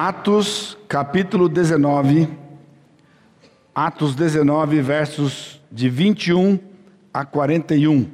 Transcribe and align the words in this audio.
Atos 0.00 0.78
capítulo 0.86 1.48
19, 1.48 2.28
Atos 3.74 4.14
19, 4.14 4.80
versos 4.80 5.60
de 5.72 5.90
21 5.90 6.56
a 7.12 7.24
41. 7.24 8.08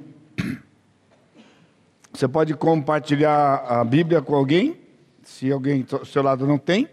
Você 2.10 2.26
pode 2.26 2.54
compartilhar 2.54 3.56
a 3.68 3.84
Bíblia 3.84 4.22
com 4.22 4.34
alguém, 4.34 4.80
se 5.24 5.52
alguém 5.52 5.82
do 5.82 6.06
seu 6.06 6.22
lado 6.22 6.46
não 6.46 6.56
tem. 6.56 6.88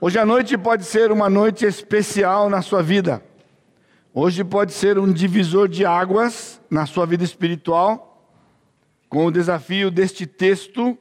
Hoje 0.00 0.18
à 0.18 0.26
noite 0.26 0.58
pode 0.58 0.84
ser 0.84 1.12
uma 1.12 1.30
noite 1.30 1.64
especial 1.64 2.50
na 2.50 2.60
sua 2.60 2.82
vida. 2.82 3.22
Hoje 4.12 4.42
pode 4.42 4.72
ser 4.72 4.98
um 4.98 5.12
divisor 5.12 5.68
de 5.68 5.86
águas 5.86 6.60
na 6.68 6.86
sua 6.86 7.06
vida 7.06 7.22
espiritual, 7.22 8.28
com 9.08 9.26
o 9.26 9.30
desafio 9.30 9.92
deste 9.92 10.26
texto 10.26 10.98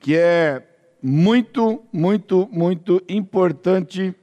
que 0.00 0.16
é 0.16 0.66
muito, 1.02 1.84
muito, 1.92 2.48
muito 2.50 3.02
importante 3.08 4.14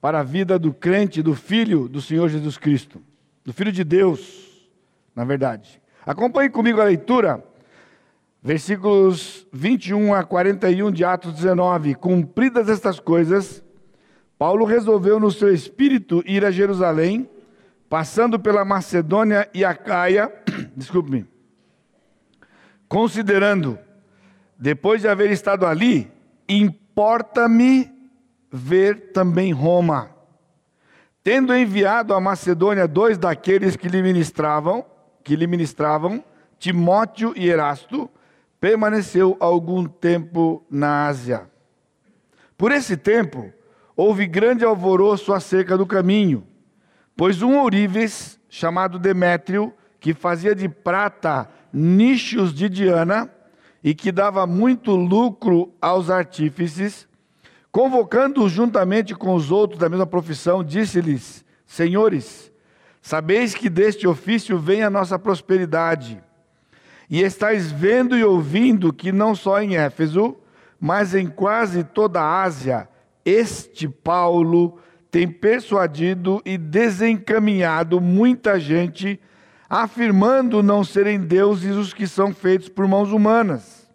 para 0.00 0.20
a 0.20 0.24
vida 0.24 0.58
do 0.58 0.74
crente, 0.74 1.22
do 1.22 1.34
filho 1.34 1.88
do 1.88 2.02
Senhor 2.02 2.28
Jesus 2.28 2.58
Cristo, 2.58 3.00
do 3.44 3.52
filho 3.52 3.72
de 3.72 3.84
Deus, 3.84 4.68
na 5.14 5.24
verdade. 5.24 5.80
Acompanhe 6.04 6.50
comigo 6.50 6.80
a 6.80 6.84
leitura, 6.84 7.42
versículos 8.42 9.46
21 9.52 10.14
a 10.14 10.24
41 10.24 10.90
de 10.90 11.04
Atos 11.04 11.34
19. 11.34 11.94
Cumpridas 11.94 12.68
estas 12.68 12.98
coisas, 12.98 13.62
Paulo 14.36 14.64
resolveu 14.64 15.20
no 15.20 15.30
seu 15.30 15.52
espírito 15.52 16.22
ir 16.26 16.44
a 16.44 16.50
Jerusalém, 16.50 17.28
passando 17.88 18.38
pela 18.38 18.64
Macedônia 18.64 19.48
e 19.54 19.64
a 19.64 19.74
Caia, 19.74 20.32
desculpe-me, 20.76 21.26
considerando 22.88 23.78
depois 24.58 25.00
de 25.00 25.08
haver 25.08 25.30
estado 25.30 25.64
ali, 25.64 26.10
importa-me 26.48 27.90
ver 28.50 29.12
também 29.12 29.52
Roma. 29.52 30.10
Tendo 31.22 31.54
enviado 31.54 32.12
à 32.12 32.20
Macedônia 32.20 32.88
dois 32.88 33.16
daqueles 33.16 33.76
que 33.76 33.88
lhe 33.88 34.02
ministravam, 34.02 34.84
que 35.22 35.36
lhe 35.36 35.46
ministravam, 35.46 36.24
Timóteo 36.58 37.32
e 37.36 37.48
Erasto, 37.48 38.10
permaneceu 38.60 39.36
algum 39.38 39.84
tempo 39.84 40.64
na 40.68 41.06
Ásia. 41.06 41.48
Por 42.56 42.72
esse 42.72 42.96
tempo, 42.96 43.52
houve 43.94 44.26
grande 44.26 44.64
alvoroço 44.64 45.32
acerca 45.32 45.76
do 45.76 45.86
caminho, 45.86 46.44
pois 47.16 47.42
um 47.42 47.58
ourives, 47.58 48.40
chamado 48.48 48.98
Demétrio, 48.98 49.72
que 50.00 50.14
fazia 50.14 50.54
de 50.54 50.68
prata 50.68 51.48
nichos 51.72 52.52
de 52.52 52.68
Diana, 52.68 53.30
e 53.82 53.94
que 53.94 54.10
dava 54.10 54.46
muito 54.46 54.94
lucro 54.94 55.72
aos 55.80 56.10
artífices, 56.10 57.06
convocando-os 57.70 58.50
juntamente 58.50 59.14
com 59.14 59.34
os 59.34 59.50
outros 59.50 59.78
da 59.78 59.88
mesma 59.88 60.06
profissão, 60.06 60.64
disse-lhes: 60.64 61.44
Senhores, 61.66 62.52
sabeis 63.00 63.54
que 63.54 63.68
deste 63.68 64.06
ofício 64.06 64.58
vem 64.58 64.82
a 64.82 64.90
nossa 64.90 65.18
prosperidade, 65.18 66.22
e 67.08 67.22
estáis 67.22 67.70
vendo 67.70 68.16
e 68.16 68.24
ouvindo 68.24 68.92
que 68.92 69.12
não 69.12 69.34
só 69.34 69.60
em 69.62 69.76
Éfeso, 69.76 70.36
mas 70.80 71.14
em 71.14 71.26
quase 71.26 71.82
toda 71.82 72.20
a 72.20 72.42
Ásia, 72.42 72.88
este 73.24 73.88
Paulo 73.88 74.78
tem 75.10 75.26
persuadido 75.26 76.42
e 76.44 76.58
desencaminhado 76.58 78.00
muita 78.00 78.60
gente 78.60 79.20
afirmando 79.68 80.62
não 80.62 80.82
serem 80.82 81.20
deuses 81.20 81.76
os 81.76 81.92
que 81.92 82.06
são 82.06 82.32
feitos 82.32 82.68
por 82.68 82.88
mãos 82.88 83.12
humanas. 83.12 83.88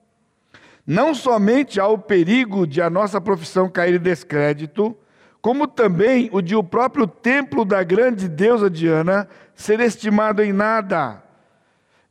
Não 0.86 1.16
somente 1.16 1.80
há 1.80 1.88
o 1.88 1.98
perigo 1.98 2.68
de 2.68 2.82
a 2.82 2.90
nossa 2.90 3.20
profissão 3.20 3.70
cair 3.70 3.96
em 3.96 4.00
descrédito, 4.00 4.96
como 5.42 5.68
também 5.68 6.30
o 6.32 6.42
de 6.42 6.56
o 6.56 6.64
próprio 6.64 7.08
templo 7.08 7.66
da 7.66 7.84
grande 7.84 8.28
deusa 8.30 8.70
Diana 8.70 9.28
ser 9.56 9.80
estimado 9.80 10.42
em 10.44 10.54
nada 10.54 11.24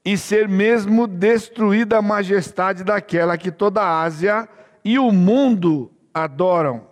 e 0.05 0.19
ser 0.19 0.49
mesmo 0.49 1.07
destruída 1.07 1.99
a 1.99 2.03
majestade 2.03 2.83
daquela 2.83 3.39
que 3.39 3.51
toda 3.51 3.81
a 3.81 4.03
Ásia 4.03 4.49
e 4.85 4.99
o 4.99 5.13
mundo 5.13 5.91
adoram. 6.13 6.87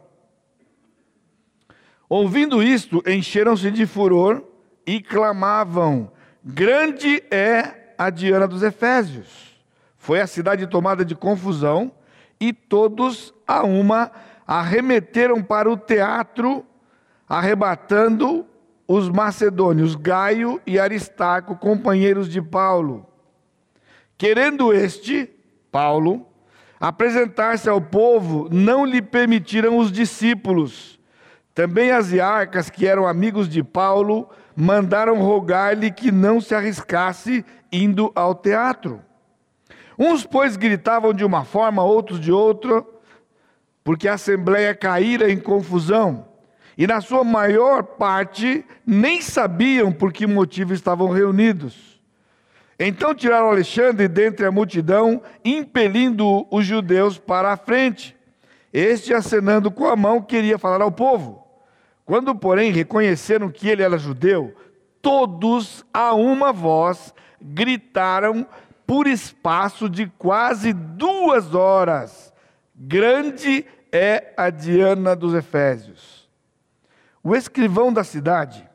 Ouvindo 2.09 2.63
isto, 2.63 3.03
encheram-se 3.07 3.71
de 3.71 3.87
furor 3.87 4.43
e 4.87 5.01
clamavam: 5.01 6.11
Grande 6.45 7.23
é 7.31 7.93
a 7.99 8.09
Diana 8.09 8.49
dos 8.49 8.63
Efésios. 8.63 9.61
Foi 9.99 10.21
a 10.21 10.27
cidade 10.27 10.67
tomada 10.67 11.05
de 11.05 11.15
confusão 11.15 11.93
e 12.41 12.53
todos 12.53 13.35
a 13.47 13.63
uma 13.63 14.11
arremeteram 14.47 15.43
para 15.43 15.71
o 15.71 15.77
teatro, 15.77 16.65
arrebatando 17.29 18.47
os 18.89 19.09
macedônios 19.09 19.95
Gaio 19.95 20.61
e 20.67 20.79
Aristarco, 20.79 21.55
companheiros 21.55 22.29
de 22.29 22.41
Paulo. 22.41 23.07
Querendo 24.17 24.73
este, 24.73 25.31
Paulo, 25.71 26.27
apresentar-se 26.81 27.69
ao 27.69 27.81
povo, 27.81 28.49
não 28.51 28.85
lhe 28.85 29.03
permitiram 29.03 29.79
os 29.79 29.93
discípulos. 29.93 30.99
Também 31.55 31.91
as 31.91 32.11
iarcas, 32.11 32.71
que 32.71 32.87
eram 32.87 33.07
amigos 33.07 33.49
de 33.49 33.63
Paulo, 33.63 34.29
mandaram 34.61 35.23
rogar-lhe 35.23 35.91
que 35.91 36.13
não 36.13 36.41
se 36.41 36.55
arriscasse 36.55 37.45
indo 37.73 38.13
ao 38.15 38.35
teatro. 38.35 39.01
Uns, 39.99 40.25
pois, 40.25 40.57
gritavam 40.57 41.15
de 41.15 41.25
uma 41.25 41.45
forma, 41.45 41.83
outros 41.83 42.21
de 42.21 42.31
outra, 42.31 42.85
porque 43.83 44.07
a 44.07 44.15
assembleia 44.15 44.75
caíra 44.75 45.31
em 45.31 45.39
confusão, 45.39 46.29
e 46.77 46.87
na 46.87 47.01
sua 47.01 47.25
maior 47.25 47.83
parte 47.83 48.65
nem 48.87 49.21
sabiam 49.21 49.93
por 49.93 50.13
que 50.13 50.27
motivo 50.27 50.73
estavam 50.73 51.11
reunidos. 51.11 52.01
Então 52.79 53.15
tiraram 53.15 53.49
Alexandre 53.49 54.09
dentre 54.09 54.47
a 54.47 54.53
multidão, 54.53 55.23
impelindo 55.45 56.47
os 56.51 56.65
judeus 56.65 57.19
para 57.19 57.53
a 57.53 57.57
frente. 57.57 58.17
Este, 58.73 59.13
acenando 59.13 59.71
com 59.71 59.87
a 59.87 59.97
mão, 59.97 60.23
queria 60.23 60.59
falar 60.59 60.83
ao 60.83 60.91
povo. 60.91 61.40
Quando, 62.11 62.35
porém, 62.35 62.73
reconheceram 62.73 63.49
que 63.49 63.69
ele 63.69 63.85
era 63.85 63.97
judeu, 63.97 64.53
todos 65.01 65.85
a 65.95 66.13
uma 66.13 66.53
voz 66.53 67.15
gritaram 67.41 68.45
por 68.85 69.07
espaço 69.07 69.89
de 69.89 70.09
quase 70.19 70.73
duas 70.73 71.55
horas: 71.55 72.33
Grande 72.75 73.65
é 73.93 74.35
a 74.37 74.51
Diana 74.51 75.15
dos 75.15 75.35
Efésios. 75.35 76.29
O 77.23 77.37
escrivão 77.37 77.93
da 77.93 78.03
cidade, 78.03 78.69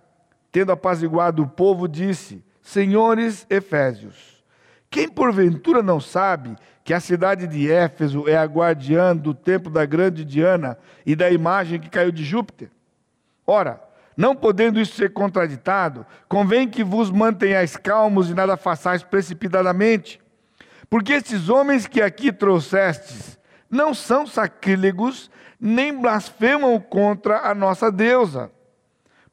tendo 0.49 0.71
apaziguado 0.71 1.43
o 1.43 1.47
povo, 1.49 1.89
disse: 1.89 2.41
Senhores 2.61 3.45
Efésios, 3.49 4.45
quem 4.89 5.09
porventura 5.09 5.83
não 5.83 5.99
sabe 5.99 6.55
que 6.85 6.93
a 6.93 7.01
cidade 7.01 7.47
de 7.47 7.69
Éfeso 7.69 8.29
é 8.29 8.37
a 8.37 8.45
guardiã 8.45 9.13
do 9.13 9.33
templo 9.33 9.69
da 9.69 9.85
grande 9.85 10.23
Diana 10.23 10.77
e 11.05 11.17
da 11.17 11.29
imagem 11.29 11.81
que 11.81 11.89
caiu 11.89 12.13
de 12.13 12.23
Júpiter? 12.23 12.69
Ora, 13.45 13.81
não 14.15 14.35
podendo 14.35 14.79
isso 14.79 14.95
ser 14.95 15.11
contraditado, 15.13 16.05
convém 16.27 16.67
que 16.67 16.83
vos 16.83 17.11
mantenhais 17.11 17.75
calmos 17.75 18.29
e 18.29 18.33
nada 18.33 18.55
façais 18.55 19.03
precipitadamente. 19.03 20.21
Porque 20.89 21.13
estes 21.13 21.49
homens 21.49 21.87
que 21.87 22.01
aqui 22.01 22.31
trouxestes 22.31 23.37
não 23.69 23.93
são 23.93 24.25
sacrílegos, 24.25 25.29
nem 25.59 25.93
blasfemam 25.93 26.79
contra 26.79 27.39
a 27.39 27.53
nossa 27.53 27.91
deusa. 27.91 28.51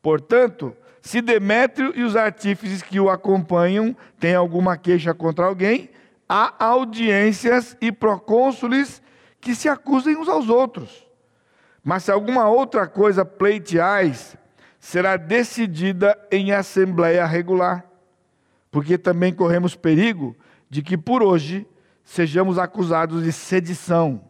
Portanto, 0.00 0.76
se 1.00 1.20
Demétrio 1.20 1.92
e 1.94 2.02
os 2.02 2.16
artífices 2.16 2.82
que 2.82 2.98
o 2.98 3.10
acompanham 3.10 3.96
têm 4.18 4.34
alguma 4.34 4.76
queixa 4.76 5.14
contra 5.14 5.46
alguém, 5.46 5.90
há 6.28 6.54
audiências 6.64 7.76
e 7.80 7.92
procônsules 7.92 9.02
que 9.40 9.54
se 9.54 9.68
acusem 9.68 10.16
uns 10.16 10.28
aos 10.28 10.48
outros. 10.48 11.06
Mas 11.82 12.05
se 12.05 12.11
alguma 12.11 12.49
outra 12.49 12.87
coisa 12.87 13.25
pleiteais, 13.25 14.37
será 14.79 15.17
decidida 15.17 16.19
em 16.31 16.52
assembleia 16.52 17.25
regular, 17.25 17.84
porque 18.70 18.99
também 18.99 19.32
corremos 19.32 19.75
perigo 19.75 20.37
de 20.69 20.82
que 20.82 20.96
por 20.96 21.23
hoje 21.23 21.67
sejamos 22.05 22.58
acusados 22.58 23.23
de 23.23 23.32
sedição, 23.32 24.23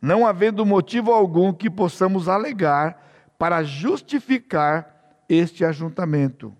não 0.00 0.26
havendo 0.26 0.66
motivo 0.66 1.12
algum 1.12 1.52
que 1.52 1.70
possamos 1.70 2.28
alegar 2.28 3.02
para 3.38 3.62
justificar 3.62 5.24
este 5.28 5.64
ajuntamento. 5.64 6.54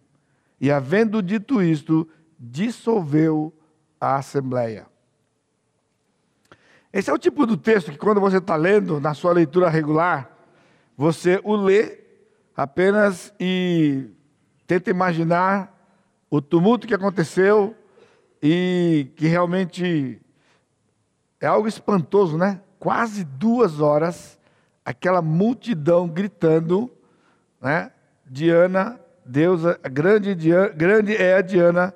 E 0.60 0.70
havendo 0.70 1.22
dito 1.22 1.62
isto, 1.62 2.08
dissolveu 2.38 3.52
a 4.00 4.16
assembleia. 4.16 4.86
Esse 6.92 7.10
é 7.10 7.12
o 7.12 7.18
tipo 7.18 7.44
do 7.46 7.56
texto 7.56 7.90
que, 7.90 7.98
quando 7.98 8.20
você 8.20 8.38
está 8.38 8.56
lendo 8.56 9.00
na 9.00 9.14
sua 9.14 9.32
leitura 9.32 9.68
regular, 9.68 10.33
você 10.96 11.40
o 11.42 11.56
lê 11.56 11.98
apenas 12.56 13.32
e 13.38 14.10
tenta 14.66 14.90
imaginar 14.90 15.72
o 16.30 16.40
tumulto 16.40 16.86
que 16.86 16.94
aconteceu 16.94 17.74
e 18.42 19.10
que 19.16 19.26
realmente 19.26 20.20
é 21.40 21.46
algo 21.46 21.68
espantoso, 21.68 22.38
né? 22.38 22.60
quase 22.84 23.24
duas 23.24 23.80
horas 23.80 24.38
aquela 24.84 25.22
multidão 25.22 26.06
gritando, 26.06 26.92
né? 27.58 27.90
Diana, 28.26 29.00
Deus, 29.24 29.64
a 29.64 29.88
grande, 29.88 30.34
grande 30.76 31.16
é 31.16 31.36
a 31.36 31.40
Diana 31.40 31.94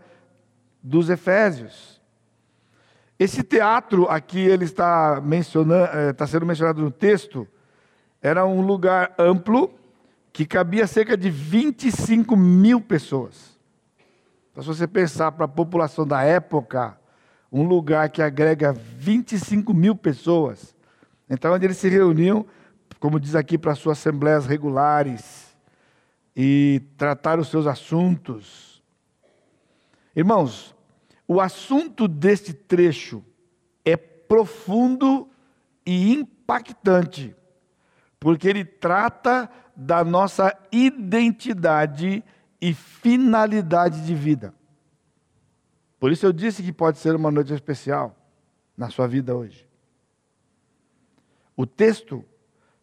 dos 0.83 1.11
Efésios. 1.11 2.01
Esse 3.19 3.43
teatro 3.43 4.09
aqui 4.09 4.41
ele 4.41 4.65
está 4.65 5.21
mencionando, 5.23 5.94
eh, 5.94 6.11
está 6.11 6.27
sendo 6.27 6.47
mencionado 6.47 6.81
no 6.81 6.91
texto, 6.91 7.47
era 8.20 8.47
um 8.47 8.61
lugar 8.61 9.15
amplo 9.19 9.73
que 10.32 10.47
cabia 10.47 10.87
cerca 10.87 11.17
de 11.17 11.31
25 11.31 12.37
mil 12.37 12.81
pessoas. 12.81 13.59
Então, 14.50 14.62
se 14.62 14.69
você 14.69 14.87
pensar 14.87 15.32
para 15.32 15.44
a 15.44 15.49
população 15.49 16.06
da 16.06 16.23
época, 16.23 16.99
um 17.50 17.62
lugar 17.62 18.11
que 18.11 18.20
agrega 18.20 18.73
25 18.73 19.73
mil 19.73 19.94
pessoas, 19.94 20.75
então 21.31 21.55
onde 21.55 21.65
eles 21.65 21.76
se 21.76 21.88
reuniam, 21.88 22.44
como 23.00 23.20
diz 23.20 23.35
aqui, 23.35 23.56
para 23.56 23.75
suas 23.75 23.99
assembleias 23.99 24.47
regulares 24.47 25.56
e 26.35 26.82
tratar 26.97 27.38
os 27.38 27.49
seus 27.49 27.67
assuntos. 27.67 28.82
Irmãos, 30.15 30.75
o 31.26 31.41
assunto 31.41 32.09
deste 32.09 32.53
trecho 32.53 33.25
é 33.85 33.97
profundo 33.97 35.29
e 35.85 36.12
impactante, 36.12 37.35
porque 38.20 38.49
ele 38.49 38.65
trata 38.65 39.49
da 39.76 40.05
nossa 40.05 40.56
identidade 40.73 42.25
e 42.61 42.75
finalidade 42.75 44.05
de 44.05 44.15
vida. 44.15 44.53
Por 46.00 46.12
isso 46.12 46.26
eu 46.26 46.32
disse 46.32 46.62
que 46.62 46.73
pode 46.73 46.99
ser 46.99 47.15
uma 47.15 47.31
noite 47.31 47.53
especial 47.53 48.17
na 48.76 48.91
sua 48.91 49.06
vida 49.06 49.35
hoje. 49.35 49.69
O 51.56 51.67
texto 51.67 52.25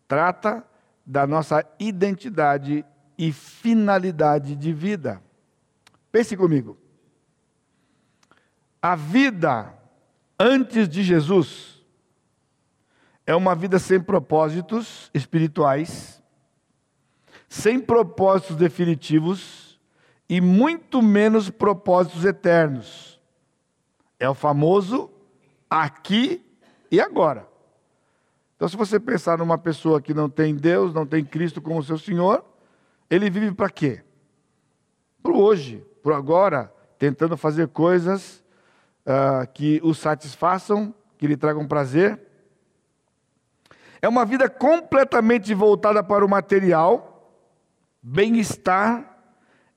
trata 0.08 0.66
da 1.06 1.26
nossa 1.26 1.66
identidade 1.80 2.86
e 3.18 3.32
finalidade 3.32 4.56
de 4.56 4.74
vida. 4.74 5.22
Pense 6.12 6.36
comigo. 6.36 6.78
A 8.82 8.96
vida 8.96 9.74
antes 10.40 10.88
de 10.88 11.04
Jesus 11.04 11.75
é 13.26 13.36
uma 13.36 13.56
vida 13.56 13.80
sem 13.80 14.00
propósitos 14.00 15.10
espirituais, 15.14 16.22
sem 17.50 17.80
propósitos 17.80 18.56
definitivos 18.56 19.80
e 20.30 20.40
muito 20.40 21.02
menos 21.02 21.50
propósitos 21.50 22.26
eternos. 22.26 23.20
É 24.20 24.30
o 24.30 24.34
famoso 24.34 25.10
aqui 25.70 26.46
e 26.92 27.02
agora. 27.02 27.48
Então, 28.56 28.68
se 28.70 28.78
você 28.78 29.00
pensar 29.00 29.38
numa 29.38 29.58
pessoa 29.58 30.02
que 30.02 30.14
não 30.14 30.30
tem 30.30 30.56
Deus, 30.56 30.94
não 30.94 31.06
tem 31.06 31.26
Cristo 31.26 31.62
como 31.62 31.84
seu 31.84 31.98
Senhor, 31.98 32.44
ele 33.10 33.30
vive 33.30 33.52
para 33.52 33.70
quê? 33.70 34.04
Para 35.22 35.34
o 35.34 35.42
hoje, 35.42 35.86
para 36.02 36.14
o 36.14 36.16
agora, 36.16 36.74
tentando 36.98 37.36
fazer 37.36 37.68
coisas 37.68 38.44
uh, 39.06 39.46
que 39.54 39.82
o 39.84 39.94
satisfaçam, 39.94 40.94
que 41.18 41.28
lhe 41.28 41.36
tragam 41.36 41.68
prazer. 41.68 42.20
É 44.06 44.08
uma 44.08 44.24
vida 44.24 44.48
completamente 44.48 45.52
voltada 45.56 46.04
para 46.04 46.24
o 46.24 46.30
material 46.30 47.28
bem-estar 48.04 49.18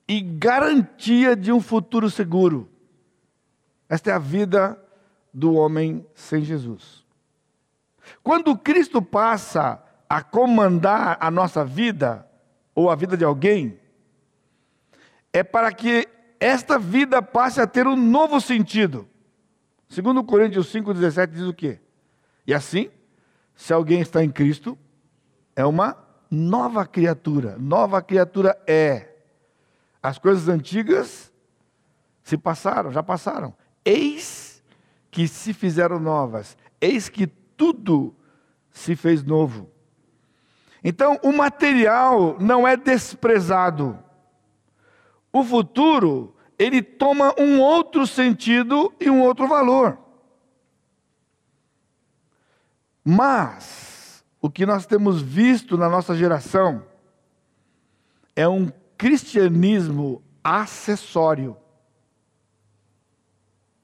e 0.06 0.20
garantia 0.20 1.34
de 1.34 1.50
um 1.50 1.62
futuro 1.62 2.10
seguro. 2.10 2.68
Esta 3.88 4.10
é 4.10 4.12
a 4.12 4.18
vida 4.18 4.78
do 5.32 5.54
homem 5.54 6.06
sem 6.14 6.44
Jesus. 6.44 7.02
Quando 8.22 8.54
Cristo 8.58 9.00
passa 9.00 9.82
a 10.06 10.22
comandar 10.22 11.16
a 11.18 11.30
nossa 11.30 11.64
vida, 11.64 12.28
ou 12.74 12.90
a 12.90 12.94
vida 12.94 13.16
de 13.16 13.24
alguém, 13.24 13.80
é 15.32 15.42
para 15.42 15.72
que 15.72 16.06
esta 16.38 16.78
vida 16.78 17.22
passe 17.22 17.62
a 17.62 17.66
ter 17.66 17.86
um 17.86 17.96
novo 17.96 18.42
sentido. 18.42 19.08
Segundo 19.88 20.22
Coríntios 20.22 20.70
5,17 20.70 21.28
diz 21.28 21.44
o 21.44 21.54
quê? 21.54 21.80
E 22.46 22.52
assim, 22.52 22.90
se 23.58 23.72
alguém 23.72 24.00
está 24.00 24.22
em 24.22 24.30
Cristo, 24.30 24.78
é 25.56 25.66
uma 25.66 25.98
nova 26.30 26.86
criatura. 26.86 27.56
Nova 27.58 28.00
criatura 28.00 28.56
é. 28.68 29.16
As 30.00 30.16
coisas 30.16 30.48
antigas 30.48 31.32
se 32.22 32.38
passaram, 32.38 32.92
já 32.92 33.02
passaram. 33.02 33.52
Eis 33.84 34.62
que 35.10 35.26
se 35.26 35.52
fizeram 35.52 35.98
novas. 35.98 36.56
Eis 36.80 37.08
que 37.08 37.26
tudo 37.26 38.14
se 38.70 38.94
fez 38.94 39.24
novo. 39.24 39.68
Então, 40.82 41.18
o 41.24 41.32
material 41.32 42.36
não 42.38 42.66
é 42.66 42.76
desprezado. 42.76 43.98
O 45.32 45.42
futuro, 45.42 46.32
ele 46.56 46.80
toma 46.80 47.34
um 47.36 47.60
outro 47.60 48.06
sentido 48.06 48.94
e 49.00 49.10
um 49.10 49.20
outro 49.20 49.48
valor. 49.48 49.98
Mas, 53.04 54.24
o 54.40 54.50
que 54.50 54.66
nós 54.66 54.86
temos 54.86 55.20
visto 55.20 55.76
na 55.76 55.88
nossa 55.88 56.14
geração 56.14 56.84
é 58.36 58.46
um 58.48 58.70
cristianismo 58.96 60.22
acessório. 60.42 61.56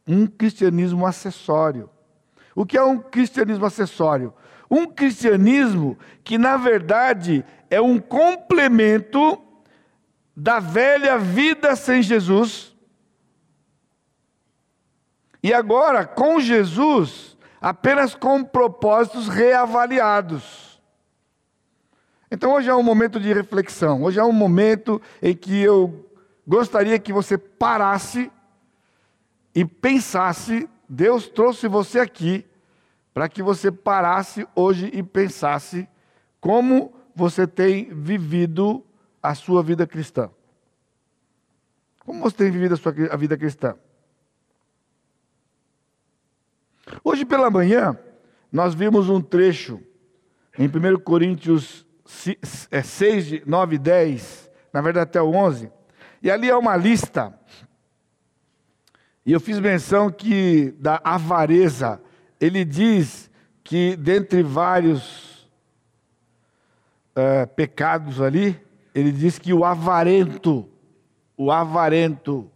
Um 0.07 0.27
cristianismo 0.27 1.07
acessório. 1.07 1.91
O 2.55 2.65
que 2.65 2.77
é 2.77 2.83
um 2.83 2.99
cristianismo 2.99 3.67
acessório? 3.67 4.33
Um 4.71 4.87
cristianismo 4.87 5.99
que, 6.23 6.39
na 6.39 6.57
verdade, 6.57 7.45
é 7.69 7.81
um 7.81 7.99
complemento 7.99 9.41
da 10.37 10.61
velha 10.61 11.19
vida 11.19 11.75
sem 11.77 12.03
Jesus. 12.03 12.75
E 15.43 15.53
agora, 15.53 16.07
com 16.07 16.41
Jesus, 16.41 17.34
apenas 17.65 18.15
com 18.15 18.45
propósitos 18.45 19.27
reavaliados. 19.27 20.79
Então 22.31 22.53
hoje 22.53 22.69
é 22.69 22.75
um 22.75 22.83
momento 22.83 23.19
de 23.19 23.33
reflexão, 23.33 24.03
hoje 24.03 24.21
é 24.21 24.23
um 24.23 24.33
momento 24.33 25.01
em 25.23 25.35
que 25.35 25.63
eu 25.63 26.07
gostaria 26.47 26.99
que 26.99 27.11
você 27.11 27.39
parasse 27.39 28.31
e 29.55 29.65
pensasse, 29.65 30.69
Deus 30.87 31.27
trouxe 31.27 31.67
você 31.67 32.01
aqui 32.01 32.45
para 33.15 33.31
que 33.31 33.43
você 33.43 33.73
parasse 33.73 34.47
hoje 34.55 34.91
e 34.93 35.03
pensasse 35.03 35.89
como 36.43 36.93
você 37.17 37.47
tem 37.47 37.85
vivido 37.95 38.85
a 39.23 39.35
sua 39.35 39.63
vida 39.63 39.87
cristã. 39.87 40.29
Como 42.01 42.21
você 42.21 42.37
tem 42.37 42.51
vivido 42.51 42.75
a 42.75 42.77
sua 42.77 42.95
a 43.11 43.17
vida 43.17 43.39
cristã? 43.39 43.75
Hoje 47.03 47.25
pela 47.25 47.51
manhã, 47.51 47.99
nós 48.53 48.75
vimos 48.75 49.09
um 49.09 49.21
trecho 49.21 49.81
em 50.59 50.67
1 50.67 51.01
Coríntios 51.01 51.87
6, 52.05 53.47
9 53.47 53.77
e 53.77 53.79
10, 53.79 54.51
na 54.73 54.81
verdade 54.81 55.09
até 55.09 55.23
o 55.23 55.31
11, 55.31 55.71
e 56.23 56.31
ali 56.31 56.49
é 56.49 56.57
uma 56.57 56.77
lista, 56.77 57.39
e 59.27 59.33
eu 59.33 59.41
fiz 59.41 59.59
menção 59.59 60.11
que 60.11 60.75
da 60.79 61.01
avareza, 61.03 62.01
ele 62.39 62.65
diz 62.65 63.31
que 63.63 63.97
dentre 63.97 64.43
vários 64.43 65.49
uh, 67.17 67.47
pecados 67.57 68.21
ali, 68.21 68.61
ele 68.95 69.11
diz 69.11 69.39
que 69.39 69.55
o 69.55 69.65
avarento, 69.65 70.69
o 71.37 71.51
avarento 71.51 72.51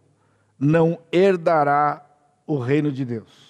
não 0.58 0.98
herdará 1.10 2.04
o 2.46 2.58
reino 2.58 2.92
de 2.92 3.04
Deus. 3.04 3.47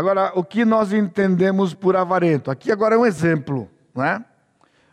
Agora, 0.00 0.32
o 0.34 0.42
que 0.42 0.64
nós 0.64 0.94
entendemos 0.94 1.74
por 1.74 1.94
avarento? 1.94 2.50
Aqui 2.50 2.72
agora 2.72 2.94
é 2.94 2.98
um 2.98 3.04
exemplo. 3.04 3.68
Né? 3.94 4.24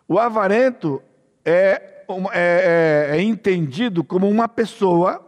O 0.06 0.20
avarento 0.20 1.02
é, 1.46 2.04
é, 2.34 3.12
é, 3.14 3.18
é 3.18 3.22
entendido 3.22 4.04
como 4.04 4.30
uma 4.30 4.50
pessoa 4.50 5.26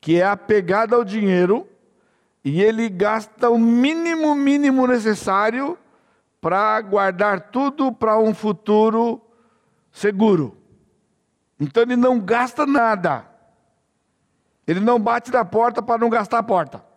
que 0.00 0.20
é 0.20 0.24
apegada 0.24 0.94
ao 0.94 1.02
dinheiro 1.02 1.66
e 2.44 2.62
ele 2.62 2.88
gasta 2.88 3.50
o 3.50 3.58
mínimo, 3.58 4.36
mínimo 4.36 4.86
necessário 4.86 5.76
para 6.40 6.80
guardar 6.82 7.50
tudo 7.50 7.90
para 7.90 8.16
um 8.16 8.32
futuro 8.32 9.20
seguro. 9.90 10.56
Então 11.58 11.82
ele 11.82 11.96
não 11.96 12.20
gasta 12.20 12.64
nada. 12.64 13.26
Ele 14.64 14.78
não 14.78 15.00
bate 15.00 15.32
na 15.32 15.44
porta 15.44 15.82
para 15.82 15.98
não 15.98 16.08
gastar 16.08 16.38
a 16.38 16.42
porta. 16.44 16.91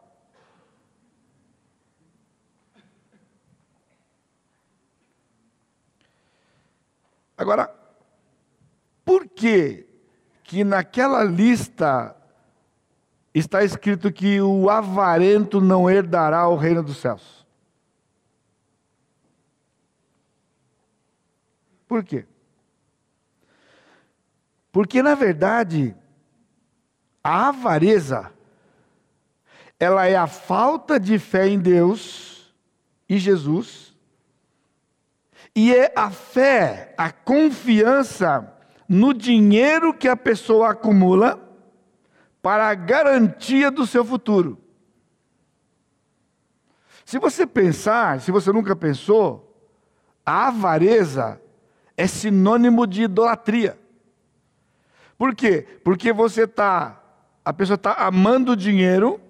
Agora, 7.37 7.73
por 9.03 9.27
que 9.27 9.87
que 10.43 10.63
naquela 10.63 11.23
lista 11.23 12.15
está 13.33 13.63
escrito 13.63 14.11
que 14.11 14.39
o 14.39 14.69
avarento 14.69 15.59
não 15.59 15.89
herdará 15.89 16.47
o 16.47 16.55
reino 16.55 16.81
dos 16.81 16.97
céus? 16.97 17.45
Por 21.87 22.03
quê? 22.03 22.25
Porque 24.71 25.03
na 25.03 25.15
verdade 25.15 25.95
a 27.23 27.49
avareza 27.49 28.31
ela 29.79 30.05
é 30.05 30.15
a 30.15 30.27
falta 30.27 30.99
de 30.99 31.19
fé 31.19 31.47
em 31.47 31.59
Deus 31.59 32.53
e 33.09 33.17
Jesus 33.17 33.84
e 35.55 35.73
é 35.73 35.93
a 35.95 36.11
fé, 36.11 36.93
a 36.97 37.11
confiança 37.11 38.53
no 38.89 39.13
dinheiro 39.13 39.93
que 39.93 40.07
a 40.07 40.17
pessoa 40.17 40.71
acumula 40.71 41.39
para 42.41 42.67
a 42.67 42.75
garantia 42.75 43.71
do 43.71 43.87
seu 43.87 44.03
futuro. 44.03 44.59
Se 47.05 47.17
você 47.17 47.47
pensar, 47.47 48.19
se 48.19 48.31
você 48.31 48.51
nunca 48.51 48.75
pensou, 48.75 49.55
a 50.25 50.47
avareza 50.47 51.41
é 51.95 52.05
sinônimo 52.05 52.85
de 52.85 53.03
idolatria. 53.03 53.79
Por 55.17 55.33
quê? 55.33 55.65
Porque 55.83 56.11
você 56.11 56.43
está, 56.43 57.01
a 57.45 57.53
pessoa 57.53 57.75
está 57.75 57.93
amando 57.93 58.51
o 58.51 58.57
dinheiro 58.57 59.21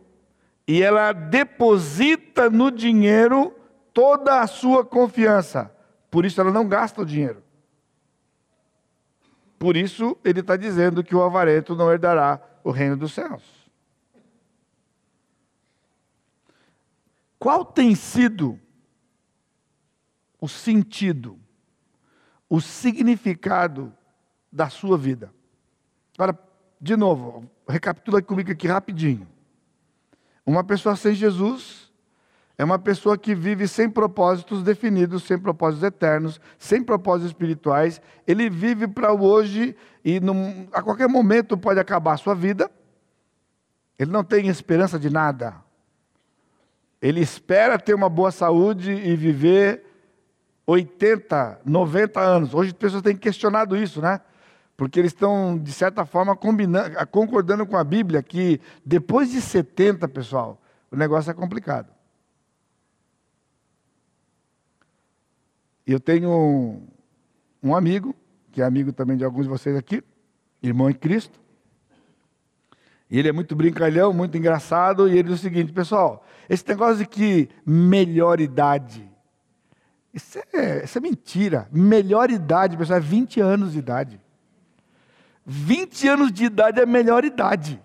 e 0.67 0.82
ela 0.82 1.13
deposita 1.13 2.50
no 2.50 2.72
dinheiro 2.72 3.53
toda 3.94 4.41
a 4.41 4.48
sua 4.48 4.84
confiança. 4.84 5.75
Por 6.15 6.24
isso 6.24 6.39
ela 6.39 6.50
não 6.50 6.65
gasta 6.65 7.01
o 7.01 7.05
dinheiro. 7.05 7.43
Por 9.60 9.75
isso 9.75 10.17
ele 10.24 10.39
está 10.39 10.55
dizendo 10.55 11.03
que 11.03 11.13
o 11.13 11.22
avarento 11.22 11.75
não 11.75 11.91
herdará 11.91 12.41
o 12.63 12.72
reino 12.72 12.95
dos 12.95 13.12
céus. 13.13 13.43
Qual 17.38 17.65
tem 17.65 17.93
sido 17.95 18.57
o 20.39 20.48
sentido, 20.48 21.38
o 22.50 22.62
significado 22.62 23.93
da 24.50 24.69
sua 24.69 24.98
vida? 24.98 25.34
Agora, 26.17 26.39
de 26.79 26.95
novo, 26.95 27.51
recapitula 27.67 28.22
comigo 28.22 28.53
aqui 28.53 28.69
rapidinho. 28.69 29.27
Uma 30.45 30.63
pessoa 30.63 30.95
sem 30.95 31.13
Jesus 31.13 31.85
é 32.57 32.63
uma 32.63 32.79
pessoa 32.79 33.17
que 33.17 33.35
vive 33.35 33.67
sem 33.67 33.89
propósitos 33.89 34.63
definidos, 34.63 35.24
sem 35.24 35.38
propósitos 35.38 35.83
eternos, 35.83 36.39
sem 36.57 36.81
propósitos 36.81 37.31
espirituais. 37.31 38.01
Ele 38.25 38.50
vive 38.50 38.88
para 38.88 39.12
o 39.12 39.24
hoje 39.24 39.75
e 40.03 40.21
num, 40.21 40.67
a 40.71 40.81
qualquer 40.81 41.09
momento 41.09 41.57
pode 41.57 41.79
acabar 41.79 42.13
a 42.13 42.17
sua 42.17 42.33
vida. 42.33 42.71
Ele 44.00 44.09
não 44.09 44.24
tem 44.24 44.47
esperança 44.47 44.97
de 44.97 45.09
nada. 45.09 45.55
Ele 47.01 47.19
espera 47.19 47.77
ter 47.77 47.93
uma 47.93 48.09
boa 48.09 48.31
saúde 48.31 48.91
e 48.91 49.15
viver 49.17 49.83
80, 50.65 51.59
90 51.65 52.19
anos. 52.21 52.53
Hoje 52.53 52.69
as 52.69 52.77
pessoas 52.77 53.03
têm 53.03 53.17
questionado 53.17 53.75
isso, 53.75 54.01
né? 54.01 54.21
Porque 54.77 55.00
eles 55.00 55.12
estão, 55.12 55.57
de 55.57 55.71
certa 55.71 56.05
forma, 56.05 56.38
concordando 57.12 57.65
com 57.65 57.77
a 57.77 57.83
Bíblia 57.83 58.24
que 58.24 58.59
depois 58.85 59.31
de 59.31 59.41
70, 59.41 60.07
pessoal, 60.07 60.62
o 60.89 60.95
negócio 60.95 61.31
é 61.31 61.33
complicado. 61.33 61.95
Eu 65.86 66.00
tenho 66.00 66.82
um, 67.62 67.75
amigo, 67.75 68.15
que 68.51 68.62
é 68.62 68.65
amigo 68.65 68.92
também 68.92 69.18
de 69.18 69.24
alguns 69.24 69.44
de 69.44 69.50
vocês 69.50 69.75
aqui, 69.75 70.04
irmão 70.62 70.89
em 70.89 70.94
Cristo. 70.94 71.39
E 73.10 73.20
ele 73.20 73.30
é 73.30 73.32
muito 73.32 73.56
brincalhão, 73.56 74.12
muito 74.12 74.38
engraçado, 74.38 75.08
e 75.08 75.12
ele 75.12 75.30
diz 75.30 75.39
o 75.39 75.42
seguinte, 75.42 75.72
pessoal, 75.72 76.25
esse 76.50 76.68
negócio 76.68 76.98
de 76.98 77.06
que 77.06 77.50
melhor 77.65 78.39
idade, 78.39 79.08
isso 80.15 80.39
é, 80.54 80.86
isso 80.86 80.98
é 80.98 81.01
mentira. 81.01 81.68
Melhor 81.72 82.32
idade, 82.32 82.77
pessoal, 82.77 83.00
é 83.00 83.01
20 83.01 83.42
anos 83.42 83.74
de 83.74 83.80
idade. 83.80 84.22
20 85.46 86.08
anos 86.08 86.32
de 86.32 86.46
idade 86.46 86.80
é 86.80 86.86
melhor 86.86 87.25
idade. 87.25 87.82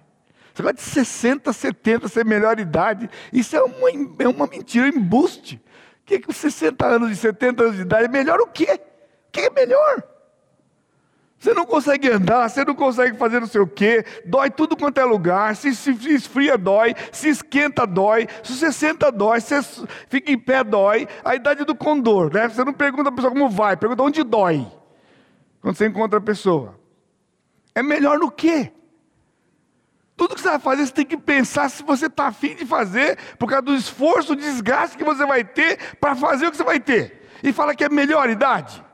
Você 0.54 0.62
vai 0.62 0.72
de 0.72 0.80
60, 0.80 1.52
70 1.52 2.08
ser 2.08 2.24
melhor 2.24 2.60
idade. 2.60 3.10
Isso 3.32 3.56
é 3.56 3.62
uma, 3.62 3.90
é 4.20 4.28
uma 4.28 4.46
mentira, 4.46 4.86
um 4.86 4.88
embuste. 4.88 5.60
Que, 6.10 6.18
que 6.18 6.32
60 6.32 6.84
anos 6.84 7.12
e 7.12 7.14
70 7.14 7.62
anos 7.62 7.76
de 7.76 7.82
idade 7.82 8.06
é 8.06 8.08
melhor 8.08 8.40
o 8.40 8.46
quê? 8.48 8.80
O 9.28 9.30
que 9.30 9.42
é 9.42 9.50
melhor? 9.50 10.02
Você 11.38 11.54
não 11.54 11.64
consegue 11.64 12.10
andar, 12.10 12.48
você 12.48 12.64
não 12.64 12.74
consegue 12.74 13.16
fazer 13.16 13.38
não 13.38 13.46
sei 13.46 13.60
o 13.60 13.66
quê, 13.66 14.04
dói 14.26 14.50
tudo 14.50 14.76
quanto 14.76 14.98
é 14.98 15.04
lugar, 15.04 15.54
se, 15.54 15.72
se, 15.72 15.94
se, 15.94 16.12
esfria 16.12 16.58
dói, 16.58 16.96
se 17.12 17.28
esquenta 17.28 17.86
dói, 17.86 18.26
se 18.42 18.56
você 18.56 18.72
senta 18.72 19.12
dói, 19.12 19.40
se 19.40 19.62
você 19.62 19.86
fica 20.08 20.32
em 20.32 20.36
pé 20.36 20.64
dói, 20.64 21.06
a 21.24 21.36
idade 21.36 21.64
do 21.64 21.76
condor, 21.76 22.34
né? 22.34 22.48
Você 22.48 22.64
não 22.64 22.72
pergunta 22.72 23.08
a 23.08 23.12
pessoa 23.12 23.32
como 23.32 23.48
vai, 23.48 23.76
pergunta 23.76 24.02
onde 24.02 24.24
dói, 24.24 24.66
quando 25.60 25.76
você 25.76 25.86
encontra 25.86 26.18
a 26.18 26.22
pessoa. 26.22 26.76
É 27.72 27.84
melhor 27.84 28.18
no 28.18 28.32
quê? 28.32 28.72
Tudo 30.20 30.34
que 30.34 30.42
você 30.42 30.50
vai 30.50 30.58
fazer, 30.58 30.84
você 30.84 30.92
tem 30.92 31.06
que 31.06 31.16
pensar 31.16 31.70
se 31.70 31.82
você 31.82 32.04
está 32.04 32.26
afim 32.26 32.54
de 32.54 32.66
fazer, 32.66 33.16
por 33.38 33.48
causa 33.48 33.62
do 33.62 33.74
esforço, 33.74 34.36
do 34.36 34.42
desgaste 34.42 34.98
que 34.98 35.02
você 35.02 35.24
vai 35.24 35.42
ter 35.42 35.96
para 35.96 36.14
fazer 36.14 36.46
o 36.46 36.50
que 36.50 36.58
você 36.58 36.62
vai 36.62 36.78
ter. 36.78 37.26
E 37.42 37.54
fala 37.54 37.74
que 37.74 37.82
é 37.82 37.88
melhor 37.88 38.28
idade. 38.28 38.84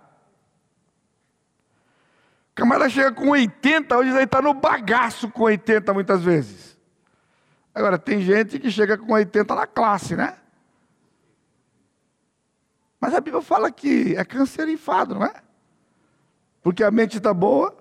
O 2.52 2.54
camarada 2.54 2.88
chega 2.88 3.10
com 3.10 3.30
80, 3.30 3.98
hoje 3.98 4.10
ele 4.10 4.22
está 4.22 4.40
no 4.40 4.54
bagaço 4.54 5.28
com 5.28 5.42
80 5.42 5.92
muitas 5.92 6.22
vezes. 6.22 6.78
Agora, 7.74 7.98
tem 7.98 8.20
gente 8.20 8.60
que 8.60 8.70
chega 8.70 8.96
com 8.96 9.12
80 9.12 9.52
na 9.52 9.66
classe, 9.66 10.14
né? 10.14 10.36
Mas 13.00 13.12
a 13.12 13.20
Bíblia 13.20 13.42
fala 13.42 13.72
que 13.72 14.14
é 14.16 14.24
câncer 14.24 14.68
enfado, 14.68 15.16
não 15.16 15.24
é? 15.24 15.34
Porque 16.62 16.84
a 16.84 16.90
mente 16.92 17.16
está 17.16 17.34
boa, 17.34 17.76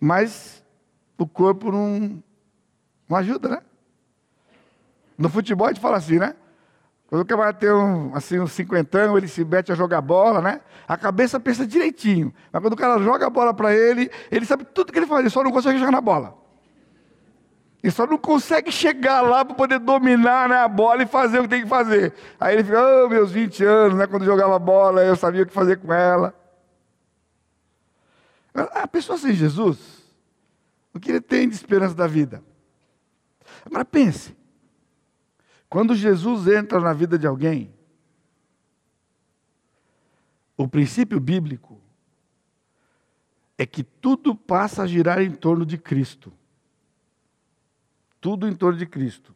mas 0.00 0.64
o 1.18 1.26
corpo 1.26 1.70
não, 1.70 2.22
não 3.08 3.16
ajuda, 3.16 3.48
né? 3.48 3.62
No 5.16 5.28
futebol 5.28 5.66
a 5.66 5.70
gente 5.70 5.80
fala 5.80 5.96
assim, 5.96 6.18
né? 6.18 6.34
Quando 7.06 7.22
o 7.22 7.24
camarada 7.24 7.58
tem 7.58 7.70
um, 7.70 8.14
assim, 8.14 8.40
uns 8.40 8.52
cinquentão, 8.52 9.16
ele 9.16 9.28
se 9.28 9.44
mete 9.44 9.70
a 9.70 9.74
jogar 9.74 10.00
bola, 10.00 10.40
né? 10.40 10.60
A 10.88 10.96
cabeça 10.96 11.38
pensa 11.38 11.66
direitinho. 11.66 12.34
Mas 12.50 12.60
quando 12.60 12.72
o 12.72 12.76
cara 12.76 13.00
joga 13.00 13.26
a 13.26 13.30
bola 13.30 13.54
para 13.54 13.74
ele, 13.74 14.10
ele 14.30 14.44
sabe 14.44 14.64
tudo 14.64 14.92
que 14.92 14.98
ele 14.98 15.06
faz, 15.06 15.20
ele 15.20 15.30
só 15.30 15.44
não 15.44 15.52
consegue 15.52 15.78
jogar 15.78 15.92
na 15.92 16.00
bola. 16.00 16.36
Ele 17.82 17.92
só 17.92 18.06
não 18.06 18.16
consegue 18.16 18.72
chegar 18.72 19.20
lá 19.20 19.44
para 19.44 19.54
poder 19.54 19.78
dominar 19.78 20.48
né, 20.48 20.56
a 20.56 20.66
bola 20.66 21.02
e 21.02 21.06
fazer 21.06 21.38
o 21.38 21.42
que 21.42 21.48
tem 21.48 21.62
que 21.62 21.68
fazer. 21.68 22.14
Aí 22.40 22.54
ele 22.54 22.64
fica, 22.64 22.82
oh, 22.82 23.08
meus 23.08 23.30
20 23.30 23.62
anos, 23.64 23.98
né? 23.98 24.06
Quando 24.06 24.24
jogava 24.24 24.58
bola, 24.58 25.04
eu 25.04 25.14
sabia 25.14 25.42
o 25.42 25.46
que 25.46 25.52
fazer 25.52 25.76
com 25.76 25.92
ela. 25.92 26.34
A 28.54 28.88
pessoa 28.88 29.18
sem 29.18 29.34
Jesus, 29.34 29.78
o 30.94 30.98
que 30.98 31.10
ele 31.10 31.20
tem 31.20 31.48
de 31.48 31.54
esperança 31.54 31.94
da 31.94 32.06
vida? 32.06 32.42
Agora 33.64 33.84
pense, 33.84 34.36
quando 35.68 35.94
Jesus 35.94 36.46
entra 36.46 36.78
na 36.80 36.92
vida 36.92 37.18
de 37.18 37.26
alguém, 37.26 37.74
o 40.56 40.68
princípio 40.68 41.18
bíblico 41.18 41.80
é 43.56 43.64
que 43.64 43.82
tudo 43.82 44.34
passa 44.34 44.82
a 44.82 44.86
girar 44.86 45.20
em 45.20 45.30
torno 45.30 45.64
de 45.64 45.78
Cristo. 45.78 46.32
Tudo 48.20 48.48
em 48.48 48.54
torno 48.54 48.78
de 48.78 48.86
Cristo. 48.86 49.34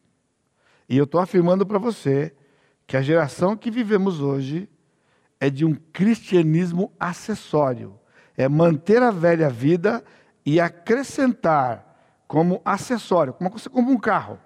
E 0.87 0.97
eu 0.97 1.05
estou 1.05 1.19
afirmando 1.19 1.65
para 1.65 1.77
você 1.77 2.35
que 2.85 2.97
a 2.97 3.01
geração 3.01 3.55
que 3.55 3.69
vivemos 3.69 4.21
hoje 4.21 4.69
é 5.39 5.49
de 5.49 5.63
um 5.63 5.73
cristianismo 5.73 6.91
acessório 6.99 7.99
é 8.35 8.47
manter 8.47 9.01
a 9.01 9.11
velha 9.11 9.49
vida 9.49 10.03
e 10.45 10.59
acrescentar 10.59 11.88
como 12.29 12.61
acessório, 12.63 13.33
como 13.33 13.49
você 13.49 13.67
compra 13.67 13.91
um 13.91 13.97
carro, 13.97 14.39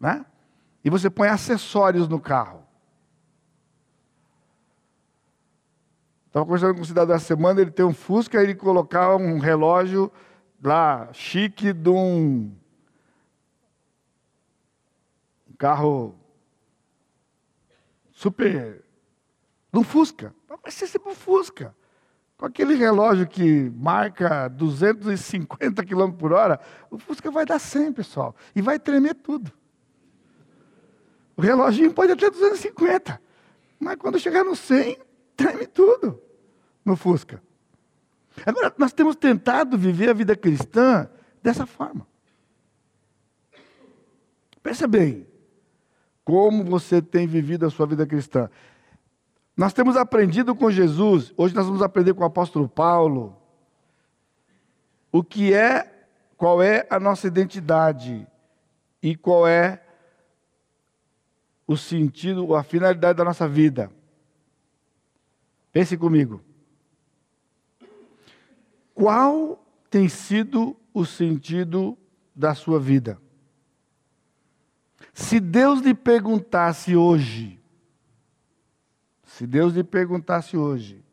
né? 0.00 0.26
E 0.84 0.90
você 0.90 1.08
põe 1.08 1.28
acessórios 1.28 2.08
no 2.08 2.20
carro. 2.20 2.66
Estava 6.26 6.44
conversando 6.44 6.74
com 6.74 6.80
um 6.80 6.84
cidadão 6.84 7.14
essa 7.14 7.26
semana, 7.26 7.60
ele 7.60 7.70
tem 7.70 7.86
um 7.86 7.94
Fusca, 7.94 8.42
ele 8.42 8.56
colocava 8.56 9.14
um 9.14 9.38
relógio 9.38 10.10
lá, 10.60 11.08
chique, 11.12 11.72
de 11.72 11.88
um, 11.88 12.52
um 15.48 15.56
carro 15.56 16.16
super. 18.10 18.84
de 19.72 19.78
um 19.78 19.84
Fusca. 19.84 20.34
Vai 20.48 20.72
ser 20.72 20.88
sempre 20.88 21.12
um 21.12 21.14
Fusca. 21.14 21.76
Com 22.36 22.46
aquele 22.46 22.74
relógio 22.74 23.26
que 23.26 23.70
marca 23.76 24.48
250 24.48 25.84
km 25.84 26.12
por 26.12 26.32
hora, 26.32 26.60
o 26.90 26.98
Fusca 26.98 27.30
vai 27.30 27.46
dar 27.46 27.58
100, 27.58 27.92
pessoal. 27.92 28.34
E 28.54 28.60
vai 28.60 28.78
tremer 28.78 29.14
tudo. 29.14 29.52
O 31.36 31.42
reloginho 31.42 31.92
pode 31.92 32.12
até 32.12 32.30
250. 32.30 33.20
Mas 33.78 33.96
quando 33.96 34.18
chegar 34.18 34.44
no 34.44 34.56
100, 34.56 34.98
treme 35.36 35.66
tudo 35.66 36.20
no 36.84 36.96
Fusca. 36.96 37.42
Agora, 38.44 38.74
nós 38.76 38.92
temos 38.92 39.14
tentado 39.14 39.78
viver 39.78 40.10
a 40.10 40.14
vida 40.14 40.34
cristã 40.34 41.08
dessa 41.42 41.66
forma. 41.66 42.06
Pensa 44.62 44.88
bem, 44.88 45.26
como 46.24 46.64
você 46.64 47.00
tem 47.02 47.26
vivido 47.26 47.66
a 47.66 47.70
sua 47.70 47.86
vida 47.86 48.06
cristã. 48.06 48.48
Nós 49.56 49.72
temos 49.72 49.96
aprendido 49.96 50.54
com 50.54 50.70
Jesus, 50.70 51.32
hoje 51.36 51.54
nós 51.54 51.66
vamos 51.66 51.82
aprender 51.82 52.12
com 52.14 52.22
o 52.22 52.26
apóstolo 52.26 52.68
Paulo, 52.68 53.36
o 55.12 55.22
que 55.22 55.54
é, 55.54 56.08
qual 56.36 56.60
é 56.60 56.86
a 56.90 56.98
nossa 56.98 57.28
identidade 57.28 58.26
e 59.00 59.14
qual 59.14 59.46
é 59.46 59.80
o 61.66 61.76
sentido, 61.76 62.54
a 62.54 62.64
finalidade 62.64 63.16
da 63.16 63.24
nossa 63.24 63.48
vida. 63.48 63.90
Pense 65.72 65.96
comigo. 65.96 66.42
Qual 68.92 69.64
tem 69.88 70.08
sido 70.08 70.76
o 70.92 71.04
sentido 71.04 71.96
da 72.34 72.54
sua 72.54 72.80
vida? 72.80 73.20
Se 75.12 75.38
Deus 75.38 75.80
lhe 75.80 75.94
perguntasse 75.94 76.96
hoje, 76.96 77.60
se 79.34 79.48
Deus 79.48 79.74
lhe 79.74 79.82
perguntasse 79.82 80.56
hoje, 80.56 81.04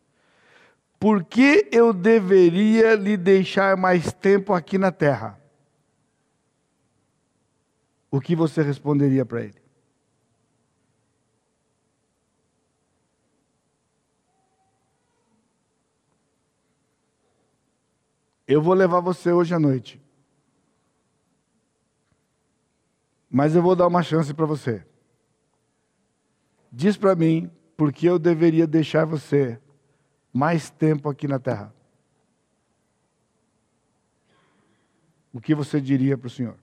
por 0.99 1.23
que 1.23 1.67
eu 1.71 1.91
deveria 1.91 2.93
lhe 2.93 3.17
deixar 3.17 3.75
mais 3.75 4.13
tempo 4.13 4.53
aqui 4.53 4.77
na 4.77 4.91
terra? 4.91 5.41
O 8.11 8.21
que 8.21 8.35
você 8.35 8.61
responderia 8.61 9.25
para 9.25 9.41
ele? 9.41 9.59
Eu 18.47 18.61
vou 18.61 18.75
levar 18.75 18.99
você 18.99 19.31
hoje 19.31 19.55
à 19.55 19.59
noite. 19.59 19.99
Mas 23.27 23.55
eu 23.55 23.63
vou 23.63 23.75
dar 23.75 23.87
uma 23.87 24.03
chance 24.03 24.31
para 24.31 24.45
você. 24.45 24.85
Diz 26.71 26.95
para 26.95 27.15
mim 27.15 27.51
por 27.81 27.91
que 27.91 28.05
eu 28.05 28.19
deveria 28.19 28.67
deixar 28.67 29.05
você 29.05 29.59
mais 30.31 30.69
tempo 30.69 31.09
aqui 31.09 31.27
na 31.27 31.39
terra. 31.39 31.73
O 35.33 35.41
que 35.41 35.55
você 35.55 35.81
diria 35.81 36.15
para 36.15 36.27
o 36.27 36.29
Senhor? 36.29 36.59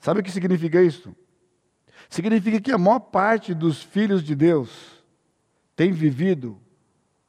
Sabe 0.00 0.18
o 0.18 0.22
que 0.24 0.32
significa 0.32 0.82
isso? 0.82 1.14
Significa 2.10 2.60
que 2.60 2.72
a 2.72 2.76
maior 2.76 2.98
parte 2.98 3.54
dos 3.54 3.80
filhos 3.80 4.24
de 4.24 4.34
Deus 4.34 5.04
tem 5.76 5.92
vivido 5.92 6.60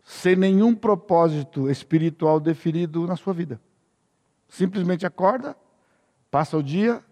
sem 0.04 0.36
nenhum 0.36 0.74
propósito 0.74 1.70
espiritual 1.70 2.40
definido 2.40 3.06
na 3.06 3.16
sua 3.16 3.32
vida. 3.32 3.62
Simplesmente 4.50 5.06
acorda, 5.06 5.56
passa 6.32 6.58
o 6.58 6.64
dia, 6.64 7.06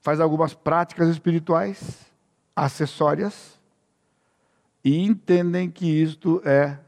faz 0.00 0.20
algumas 0.20 0.54
práticas 0.54 1.08
espirituais, 1.08 2.06
acessórias, 2.54 3.60
e 4.84 4.98
entendem 4.98 5.70
que 5.70 5.86
isto 5.86 6.40
é 6.44 6.78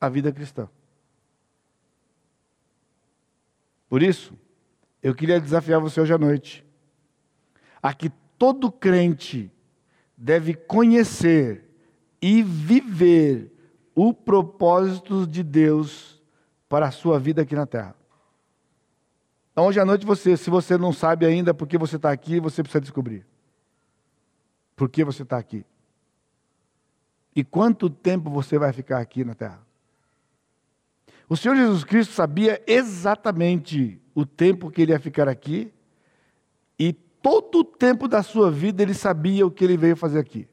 a 0.00 0.08
vida 0.08 0.32
cristã. 0.32 0.68
Por 3.88 4.02
isso, 4.02 4.32
eu 5.02 5.14
queria 5.14 5.40
desafiar 5.40 5.80
você 5.80 6.00
hoje 6.00 6.14
à 6.14 6.18
noite 6.18 6.64
a 7.82 7.92
que 7.92 8.10
todo 8.38 8.70
crente 8.70 9.50
deve 10.16 10.54
conhecer 10.54 11.64
e 12.20 12.42
viver 12.42 13.50
o 13.94 14.12
propósito 14.12 15.26
de 15.26 15.42
Deus 15.42 16.22
para 16.68 16.88
a 16.88 16.90
sua 16.90 17.18
vida 17.18 17.42
aqui 17.42 17.54
na 17.54 17.66
terra. 17.66 17.96
Hoje 19.60 19.78
à 19.78 19.84
noite, 19.84 20.06
você, 20.06 20.36
se 20.36 20.48
você 20.48 20.78
não 20.78 20.92
sabe 20.92 21.26
ainda 21.26 21.52
por 21.52 21.68
que 21.68 21.76
você 21.76 21.96
está 21.96 22.10
aqui, 22.10 22.40
você 22.40 22.62
precisa 22.62 22.80
descobrir. 22.80 23.26
Por 24.74 24.88
que 24.88 25.04
você 25.04 25.22
está 25.22 25.36
aqui? 25.36 25.64
E 27.34 27.44
quanto 27.44 27.90
tempo 27.90 28.30
você 28.30 28.58
vai 28.58 28.72
ficar 28.72 28.98
aqui 28.98 29.24
na 29.24 29.34
terra? 29.34 29.60
O 31.28 31.36
Senhor 31.36 31.54
Jesus 31.54 31.84
Cristo 31.84 32.12
sabia 32.12 32.62
exatamente 32.66 34.00
o 34.14 34.26
tempo 34.26 34.70
que 34.70 34.82
ele 34.82 34.92
ia 34.92 34.98
ficar 34.98 35.28
aqui, 35.28 35.72
e 36.78 36.92
todo 36.92 37.60
o 37.60 37.64
tempo 37.64 38.08
da 38.08 38.22
sua 38.22 38.50
vida 38.50 38.82
ele 38.82 38.94
sabia 38.94 39.46
o 39.46 39.50
que 39.50 39.62
ele 39.62 39.76
veio 39.76 39.96
fazer 39.96 40.18
aqui. 40.18 40.48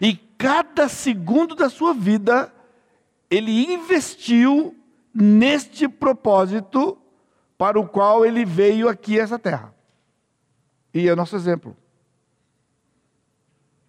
E 0.00 0.16
cada 0.36 0.88
segundo 0.88 1.54
da 1.54 1.68
sua 1.68 1.94
vida, 1.94 2.52
ele 3.30 3.72
investiu 3.72 4.76
neste 5.14 5.88
propósito 5.88 6.98
para 7.56 7.78
o 7.78 7.86
qual 7.86 8.24
ele 8.24 8.44
veio 8.44 8.88
aqui 8.88 9.18
a 9.18 9.22
essa 9.22 9.38
terra. 9.38 9.74
E 10.92 11.08
é 11.08 11.14
nosso 11.14 11.36
exemplo. 11.36 11.76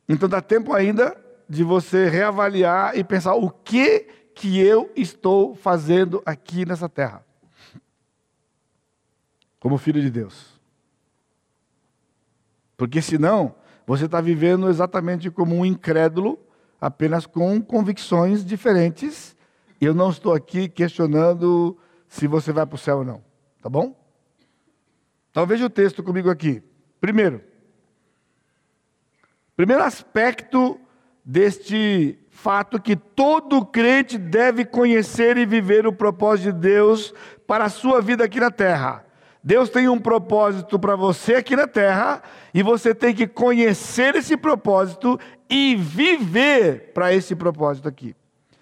Então 0.07 0.29
dá 0.29 0.41
tempo 0.41 0.73
ainda 0.73 1.15
de 1.47 1.63
você 1.63 2.07
reavaliar 2.07 2.97
e 2.97 3.03
pensar 3.03 3.35
o 3.35 3.49
que 3.49 4.07
que 4.35 4.59
eu 4.59 4.91
estou 4.95 5.55
fazendo 5.55 6.21
aqui 6.25 6.65
nessa 6.65 6.89
terra. 6.89 7.25
Como 9.59 9.77
filho 9.77 10.01
de 10.01 10.11
Deus. 10.11 10.59
Porque 12.77 13.01
senão, 13.01 13.55
você 13.87 14.05
está 14.05 14.19
vivendo 14.19 14.69
exatamente 14.69 15.31
como 15.31 15.55
um 15.55 15.65
incrédulo, 15.65 16.37
apenas 16.79 17.25
com 17.25 17.61
convicções 17.61 18.43
diferentes. 18.43 19.35
Eu 19.79 19.93
não 19.93 20.09
estou 20.09 20.33
aqui 20.33 20.67
questionando 20.67 21.77
se 22.07 22.27
você 22.27 22.51
vai 22.51 22.65
para 22.65 22.75
o 22.75 22.77
céu 22.79 22.97
ou 22.97 23.05
não. 23.05 23.23
Tá 23.65 23.69
bom? 23.69 23.95
Então 25.31 25.43
veja 25.47 25.65
o 25.65 25.69
texto 25.71 26.03
comigo 26.03 26.29
aqui. 26.29 26.61
Primeiro, 27.01 27.41
primeiro 29.55 29.81
aspecto 29.81 30.79
deste 31.25 32.19
fato 32.29 32.79
que 32.79 32.95
todo 32.95 33.65
crente 33.65 34.19
deve 34.19 34.65
conhecer 34.65 35.35
e 35.35 35.47
viver 35.47 35.87
o 35.87 35.91
propósito 35.91 36.53
de 36.53 36.59
Deus 36.59 37.11
para 37.47 37.65
a 37.65 37.69
sua 37.69 38.01
vida 38.01 38.23
aqui 38.23 38.39
na 38.39 38.51
terra. 38.51 39.03
Deus 39.43 39.67
tem 39.71 39.89
um 39.89 39.99
propósito 39.99 40.77
para 40.77 40.95
você 40.95 41.33
aqui 41.33 41.55
na 41.55 41.65
terra 41.65 42.21
e 42.53 42.61
você 42.61 42.93
tem 42.93 43.15
que 43.15 43.25
conhecer 43.25 44.13
esse 44.13 44.37
propósito 44.37 45.19
e 45.49 45.75
viver 45.75 46.91
para 46.93 47.11
esse 47.15 47.35
propósito 47.35 47.89
aqui. 47.89 48.15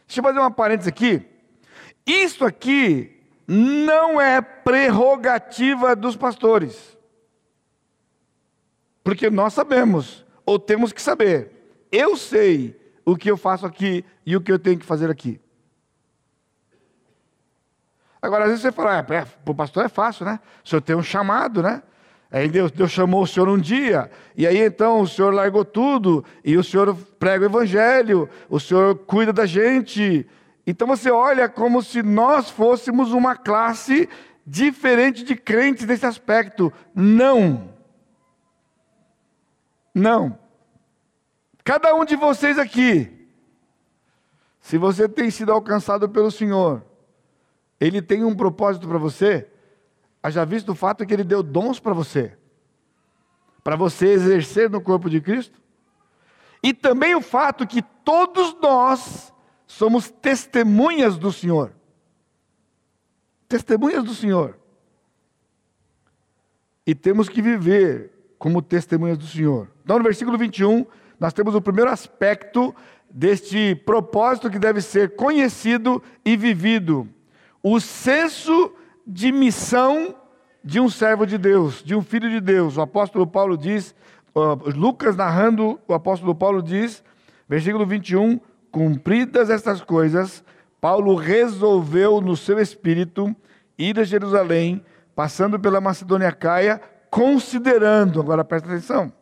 Deixa 0.08 0.22
eu 0.22 0.24
fazer 0.24 0.40
uma 0.40 0.50
parênteses 0.50 0.88
aqui. 0.88 1.26
Isso 2.08 2.46
aqui 2.46 3.13
não 3.48 4.20
é 4.20 4.42
prerrogativa 4.42 5.96
dos 5.96 6.16
pastores. 6.16 6.98
Porque 9.04 9.30
nós 9.30 9.54
sabemos, 9.54 10.26
ou 10.46 10.58
temos 10.58 10.94
que 10.94 11.02
saber. 11.02 11.52
Eu 11.92 12.16
sei 12.16 12.80
o 13.06 13.16
que 13.16 13.30
eu 13.30 13.38
faço 13.38 13.66
aqui 13.66 14.06
e 14.26 14.36
o 14.36 14.42
que 14.42 14.52
eu 14.52 14.60
tenho 14.60 14.80
que 14.80 14.86
fazer 14.86 15.10
aqui. 15.10 15.40
Agora, 18.22 18.46
às 18.46 18.50
vezes 18.52 18.62
você 18.62 18.72
fala, 18.72 18.98
é, 18.98 19.04
para 19.04 19.28
o 19.46 19.54
pastor 19.54 19.86
é 19.86 19.90
fácil, 19.90 20.26
né? 20.26 20.40
O 20.64 20.70
senhor 20.70 20.82
tem 20.82 20.96
um 20.96 21.04
chamado, 21.04 21.62
né? 21.62 21.84
Aí 22.32 22.48
Deus, 22.48 22.72
Deus 22.72 22.90
chamou 22.90 23.22
o 23.22 23.28
senhor 23.28 23.48
um 23.48 23.60
dia, 23.60 24.10
e 24.36 24.48
aí 24.48 24.58
então 24.58 25.02
o 25.02 25.08
senhor 25.08 25.32
largou 25.32 25.64
tudo, 25.64 26.26
e 26.44 26.58
o 26.58 26.64
senhor 26.64 26.96
prega 27.20 27.44
o 27.44 27.48
evangelho, 27.48 28.28
o 28.50 28.60
senhor 28.60 28.96
cuida 28.96 29.32
da 29.32 29.46
gente. 29.46 30.26
Então 30.66 30.88
você 30.88 31.12
olha 31.12 31.50
como 31.50 31.82
se 31.82 32.02
nós 32.02 32.50
fôssemos 32.50 33.12
uma 33.12 33.36
classe 33.36 34.08
diferente 34.46 35.24
de 35.24 35.36
crentes 35.36 35.86
nesse 35.86 36.06
aspecto. 36.06 36.72
Não. 36.96 37.74
Não. 39.94 40.40
Cada 41.64 41.94
um 41.96 42.04
de 42.04 42.16
vocês 42.16 42.58
aqui, 42.58 43.28
se 44.60 44.78
você 44.78 45.08
tem 45.08 45.30
sido 45.30 45.52
alcançado 45.52 46.10
pelo 46.10 46.32
Senhor, 46.32 46.84
ele 47.80 48.02
tem 48.02 48.24
um 48.24 48.36
propósito 48.36 48.88
para 48.88 48.98
você, 48.98 49.48
haja 50.22 50.46
visto 50.46 50.72
o 50.72 50.76
fato 50.76 51.06
que 51.06 51.14
ele 51.14 51.24
deu 51.24 51.44
dons 51.44 51.80
para 51.80 51.94
você, 51.94 52.38
para 53.64 53.76
você 53.76 54.08
exercer 54.08 54.70
no 54.70 54.82
corpo 54.82 55.10
de 55.10 55.20
Cristo, 55.20 55.62
e 56.62 56.74
também 56.74 57.14
o 57.14 57.22
fato 57.22 57.68
que 57.68 57.82
todos 57.82 58.56
nós 58.62 59.33
somos 59.78 60.10
testemunhas 60.10 61.18
do 61.18 61.32
Senhor. 61.32 61.74
Testemunhas 63.48 64.04
do 64.04 64.14
Senhor. 64.14 64.58
E 66.86 66.94
temos 66.94 67.28
que 67.28 67.42
viver 67.42 68.12
como 68.38 68.62
testemunhas 68.62 69.18
do 69.18 69.26
Senhor. 69.26 69.68
Então, 69.84 69.98
no 69.98 70.04
versículo 70.04 70.38
21, 70.38 70.86
nós 71.20 71.34
temos 71.34 71.56
o 71.56 71.62
primeiro 71.62 71.90
aspecto 71.90 72.76
deste 73.10 73.74
propósito 73.76 74.50
que 74.50 74.60
deve 74.60 74.80
ser 74.80 75.16
conhecido 75.16 76.04
e 76.24 76.38
vivido 76.38 77.10
o 77.62 77.80
senso 77.80 78.74
de 79.08 79.32
missão 79.32 80.16
de 80.64 80.80
um 80.80 80.90
servo 80.90 81.26
de 81.26 81.38
Deus, 81.38 81.84
de 81.84 81.96
um 81.96 82.02
filho 82.02 82.30
de 82.30 82.40
Deus. 82.40 82.78
O 82.78 82.82
apóstolo 82.82 83.26
Paulo 83.26 83.58
diz, 83.58 83.96
Lucas 84.76 85.16
narrando, 85.16 85.80
o 85.88 85.94
apóstolo 85.94 86.36
Paulo 86.36 86.62
diz, 86.62 87.04
versículo 87.48 87.86
21, 87.86 88.40
cumpridas 88.74 89.52
estas 89.52 89.82
coisas, 89.82 90.44
Paulo 90.82 91.14
resolveu 91.14 92.20
no 92.20 92.36
seu 92.36 92.60
espírito 92.60 93.34
ir 93.78 94.00
a 94.00 94.04
Jerusalém, 94.04 94.84
passando 95.16 95.60
pela 95.60 95.80
Macedônia 95.80 96.32
Caia, 96.32 96.82
considerando, 97.12 98.20
agora 98.20 98.44
presta 98.44 98.68
atenção, 98.68 99.14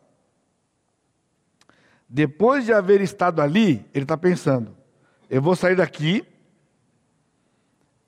Depois 2.08 2.64
de 2.64 2.72
haver 2.72 3.00
estado 3.00 3.40
ali, 3.40 3.86
ele 3.94 4.04
está 4.04 4.16
pensando: 4.16 4.74
eu 5.30 5.40
vou 5.40 5.54
sair 5.54 5.76
daqui 5.76 6.26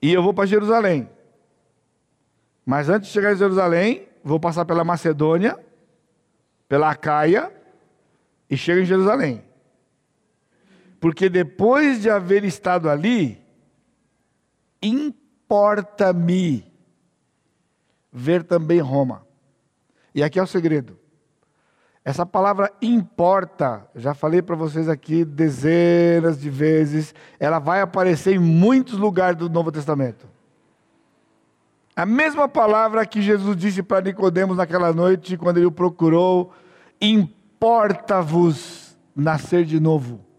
e 0.00 0.12
eu 0.12 0.22
vou 0.22 0.34
para 0.34 0.46
Jerusalém. 0.46 1.08
Mas 2.66 2.88
antes 2.88 3.08
de 3.08 3.14
chegar 3.14 3.32
em 3.32 3.36
Jerusalém, 3.36 4.08
vou 4.22 4.40
passar 4.40 4.64
pela 4.64 4.84
Macedônia, 4.84 5.58
pela 6.68 6.90
Acaia 6.90 7.50
e 8.48 8.56
chego 8.56 8.80
em 8.80 8.86
Jerusalém. 8.86 9.42
Porque 11.04 11.28
depois 11.28 12.00
de 12.00 12.08
haver 12.08 12.44
estado 12.44 12.88
ali, 12.88 13.38
importa-me 14.80 16.64
ver 18.10 18.42
também 18.42 18.80
Roma. 18.80 19.26
E 20.14 20.22
aqui 20.22 20.38
é 20.38 20.42
o 20.42 20.46
segredo. 20.46 20.98
Essa 22.02 22.24
palavra 22.24 22.72
importa, 22.80 23.86
já 23.94 24.14
falei 24.14 24.40
para 24.40 24.56
vocês 24.56 24.88
aqui 24.88 25.26
dezenas 25.26 26.40
de 26.40 26.48
vezes, 26.48 27.14
ela 27.38 27.58
vai 27.58 27.82
aparecer 27.82 28.36
em 28.36 28.38
muitos 28.38 28.94
lugares 28.94 29.38
do 29.38 29.50
Novo 29.50 29.70
Testamento. 29.70 30.26
A 31.94 32.06
mesma 32.06 32.48
palavra 32.48 33.04
que 33.04 33.20
Jesus 33.20 33.54
disse 33.58 33.82
para 33.82 34.00
Nicodemos 34.00 34.56
naquela 34.56 34.90
noite, 34.90 35.36
quando 35.36 35.58
ele 35.58 35.66
o 35.66 35.70
procurou, 35.70 36.54
importa-vos 36.98 38.96
nascer 39.14 39.66
de 39.66 39.78
novo. 39.78 40.32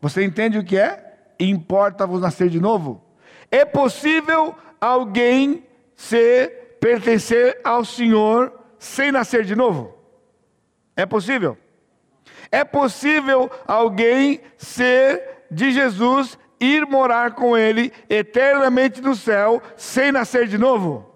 Você 0.00 0.24
entende 0.24 0.58
o 0.58 0.64
que 0.64 0.78
é? 0.78 1.14
Importa-vos 1.38 2.20
nascer 2.20 2.48
de 2.48 2.60
novo? 2.60 3.02
É 3.50 3.64
possível 3.64 4.54
alguém 4.80 5.64
ser 5.94 6.78
pertencer 6.80 7.60
ao 7.62 7.84
Senhor 7.84 8.52
sem 8.78 9.12
nascer 9.12 9.44
de 9.44 9.54
novo? 9.54 9.94
É 10.96 11.04
possível? 11.04 11.58
É 12.50 12.64
possível 12.64 13.50
alguém 13.66 14.40
ser 14.56 15.44
de 15.50 15.70
Jesus, 15.70 16.38
ir 16.58 16.86
morar 16.86 17.34
com 17.34 17.56
Ele 17.56 17.92
eternamente 18.08 19.00
no 19.00 19.14
céu, 19.14 19.62
sem 19.76 20.10
nascer 20.10 20.46
de 20.46 20.58
novo? 20.58 21.10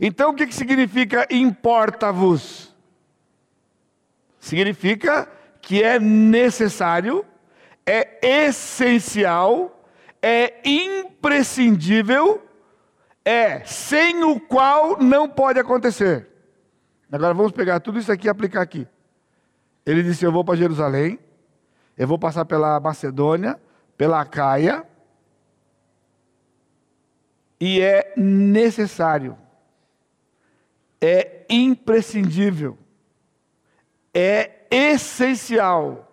Então 0.00 0.30
o 0.30 0.34
que, 0.34 0.46
que 0.46 0.54
significa 0.54 1.26
importa-vos? 1.30 2.74
Significa 4.40 5.28
que 5.60 5.82
é 5.82 6.00
necessário, 6.00 7.24
é 7.86 8.46
essencial, 8.46 9.84
é 10.20 10.60
imprescindível, 10.64 12.42
é 13.24 13.64
sem 13.64 14.22
o 14.24 14.40
qual 14.40 14.98
não 15.00 15.28
pode 15.28 15.58
acontecer. 15.58 16.28
Agora 17.10 17.34
vamos 17.34 17.52
pegar 17.52 17.80
tudo 17.80 17.98
isso 17.98 18.10
aqui 18.10 18.26
e 18.26 18.30
aplicar 18.30 18.62
aqui. 18.62 18.86
Ele 19.84 20.02
disse: 20.02 20.24
Eu 20.24 20.32
vou 20.32 20.44
para 20.44 20.56
Jerusalém, 20.56 21.18
eu 21.96 22.06
vou 22.06 22.18
passar 22.18 22.44
pela 22.44 22.80
Macedônia, 22.80 23.60
pela 23.96 24.24
Caia, 24.24 24.86
e 27.60 27.80
é 27.80 28.12
necessário, 28.16 29.38
é 31.00 31.44
imprescindível, 31.48 32.78
é 34.14 34.66
essencial, 34.70 36.11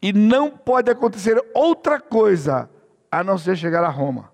e 0.00 0.12
não 0.12 0.50
pode 0.50 0.90
acontecer 0.90 1.42
outra 1.54 2.00
coisa 2.00 2.70
a 3.10 3.22
não 3.22 3.36
ser 3.36 3.56
chegar 3.56 3.84
a 3.84 3.88
Roma. 3.88 4.32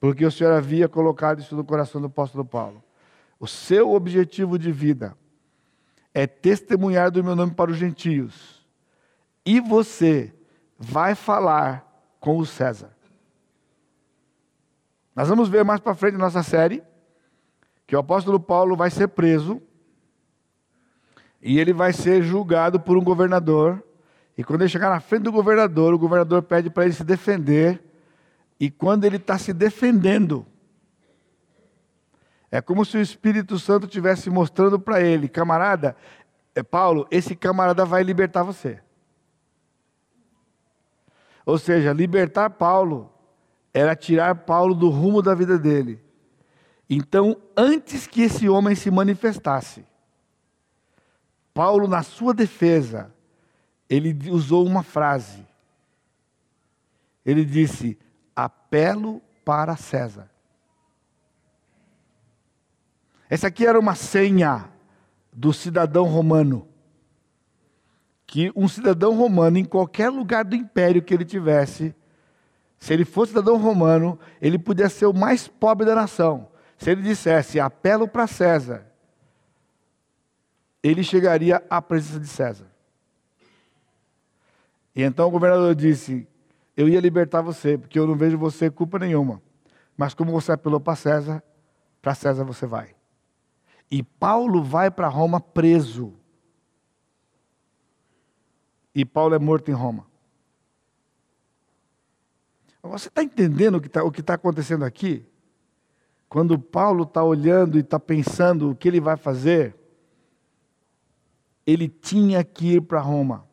Porque 0.00 0.24
o 0.24 0.30
Senhor 0.30 0.52
havia 0.52 0.88
colocado 0.88 1.40
isso 1.40 1.56
no 1.56 1.64
coração 1.64 2.00
do 2.00 2.06
apóstolo 2.06 2.44
Paulo. 2.44 2.82
O 3.38 3.46
seu 3.46 3.92
objetivo 3.92 4.58
de 4.58 4.70
vida 4.70 5.16
é 6.12 6.26
testemunhar 6.26 7.10
do 7.10 7.24
meu 7.24 7.34
nome 7.34 7.52
para 7.52 7.70
os 7.70 7.76
gentios. 7.76 8.64
E 9.44 9.60
você 9.60 10.32
vai 10.78 11.14
falar 11.14 11.86
com 12.20 12.38
o 12.38 12.46
César. 12.46 12.94
Nós 15.14 15.28
vamos 15.28 15.48
ver 15.48 15.64
mais 15.64 15.80
para 15.80 15.94
frente 15.94 16.14
na 16.14 16.24
nossa 16.24 16.42
série 16.42 16.82
que 17.86 17.94
o 17.94 17.98
apóstolo 17.98 18.40
Paulo 18.40 18.76
vai 18.76 18.90
ser 18.90 19.08
preso 19.08 19.60
e 21.44 21.60
ele 21.60 21.74
vai 21.74 21.92
ser 21.92 22.22
julgado 22.22 22.80
por 22.80 22.96
um 22.96 23.04
governador. 23.04 23.84
E 24.36 24.42
quando 24.42 24.62
ele 24.62 24.70
chegar 24.70 24.88
na 24.88 24.98
frente 24.98 25.24
do 25.24 25.32
governador, 25.32 25.92
o 25.92 25.98
governador 25.98 26.42
pede 26.42 26.70
para 26.70 26.84
ele 26.84 26.94
se 26.94 27.04
defender. 27.04 27.84
E 28.58 28.70
quando 28.70 29.04
ele 29.04 29.16
está 29.16 29.36
se 29.36 29.52
defendendo, 29.52 30.46
é 32.50 32.62
como 32.62 32.82
se 32.82 32.96
o 32.96 33.00
Espírito 33.00 33.58
Santo 33.58 33.84
estivesse 33.84 34.30
mostrando 34.30 34.80
para 34.80 35.02
ele, 35.02 35.28
camarada, 35.28 35.94
é 36.54 36.62
Paulo, 36.62 37.06
esse 37.10 37.36
camarada 37.36 37.84
vai 37.84 38.02
libertar 38.02 38.42
você. 38.42 38.80
Ou 41.44 41.58
seja, 41.58 41.92
libertar 41.92 42.48
Paulo 42.48 43.12
era 43.74 43.94
tirar 43.94 44.34
Paulo 44.34 44.74
do 44.74 44.88
rumo 44.88 45.20
da 45.20 45.34
vida 45.34 45.58
dele. 45.58 46.02
Então, 46.88 47.36
antes 47.54 48.06
que 48.06 48.22
esse 48.22 48.48
homem 48.48 48.74
se 48.74 48.90
manifestasse, 48.90 49.84
Paulo, 51.54 51.86
na 51.86 52.02
sua 52.02 52.34
defesa, 52.34 53.14
ele 53.88 54.28
usou 54.28 54.66
uma 54.66 54.82
frase. 54.82 55.46
Ele 57.24 57.44
disse: 57.44 57.96
apelo 58.34 59.22
para 59.44 59.76
César. 59.76 60.28
Essa 63.30 63.46
aqui 63.46 63.66
era 63.66 63.78
uma 63.78 63.94
senha 63.94 64.68
do 65.32 65.52
cidadão 65.52 66.04
romano. 66.04 66.68
Que 68.26 68.52
um 68.56 68.66
cidadão 68.66 69.16
romano, 69.16 69.56
em 69.58 69.64
qualquer 69.64 70.08
lugar 70.10 70.44
do 70.44 70.56
império 70.56 71.02
que 71.02 71.14
ele 71.14 71.24
tivesse, 71.24 71.94
se 72.78 72.92
ele 72.92 73.04
fosse 73.04 73.30
cidadão 73.30 73.56
romano, 73.56 74.18
ele 74.42 74.58
podia 74.58 74.88
ser 74.88 75.06
o 75.06 75.14
mais 75.14 75.46
pobre 75.46 75.86
da 75.86 75.94
nação. 75.94 76.48
Se 76.76 76.90
ele 76.90 77.02
dissesse, 77.02 77.60
apelo 77.60 78.08
para 78.08 78.26
César, 78.26 78.86
ele 80.84 81.02
chegaria 81.02 81.64
à 81.70 81.80
presença 81.80 82.20
de 82.20 82.28
César. 82.28 82.66
E 84.94 85.02
então 85.02 85.26
o 85.26 85.30
governador 85.30 85.74
disse: 85.74 86.28
Eu 86.76 86.86
ia 86.90 87.00
libertar 87.00 87.40
você, 87.40 87.78
porque 87.78 87.98
eu 87.98 88.06
não 88.06 88.14
vejo 88.14 88.36
você 88.36 88.70
culpa 88.70 88.98
nenhuma. 88.98 89.42
Mas 89.96 90.12
como 90.12 90.30
você 90.30 90.52
apelou 90.52 90.78
para 90.78 90.94
César, 90.94 91.42
para 92.02 92.14
César 92.14 92.44
você 92.44 92.66
vai. 92.66 92.94
E 93.90 94.02
Paulo 94.02 94.62
vai 94.62 94.90
para 94.90 95.08
Roma 95.08 95.40
preso. 95.40 96.12
E 98.94 99.04
Paulo 99.06 99.34
é 99.34 99.38
morto 99.38 99.70
em 99.70 99.74
Roma. 99.74 100.06
Você 102.82 103.08
está 103.08 103.22
entendendo 103.22 103.76
o 103.76 103.80
que 103.80 103.88
está 103.88 104.02
tá 104.22 104.34
acontecendo 104.34 104.84
aqui? 104.84 105.26
Quando 106.28 106.58
Paulo 106.58 107.04
está 107.04 107.24
olhando 107.24 107.78
e 107.78 107.80
está 107.80 107.98
pensando 107.98 108.70
o 108.70 108.76
que 108.76 108.86
ele 108.86 109.00
vai 109.00 109.16
fazer, 109.16 109.74
ele 111.66 111.88
tinha 111.88 112.42
que 112.44 112.74
ir 112.74 112.82
para 112.82 113.00
Roma, 113.00 113.46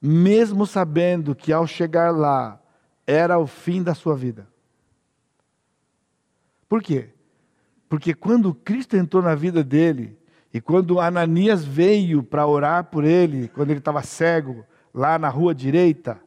mesmo 0.00 0.66
sabendo 0.66 1.34
que 1.34 1.52
ao 1.52 1.66
chegar 1.66 2.10
lá 2.10 2.60
era 3.06 3.38
o 3.38 3.46
fim 3.46 3.82
da 3.82 3.94
sua 3.94 4.16
vida. 4.16 4.48
Por 6.68 6.82
quê? 6.82 7.10
Porque 7.88 8.12
quando 8.12 8.54
Cristo 8.54 8.96
entrou 8.96 9.22
na 9.22 9.34
vida 9.34 9.62
dele, 9.62 10.18
e 10.52 10.60
quando 10.60 11.00
Ananias 11.00 11.64
veio 11.64 12.22
para 12.22 12.46
orar 12.46 12.84
por 12.84 13.04
ele, 13.04 13.48
quando 13.48 13.70
ele 13.70 13.78
estava 13.78 14.02
cego, 14.02 14.64
lá 14.92 15.18
na 15.18 15.28
rua 15.28 15.54
direita, 15.54 16.20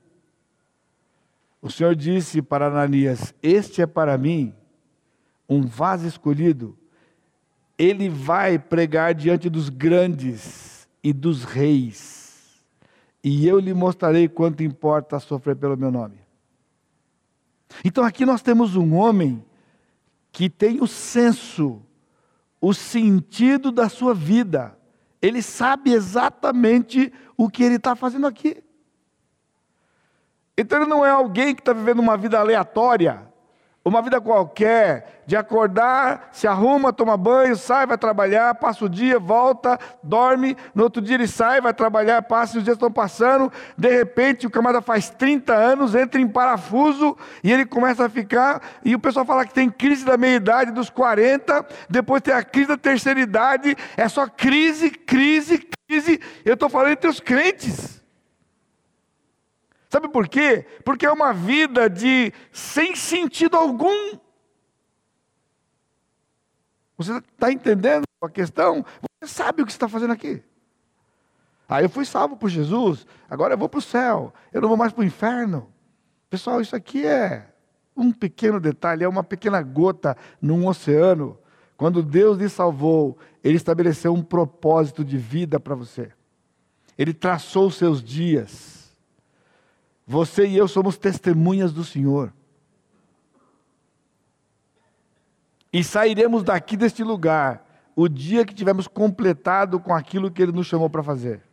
o 1.62 1.70
Senhor 1.70 1.96
disse 1.96 2.42
para 2.42 2.68
Ananias: 2.68 3.34
Este 3.44 3.82
é 3.82 3.88
para 3.88 4.18
mim 4.18 4.54
um 5.48 5.62
vaso 5.62 6.08
escolhido. 6.08 6.78
Ele 7.80 8.10
vai 8.10 8.60
pregar 8.60 9.16
diante 9.16 9.50
dos 9.50 9.70
grandes 9.70 10.86
e 11.02 11.14
dos 11.14 11.46
reis, 11.46 12.62
e 13.24 13.48
eu 13.48 13.58
lhe 13.58 13.74
mostrarei 13.74 14.28
quanto 14.28 14.62
importa 14.62 15.18
sofrer 15.18 15.56
pelo 15.56 15.78
meu 15.78 15.90
nome. 15.90 16.20
Então 17.84 18.04
aqui 18.04 18.26
nós 18.26 18.42
temos 18.42 18.76
um 18.76 18.96
homem 18.96 19.42
que 20.30 20.50
tem 20.50 20.82
o 20.82 20.88
senso, 20.88 21.82
o 22.60 22.74
sentido 22.74 23.72
da 23.72 23.88
sua 23.88 24.14
vida. 24.14 24.78
Ele 25.22 25.42
sabe 25.42 25.94
exatamente 25.94 27.14
o 27.38 27.50
que 27.50 27.64
ele 27.64 27.76
está 27.76 27.96
fazendo 27.96 28.28
aqui. 28.28 28.62
Então 30.58 30.82
ele 30.82 30.90
não 30.90 31.06
é 31.06 31.10
alguém 31.10 31.56
que 31.56 31.62
está 31.62 31.72
vivendo 31.72 32.00
uma 32.00 32.18
vida 32.18 32.38
aleatória 32.38 33.29
uma 33.84 34.02
vida 34.02 34.20
qualquer, 34.20 35.24
de 35.26 35.36
acordar, 35.36 36.30
se 36.32 36.48
arruma, 36.48 36.92
toma 36.92 37.16
banho, 37.16 37.56
sai, 37.56 37.86
vai 37.86 37.98
trabalhar, 37.98 38.56
passa 38.56 38.86
o 38.86 38.90
dia, 38.90 39.20
volta, 39.20 39.80
dorme, 40.04 40.58
no 40.76 40.84
outro 40.84 41.02
dia 41.02 41.16
ele 41.16 41.28
sai, 41.28 41.62
vai 41.62 41.74
trabalhar, 41.74 42.22
passa, 42.24 42.58
os 42.58 42.64
dias 42.64 42.76
estão 42.76 42.92
passando, 42.92 43.52
de 43.78 43.90
repente 43.90 44.48
o 44.48 44.50
camarada 44.50 44.82
faz 44.82 45.10
30 45.10 45.54
anos, 45.54 45.96
entra 45.96 46.20
em 46.20 46.28
parafuso 46.28 47.18
e 47.44 47.52
ele 47.52 47.66
começa 47.66 48.06
a 48.06 48.10
ficar, 48.10 48.62
e 48.84 48.96
o 48.96 49.00
pessoal 49.00 49.26
fala 49.26 49.46
que 49.46 49.54
tem 49.54 49.70
crise 49.70 50.04
da 50.04 50.18
meia-idade, 50.18 50.72
dos 50.72 50.90
40, 50.90 51.66
depois 51.90 52.22
tem 52.22 52.34
a 52.34 52.44
crise 52.44 52.70
da 52.70 52.78
terceira 52.78 53.20
idade, 53.20 53.78
é 53.96 54.08
só 54.10 54.28
crise, 54.28 54.90
crise, 54.90 55.68
crise, 55.88 56.20
eu 56.44 56.56
estou 56.56 56.70
falando 56.70 56.92
entre 56.92 57.10
os 57.10 57.20
crentes. 57.20 57.99
Sabe 59.90 60.08
por 60.08 60.28
quê? 60.28 60.66
Porque 60.86 61.06
é 61.06 61.12
uma 61.12 61.34
vida 61.34 61.90
de 61.90 62.32
sem 62.52 62.96
sentido 62.96 63.58
algum. 63.58 64.20
Você 66.96 67.18
está 67.18 67.52
entendendo 67.52 68.04
a 68.22 68.30
questão? 68.30 68.86
Você 69.20 69.34
sabe 69.34 69.64
o 69.64 69.66
que 69.66 69.72
está 69.72 69.90
fazendo 69.90 70.14
aqui. 70.14 70.44
Ah, 71.68 71.82
eu 71.82 71.90
fui 71.90 72.06
salvo 72.06 72.36
por 72.36 72.50
Jesus, 72.50 73.06
agora 73.30 73.54
eu 73.54 73.58
vou 73.58 73.70
para 73.70 73.78
o 73.78 73.82
céu, 73.82 74.34
eu 74.52 74.60
não 74.60 74.68
vou 74.68 74.78
mais 74.78 74.92
para 74.92 75.02
o 75.02 75.06
inferno. 75.06 75.72
Pessoal, 76.28 76.62
isso 76.62 76.76
aqui 76.76 77.06
é 77.06 77.48
um 77.96 78.12
pequeno 78.12 78.60
detalhe, 78.60 79.04
é 79.04 79.08
uma 79.08 79.24
pequena 79.24 79.62
gota 79.62 80.18
num 80.42 80.68
oceano. 80.68 81.38
Quando 81.78 82.02
Deus 82.02 82.38
lhe 82.38 82.50
salvou, 82.50 83.18
Ele 83.44 83.56
estabeleceu 83.56 84.14
um 84.14 84.24
propósito 84.24 85.04
de 85.04 85.18
vida 85.18 85.60
para 85.60 85.76
você. 85.76 86.12
Ele 86.98 87.14
traçou 87.14 87.68
os 87.68 87.76
seus 87.76 88.04
dias. 88.04 88.79
Você 90.10 90.48
e 90.48 90.58
eu 90.58 90.68
somos 90.68 90.98
testemunhas 90.98 91.72
do 91.72 91.84
Senhor. 91.84 92.34
E 95.72 95.84
sairemos 95.84 96.42
daqui 96.42 96.76
deste 96.76 97.04
lugar 97.04 97.64
o 97.96 98.10
dia 98.10 98.44
que 98.44 98.56
tivermos 98.56 98.88
completado 98.88 99.80
com 99.80 99.94
aquilo 99.94 100.32
que 100.32 100.42
Ele 100.42 100.52
nos 100.52 100.66
chamou 100.66 100.90
para 100.90 101.04
fazer. 101.04 101.44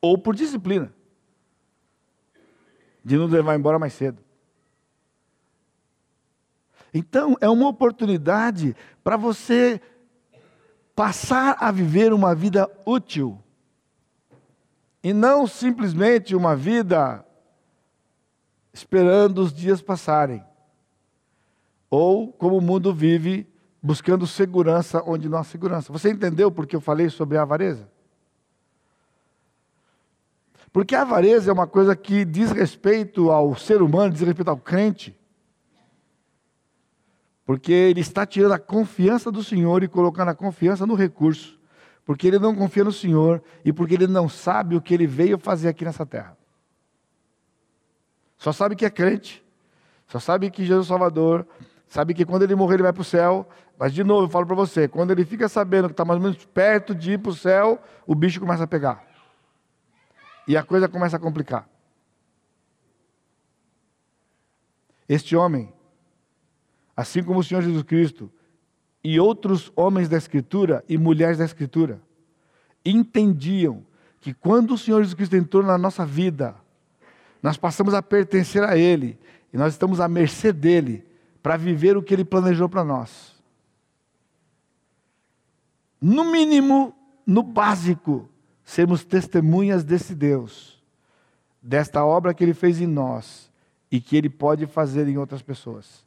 Ou 0.00 0.16
por 0.16 0.34
disciplina 0.34 0.90
de 3.04 3.18
nos 3.18 3.30
levar 3.30 3.54
embora 3.56 3.78
mais 3.78 3.92
cedo. 3.92 4.24
Então, 6.94 7.36
é 7.42 7.48
uma 7.50 7.68
oportunidade 7.68 8.74
para 9.04 9.18
você 9.18 9.82
passar 10.96 11.58
a 11.60 11.70
viver 11.70 12.14
uma 12.14 12.34
vida 12.34 12.70
útil. 12.86 13.38
E 15.04 15.12
não 15.12 15.46
simplesmente 15.46 16.34
uma 16.34 16.56
vida 16.56 17.26
esperando 18.72 19.38
os 19.38 19.52
dias 19.52 19.82
passarem. 19.82 20.44
Ou 21.88 22.32
como 22.32 22.56
o 22.56 22.60
mundo 22.60 22.94
vive, 22.94 23.46
buscando 23.82 24.26
segurança 24.26 25.02
onde 25.06 25.28
não 25.28 25.38
há 25.38 25.44
segurança. 25.44 25.92
Você 25.92 26.10
entendeu 26.10 26.50
porque 26.50 26.76
eu 26.76 26.80
falei 26.80 27.08
sobre 27.08 27.36
a 27.36 27.42
avareza? 27.42 27.88
Porque 30.72 30.94
a 30.94 31.02
avareza 31.02 31.50
é 31.50 31.52
uma 31.52 31.66
coisa 31.66 31.96
que 31.96 32.24
diz 32.24 32.52
respeito 32.52 33.30
ao 33.30 33.56
ser 33.56 33.82
humano, 33.82 34.12
diz 34.12 34.22
respeito 34.22 34.50
ao 34.50 34.56
crente. 34.56 35.16
Porque 37.44 37.72
ele 37.72 38.00
está 38.00 38.24
tirando 38.24 38.52
a 38.52 38.58
confiança 38.58 39.32
do 39.32 39.42
Senhor 39.42 39.82
e 39.82 39.88
colocando 39.88 40.28
a 40.28 40.34
confiança 40.34 40.86
no 40.86 40.94
recurso. 40.94 41.58
Porque 42.04 42.28
ele 42.28 42.38
não 42.38 42.54
confia 42.54 42.84
no 42.84 42.92
Senhor 42.92 43.42
e 43.64 43.72
porque 43.72 43.94
ele 43.94 44.06
não 44.06 44.28
sabe 44.28 44.76
o 44.76 44.80
que 44.80 44.94
ele 44.94 45.06
veio 45.06 45.36
fazer 45.38 45.68
aqui 45.68 45.84
nessa 45.84 46.06
terra. 46.06 46.36
Só 48.40 48.52
sabe 48.52 48.74
que 48.74 48.86
é 48.86 48.90
crente, 48.90 49.44
só 50.08 50.18
sabe 50.18 50.50
que 50.50 50.64
Jesus 50.64 50.86
é 50.86 50.88
Salvador, 50.88 51.46
sabe 51.86 52.14
que 52.14 52.24
quando 52.24 52.42
ele 52.42 52.54
morrer 52.54 52.76
ele 52.76 52.84
vai 52.84 52.92
para 52.92 53.02
o 53.02 53.04
céu. 53.04 53.46
Mas, 53.78 53.92
de 53.92 54.02
novo, 54.02 54.24
eu 54.24 54.30
falo 54.30 54.46
para 54.46 54.56
você: 54.56 54.88
quando 54.88 55.10
ele 55.10 55.26
fica 55.26 55.46
sabendo 55.46 55.88
que 55.88 55.92
está 55.92 56.06
mais 56.06 56.18
ou 56.18 56.22
menos 56.22 56.42
perto 56.46 56.94
de 56.94 57.12
ir 57.12 57.18
para 57.18 57.32
o 57.32 57.34
céu, 57.34 57.78
o 58.06 58.14
bicho 58.14 58.40
começa 58.40 58.64
a 58.64 58.66
pegar. 58.66 59.04
E 60.48 60.56
a 60.56 60.62
coisa 60.62 60.88
começa 60.88 61.18
a 61.18 61.20
complicar. 61.20 61.68
Este 65.06 65.36
homem, 65.36 65.70
assim 66.96 67.22
como 67.22 67.40
o 67.40 67.44
Senhor 67.44 67.60
Jesus 67.60 67.82
Cristo 67.82 68.32
e 69.04 69.20
outros 69.20 69.70
homens 69.76 70.08
da 70.08 70.16
Escritura 70.16 70.82
e 70.88 70.96
mulheres 70.96 71.36
da 71.36 71.44
Escritura, 71.44 72.00
entendiam 72.82 73.84
que 74.18 74.32
quando 74.32 74.72
o 74.72 74.78
Senhor 74.78 75.02
Jesus 75.02 75.12
Cristo 75.12 75.36
entrou 75.36 75.62
na 75.62 75.76
nossa 75.76 76.06
vida, 76.06 76.56
nós 77.42 77.56
passamos 77.56 77.94
a 77.94 78.02
pertencer 78.02 78.62
a 78.62 78.76
Ele 78.76 79.18
e 79.52 79.56
nós 79.56 79.72
estamos 79.72 80.00
à 80.00 80.08
mercê 80.08 80.52
dele 80.52 81.04
para 81.42 81.56
viver 81.56 81.96
o 81.96 82.02
que 82.02 82.14
Ele 82.14 82.24
planejou 82.24 82.68
para 82.68 82.84
nós. 82.84 83.34
No 86.00 86.24
mínimo, 86.30 86.94
no 87.26 87.42
básico, 87.42 88.28
sermos 88.64 89.04
testemunhas 89.04 89.84
desse 89.84 90.14
Deus, 90.14 90.82
desta 91.60 92.04
obra 92.04 92.32
que 92.32 92.44
Ele 92.44 92.54
fez 92.54 92.80
em 92.80 92.86
nós 92.86 93.50
e 93.90 94.00
que 94.00 94.16
Ele 94.16 94.30
pode 94.30 94.66
fazer 94.66 95.08
em 95.08 95.18
outras 95.18 95.42
pessoas. 95.42 96.04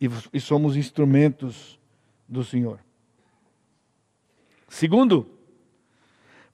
E, 0.00 0.08
e 0.32 0.40
somos 0.40 0.76
instrumentos 0.76 1.78
do 2.28 2.42
Senhor. 2.42 2.80
Segundo, 4.68 5.26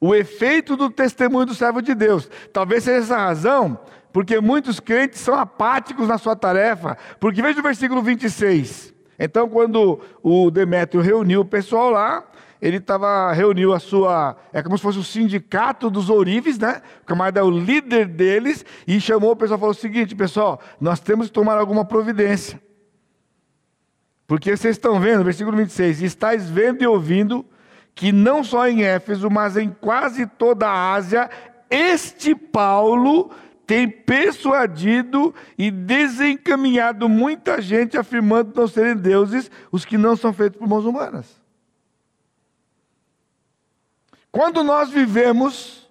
o 0.00 0.14
efeito 0.14 0.76
do 0.76 0.90
testemunho 0.90 1.46
do 1.46 1.55
servo 1.55 1.81
de 1.81 1.94
Deus. 1.94 2.29
Talvez 2.52 2.85
seja 2.85 3.05
essa 3.05 3.16
razão, 3.16 3.79
porque 4.16 4.40
muitos 4.40 4.81
crentes 4.81 5.20
são 5.20 5.35
apáticos 5.35 6.09
na 6.09 6.16
sua 6.16 6.35
tarefa. 6.35 6.96
Porque 7.20 7.42
veja 7.42 7.61
o 7.61 7.62
versículo 7.62 8.00
26. 8.00 8.94
Então, 9.18 9.46
quando 9.46 10.00
o 10.22 10.50
Demétrio 10.50 11.02
reuniu 11.02 11.42
o 11.42 11.44
pessoal 11.44 11.90
lá, 11.90 12.24
ele 12.59 12.79
estava 12.79 13.31
reuniu 13.35 13.74
a 13.74 13.79
sua, 13.79 14.35
é 14.55 14.62
como 14.62 14.79
se 14.79 14.83
fosse 14.83 14.98
o 14.98 15.05
sindicato 15.05 15.90
dos 15.90 16.09
ourives, 16.09 16.59
né? 16.59 16.81
O 17.02 17.05
camarada 17.05 17.40
é 17.40 17.42
o 17.42 17.50
líder 17.50 18.07
deles 18.07 18.64
e 18.88 18.98
chamou 19.02 19.33
o 19.33 19.37
pessoal 19.37 19.59
e 19.59 19.61
falou 19.61 19.74
o 19.74 19.79
seguinte, 19.79 20.14
pessoal, 20.14 20.62
nós 20.81 20.98
temos 20.98 21.26
que 21.26 21.35
tomar 21.35 21.59
alguma 21.59 21.85
providência. 21.85 22.59
Porque 24.26 24.57
vocês 24.57 24.76
estão 24.76 24.98
vendo, 24.98 25.24
versículo 25.24 25.55
26, 25.59 26.00
estáis 26.00 26.48
vendo 26.48 26.83
e 26.83 26.87
ouvindo 26.87 27.44
que 27.94 28.12
não 28.12 28.42
só 28.42 28.66
em 28.66 28.83
Éfeso, 28.83 29.29
mas 29.29 29.59
em 29.59 29.68
quase 29.68 30.24
toda 30.24 30.66
a 30.66 30.94
Ásia, 30.94 31.29
este 31.68 32.35
Paulo 32.35 33.31
tem 33.66 33.88
persuadido 33.88 35.35
e 35.59 35.70
desencaminhado 35.70 37.09
muita 37.09 37.61
gente 37.61 37.98
afirmando 37.98 38.52
não 38.55 38.68
serem 38.68 38.96
deuses 38.96 39.50
os 39.72 39.85
que 39.85 39.98
não 39.98 40.16
são 40.16 40.33
feitos 40.33 40.59
por 40.59 40.68
mãos 40.68 40.85
humanas. 40.85 41.40
Quando 44.31 44.62
nós 44.62 44.90
vivemos 44.90 45.88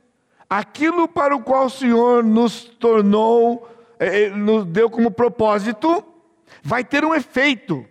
aquilo 0.50 1.08
para 1.08 1.36
o 1.36 1.42
qual 1.42 1.66
o 1.66 1.70
Senhor 1.70 2.24
nos 2.24 2.64
tornou, 2.64 3.68
eh, 4.00 4.26
eh, 4.26 4.30
nos 4.30 4.66
deu 4.66 4.90
como 4.90 5.12
propósito, 5.12 6.04
vai 6.64 6.84
ter 6.84 7.04
um 7.04 7.14
efeito. 7.14 7.86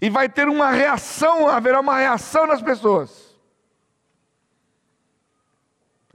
E 0.00 0.10
vai 0.10 0.28
ter 0.28 0.48
uma 0.48 0.70
reação, 0.70 1.48
haverá 1.48 1.80
uma 1.80 1.96
reação 1.96 2.46
nas 2.46 2.60
pessoas. 2.60 3.27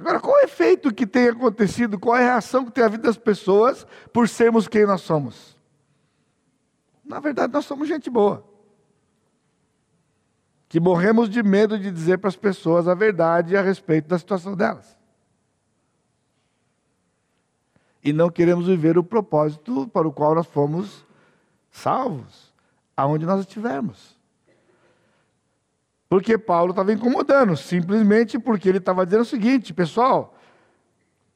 Agora, 0.04 0.20
qual 0.20 0.38
é 0.38 0.42
o 0.42 0.46
efeito 0.46 0.94
que 0.94 1.08
tem 1.08 1.30
acontecido, 1.30 1.98
qual 1.98 2.18
é 2.18 2.24
a 2.24 2.32
reação 2.34 2.66
que 2.66 2.72
tem 2.74 2.84
a 2.84 2.89
vida 2.89 3.04
das 3.04 3.18
pessoas 3.18 3.88
por 4.12 4.28
sermos 4.28 4.68
quem 4.68 4.86
nós 4.86 5.00
somos? 5.00 5.58
Na 7.06 7.22
verdade, 7.22 7.54
nós 7.54 7.63
somos 7.63 7.88
gente 7.88 8.10
boa 8.10 8.44
que 10.68 10.78
morremos 10.78 11.30
de 11.30 11.42
medo 11.42 11.80
de 11.80 11.89
dizer 11.89 12.18
para 12.18 12.28
as 12.28 12.36
pessoas 12.36 12.86
a 12.86 12.94
verdade 12.94 13.56
a 13.56 13.62
respeito 13.62 14.10
da 14.10 14.20
situação 14.20 14.58
delas. 14.58 14.98
E 18.04 18.12
não 18.12 18.30
queremos 18.30 18.68
viver 18.68 18.98
o 18.98 19.04
propósito 19.06 19.88
para 19.88 20.06
o 20.06 20.12
qual 20.12 20.36
nós 20.36 20.48
fomos 20.48 21.06
salvos, 21.72 22.54
aonde 22.98 23.26
nós 23.26 23.39
estivermos. 23.39 24.12
Porque 26.13 26.38
Paulo 26.38 26.73
estava 26.73 26.93
incomodando, 26.93 27.58
simplesmente 27.58 28.38
porque 28.38 28.69
ele 28.69 28.78
estava 28.78 29.04
dizendo 29.04 29.23
o 29.23 29.26
seguinte, 29.26 29.73
pessoal, 29.73 30.38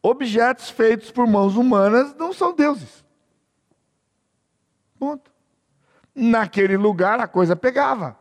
objetos 0.03 0.69
feitos 0.69 1.09
por 1.09 1.25
mãos 1.25 1.55
humanas 1.55 2.13
não 2.13 2.31
são 2.31 2.53
deuses. 2.53 3.03
Ponto. 4.99 5.31
Naquele 6.13 6.77
lugar 6.77 7.19
a 7.19 7.27
coisa 7.27 7.55
pegava 7.55 8.19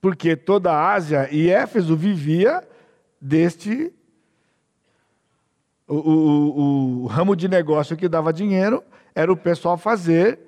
porque 0.00 0.36
toda 0.36 0.72
a 0.72 0.94
Ásia 0.94 1.28
e 1.30 1.50
Éfeso 1.50 1.94
vivia 1.94 2.66
deste 3.20 3.92
o, 5.86 5.96
o, 5.96 7.02
o, 7.02 7.06
ramo 7.08 7.36
de 7.36 7.46
negócio 7.46 7.94
que 7.94 8.08
dava 8.08 8.32
dinheiro 8.32 8.82
era 9.14 9.30
o 9.30 9.36
pessoal 9.36 9.76
fazer 9.76 10.40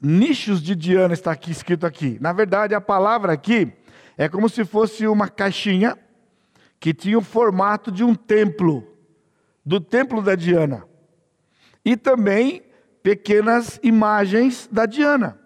nichos 0.00 0.62
de 0.62 0.74
Diana, 0.74 1.14
está 1.14 1.32
aqui 1.32 1.50
escrito 1.50 1.86
aqui. 1.86 2.18
Na 2.20 2.32
verdade, 2.32 2.74
a 2.74 2.80
palavra 2.80 3.32
aqui 3.32 3.72
é 4.16 4.28
como 4.28 4.48
se 4.48 4.64
fosse 4.64 5.06
uma 5.06 5.28
caixinha 5.28 5.98
que 6.78 6.94
tinha 6.94 7.18
o 7.18 7.22
formato 7.22 7.92
de 7.92 8.02
um 8.02 8.14
templo, 8.14 8.86
do 9.64 9.80
templo 9.80 10.22
da 10.22 10.34
Diana. 10.34 10.86
E 11.84 11.96
também 11.96 12.62
pequenas 13.02 13.78
imagens 13.82 14.68
da 14.70 14.86
Diana 14.86 15.40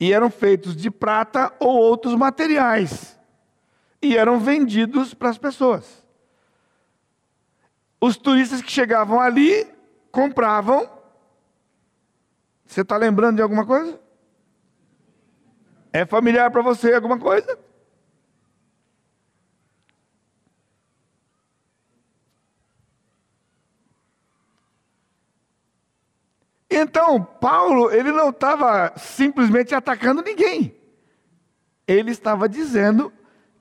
e 0.00 0.12
eram 0.12 0.30
feitos 0.30 0.76
de 0.76 0.90
prata 0.90 1.52
ou 1.58 1.76
outros 1.76 2.14
materiais 2.14 3.18
e 4.00 4.16
eram 4.16 4.38
vendidos 4.38 5.12
para 5.12 5.28
as 5.28 5.38
pessoas. 5.38 6.06
Os 8.00 8.16
turistas 8.16 8.62
que 8.62 8.70
chegavam 8.70 9.20
ali 9.20 9.66
compravam. 10.12 10.97
Você 12.68 12.82
está 12.82 12.98
lembrando 12.98 13.36
de 13.36 13.42
alguma 13.42 13.66
coisa? 13.66 13.98
É 15.90 16.04
familiar 16.04 16.50
para 16.50 16.60
você 16.60 16.92
alguma 16.92 17.18
coisa? 17.18 17.58
Então, 26.70 27.24
Paulo, 27.24 27.90
ele 27.90 28.12
não 28.12 28.28
estava 28.28 28.92
simplesmente 28.98 29.74
atacando 29.74 30.22
ninguém. 30.22 30.76
Ele 31.86 32.10
estava 32.10 32.46
dizendo 32.46 33.10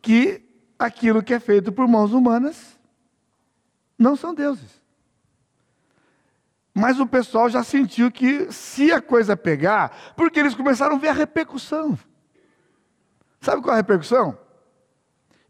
que 0.01 0.43
aquilo 0.77 1.23
que 1.23 1.33
é 1.33 1.39
feito 1.39 1.71
por 1.71 1.87
mãos 1.87 2.11
humanas 2.11 2.77
não 3.97 4.17
são 4.17 4.35
deuses. 4.35 4.85
Mas 6.77 6.99
o 6.99 7.07
pessoal 7.07 7.49
já 7.49 7.63
sentiu 7.63 8.11
que 8.11 8.51
se 8.51 8.91
a 8.91 9.01
coisa 9.01 9.35
pegar, 9.35 10.13
porque 10.15 10.39
eles 10.39 10.53
começaram 10.53 10.95
a 10.95 10.99
ver 10.99 11.07
a 11.07 11.13
repercussão. 11.13 11.97
Sabe 13.41 13.63
qual 13.63 13.71
é 13.71 13.79
a 13.79 13.81
repercussão? 13.81 14.37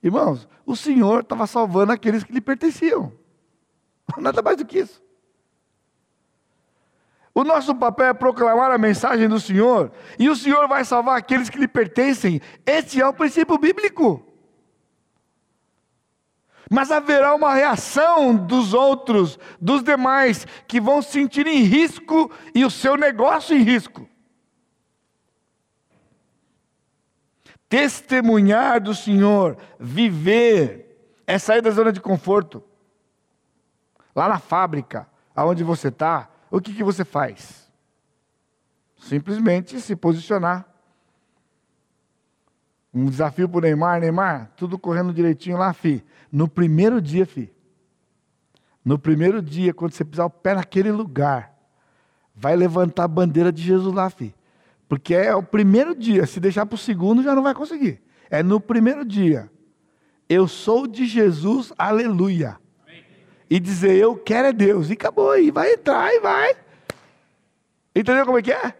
Irmãos, 0.01 0.47
o 0.65 0.73
Senhor 0.73 1.23
estava 1.23 1.45
salvando 1.45 1.91
aqueles 1.91 2.23
que 2.23 2.31
lhe 2.31 2.39
pertenciam. 2.39 3.11
Nada 4.15 4.41
mais 4.41 4.55
do 4.55 4.65
que 4.65 4.79
isso. 4.79 5.03
O 7.35 7.43
nosso 7.43 7.75
papel 7.75 8.07
é 8.07 8.13
proclamar 8.13 8.71
a 8.71 8.77
mensagem 8.77 9.27
do 9.27 9.37
Senhor, 9.37 9.91
e 10.17 10.29
o 10.29 10.35
Senhor 10.35 10.65
vai 10.69 10.85
salvar 10.85 11.17
aqueles 11.17 11.49
que 11.49 11.59
lhe 11.59 11.67
pertencem. 11.67 12.39
Esse 12.65 13.01
é 13.01 13.05
o 13.05 13.13
princípio 13.13 13.57
bíblico. 13.57 14.25
Mas 16.69 16.91
haverá 16.91 17.33
uma 17.33 17.53
reação 17.53 18.35
dos 18.35 18.73
outros, 18.73 19.39
dos 19.59 19.83
demais, 19.83 20.45
que 20.67 20.81
vão 20.81 21.01
se 21.01 21.11
sentir 21.11 21.47
em 21.47 21.63
risco 21.63 22.31
e 22.53 22.65
o 22.65 22.69
seu 22.69 22.97
negócio 22.97 23.55
em 23.55 23.61
risco. 23.61 24.07
Testemunhar 27.69 28.81
do 28.81 28.93
Senhor, 28.93 29.57
viver, 29.79 31.13
é 31.25 31.37
sair 31.37 31.61
da 31.61 31.71
zona 31.71 31.91
de 31.91 31.99
conforto. 31.99 32.63
Lá 34.15 34.27
na 34.27 34.39
fábrica, 34.39 35.07
aonde 35.35 35.63
você 35.63 35.89
está, 35.89 36.29
o 36.49 36.59
que, 36.61 36.73
que 36.73 36.83
você 36.83 37.05
faz? 37.05 37.69
Simplesmente 38.97 39.79
se 39.79 39.95
posicionar. 39.95 40.65
Um 42.93 43.05
desafio 43.05 43.47
para 43.47 43.57
o 43.57 43.61
Neymar, 43.61 43.99
Neymar, 43.99 44.51
tudo 44.55 44.79
correndo 44.79 45.13
direitinho 45.13 45.57
lá, 45.57 45.71
fi. 45.71 46.03
No 46.31 46.47
primeiro 46.47 47.01
dia, 47.01 47.25
fi. 47.25 47.51
No 48.83 48.97
primeiro 48.97 49.41
dia, 49.41 49.73
quando 49.73 49.91
você 49.93 50.05
pisar 50.05 50.25
o 50.25 50.29
pé 50.29 50.55
naquele 50.55 50.91
lugar, 50.91 51.53
vai 52.33 52.55
levantar 52.55 53.03
a 53.03 53.07
bandeira 53.07 53.51
de 53.51 53.61
Jesus 53.61 53.93
lá, 53.93 54.09
fi. 54.09 54.33
Porque 54.87 55.13
é 55.13 55.35
o 55.35 55.43
primeiro 55.43 55.95
dia. 55.95 56.25
Se 56.25 56.39
deixar 56.39 56.65
para 56.65 56.75
o 56.75 56.77
segundo, 56.77 57.23
já 57.23 57.35
não 57.35 57.43
vai 57.43 57.53
conseguir. 57.53 58.01
É 58.29 58.41
no 58.41 58.59
primeiro 58.59 59.03
dia. 59.03 59.49
Eu 60.29 60.47
sou 60.47 60.87
de 60.87 61.05
Jesus, 61.05 61.73
aleluia 61.77 62.57
e 63.49 63.59
dizer 63.59 63.95
eu 63.95 64.15
quero 64.15 64.47
é 64.47 64.53
Deus. 64.53 64.89
E 64.89 64.93
acabou, 64.93 65.37
e 65.37 65.51
vai 65.51 65.73
entrar 65.73 66.13
e 66.13 66.19
vai. 66.19 66.55
Entendeu 67.95 68.25
como 68.25 68.37
é 68.37 68.41
que 68.41 68.51
é? 68.51 68.73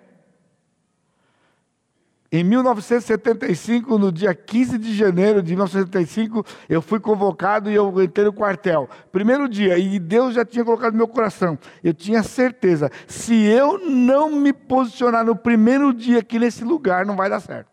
Em 2.30 2.44
1975, 2.44 3.98
no 3.98 4.12
dia 4.12 4.36
15 4.36 4.78
de 4.78 4.94
janeiro 4.94 5.42
de 5.42 5.54
1975, 5.54 6.46
eu 6.68 6.82
fui 6.82 7.00
convocado 7.00 7.72
e 7.72 7.76
eu 7.76 8.04
entrei 8.04 8.26
no 8.26 8.34
quartel. 8.34 8.90
Primeiro 9.14 9.48
dia, 9.48 9.78
e 9.78 9.98
Deus 9.98 10.36
já 10.36 10.44
tinha 10.44 10.66
colocado 10.66 10.92
no 10.92 10.98
meu 10.98 11.08
coração. 11.08 11.58
Eu 11.82 11.94
tinha 11.94 12.22
certeza, 12.24 12.92
se 13.08 13.34
eu 13.46 13.78
não 13.80 14.30
me 14.30 14.52
posicionar 14.52 15.24
no 15.24 15.38
primeiro 15.38 15.94
dia 15.94 16.20
aqui 16.20 16.38
nesse 16.38 16.66
lugar, 16.66 17.06
não 17.06 17.16
vai 17.16 17.30
dar 17.30 17.40
certo. 17.40 17.72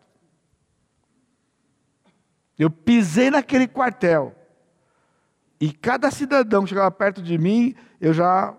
Eu 2.57 2.69
pisei 2.69 3.29
naquele 3.29 3.67
quartel. 3.67 4.33
E 5.59 5.73
cada 5.73 6.09
cidadão 6.09 6.63
que 6.63 6.69
chegava 6.69 6.91
perto 6.91 7.21
de 7.21 7.37
mim, 7.37 7.75
eu 7.99 8.13
já 8.13 8.55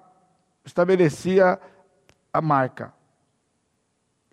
estabelecia 0.62 1.58
a 2.30 2.42
marca. 2.42 2.95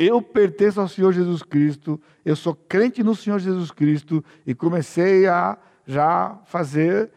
Eu 0.04 0.22
pertenço 0.22 0.82
ao 0.82 0.88
Senhor 0.88 1.13
Jesus 1.13 1.42
Cristo, 1.42 2.00
eu 2.26 2.36
sou 2.36 2.54
crente 2.54 3.02
no 3.02 3.16
Senhor 3.16 3.39
Jesus 3.39 3.72
Cristo 3.72 4.24
e 4.46 4.54
comecei 4.54 5.28
a 5.28 5.58
já 5.86 6.38
fazer, 6.44 7.10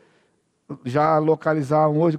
já 0.85 1.19
localizar 1.19 1.89
hoje, 1.89 2.17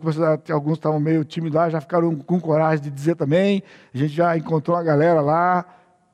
alguns 0.51 0.77
estavam 0.77 0.99
meio 0.99 1.23
tímidos 1.23 1.55
lá, 1.55 1.69
já 1.69 1.79
ficaram 1.79 2.13
com 2.17 2.39
coragem 2.39 2.83
de 2.83 2.91
dizer 2.91 3.15
também. 3.15 3.63
A 3.93 3.97
gente 3.97 4.13
já 4.13 4.37
encontrou 4.37 4.75
a 4.75 4.83
galera 4.83 5.21
lá, 5.21 5.65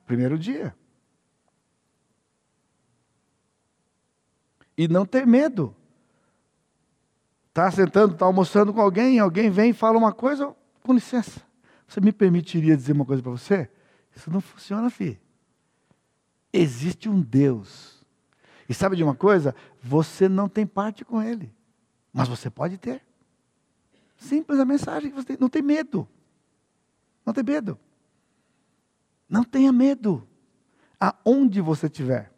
primeiro 0.06 0.38
dia. 0.38 0.76
E 4.78 4.88
não 4.88 5.04
ter 5.04 5.26
medo. 5.26 5.76
Está 7.50 7.72
sentando, 7.72 8.14
está 8.14 8.26
almoçando 8.26 8.72
com 8.72 8.82
alguém, 8.82 9.18
alguém 9.20 9.50
vem 9.50 9.72
e 9.72 9.74
fala 9.74 9.98
uma 9.98 10.12
coisa, 10.12 10.56
com 10.84 10.94
licença. 10.94 11.42
Você 11.88 12.00
me 12.00 12.12
permitiria 12.12 12.76
dizer 12.78 12.94
uma 12.94 13.06
coisa 13.06 13.22
para 13.22 13.32
você? 13.32 13.70
Isso 14.16 14.30
não 14.32 14.42
funciona, 14.42 14.90
filho. 14.90 15.20
Existe 16.52 17.10
um 17.10 17.22
Deus. 17.22 18.06
E 18.68 18.74
sabe 18.74 18.96
de 18.96 19.04
uma 19.04 19.16
coisa? 19.16 19.56
Você 19.82 20.30
não 20.30 20.48
tem 20.48 20.66
parte 20.66 21.04
com 21.04 21.22
Ele. 21.22 21.54
Mas 22.12 22.28
você 22.28 22.50
pode 22.50 22.78
ter. 22.78 23.02
Simples 24.18 24.60
a 24.60 24.66
mensagem 24.66 25.10
que 25.10 25.16
você 25.16 25.28
tem. 25.28 25.38
Não 25.40 25.50
tem 25.50 25.62
medo. 25.62 26.08
Não 27.26 27.34
tem 27.34 27.44
medo. 27.44 27.80
Não 29.28 29.44
tenha 29.44 29.72
medo. 29.72 30.28
Aonde 31.00 31.60
você 31.60 31.88
estiver. 31.88 32.32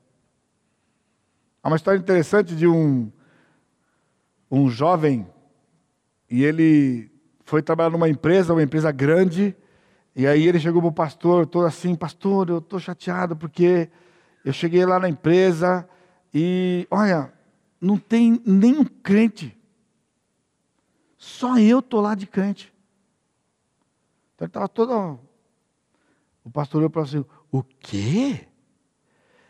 Há 1.62 1.68
uma 1.68 1.76
história 1.76 2.00
interessante 2.00 2.56
de 2.56 2.68
um 2.68 3.12
um 4.50 4.70
jovem 4.70 5.28
e 6.30 6.44
ele 6.44 7.12
foi 7.44 7.62
trabalhar 7.62 7.90
numa 7.90 8.10
empresa, 8.10 8.54
uma 8.54 8.64
empresa 8.64 8.92
grande, 8.92 9.56
e 10.16 10.26
aí 10.26 10.48
ele 10.48 10.60
chegou 10.60 10.82
para 10.82 10.90
o 10.90 10.94
pastor, 10.94 11.46
todo 11.46 11.66
assim, 11.66 11.94
pastor, 11.94 12.50
eu 12.50 12.60
estou 12.60 12.80
chateado 12.80 13.36
porque 13.36 13.90
eu 14.46 14.54
cheguei 14.54 14.86
lá 14.86 14.98
na 14.98 15.10
empresa 15.10 15.88
e, 16.34 16.88
olha, 16.90 17.34
não 17.82 17.98
tem 17.98 18.42
nenhum 18.46 18.86
crente. 18.86 19.58
Só 21.18 21.58
eu 21.58 21.80
estou 21.80 22.00
lá 22.00 22.16
de 22.16 22.26
crente. 22.26 22.74
Então 24.34 24.46
ele 24.46 24.50
estava 24.50 24.70
todo. 24.70 25.20
O 26.44 26.50
pastor 26.50 26.80
olhou 26.80 26.90
para 26.90 27.02
assim: 27.02 27.26
o 27.52 27.64
quê? 27.64 28.48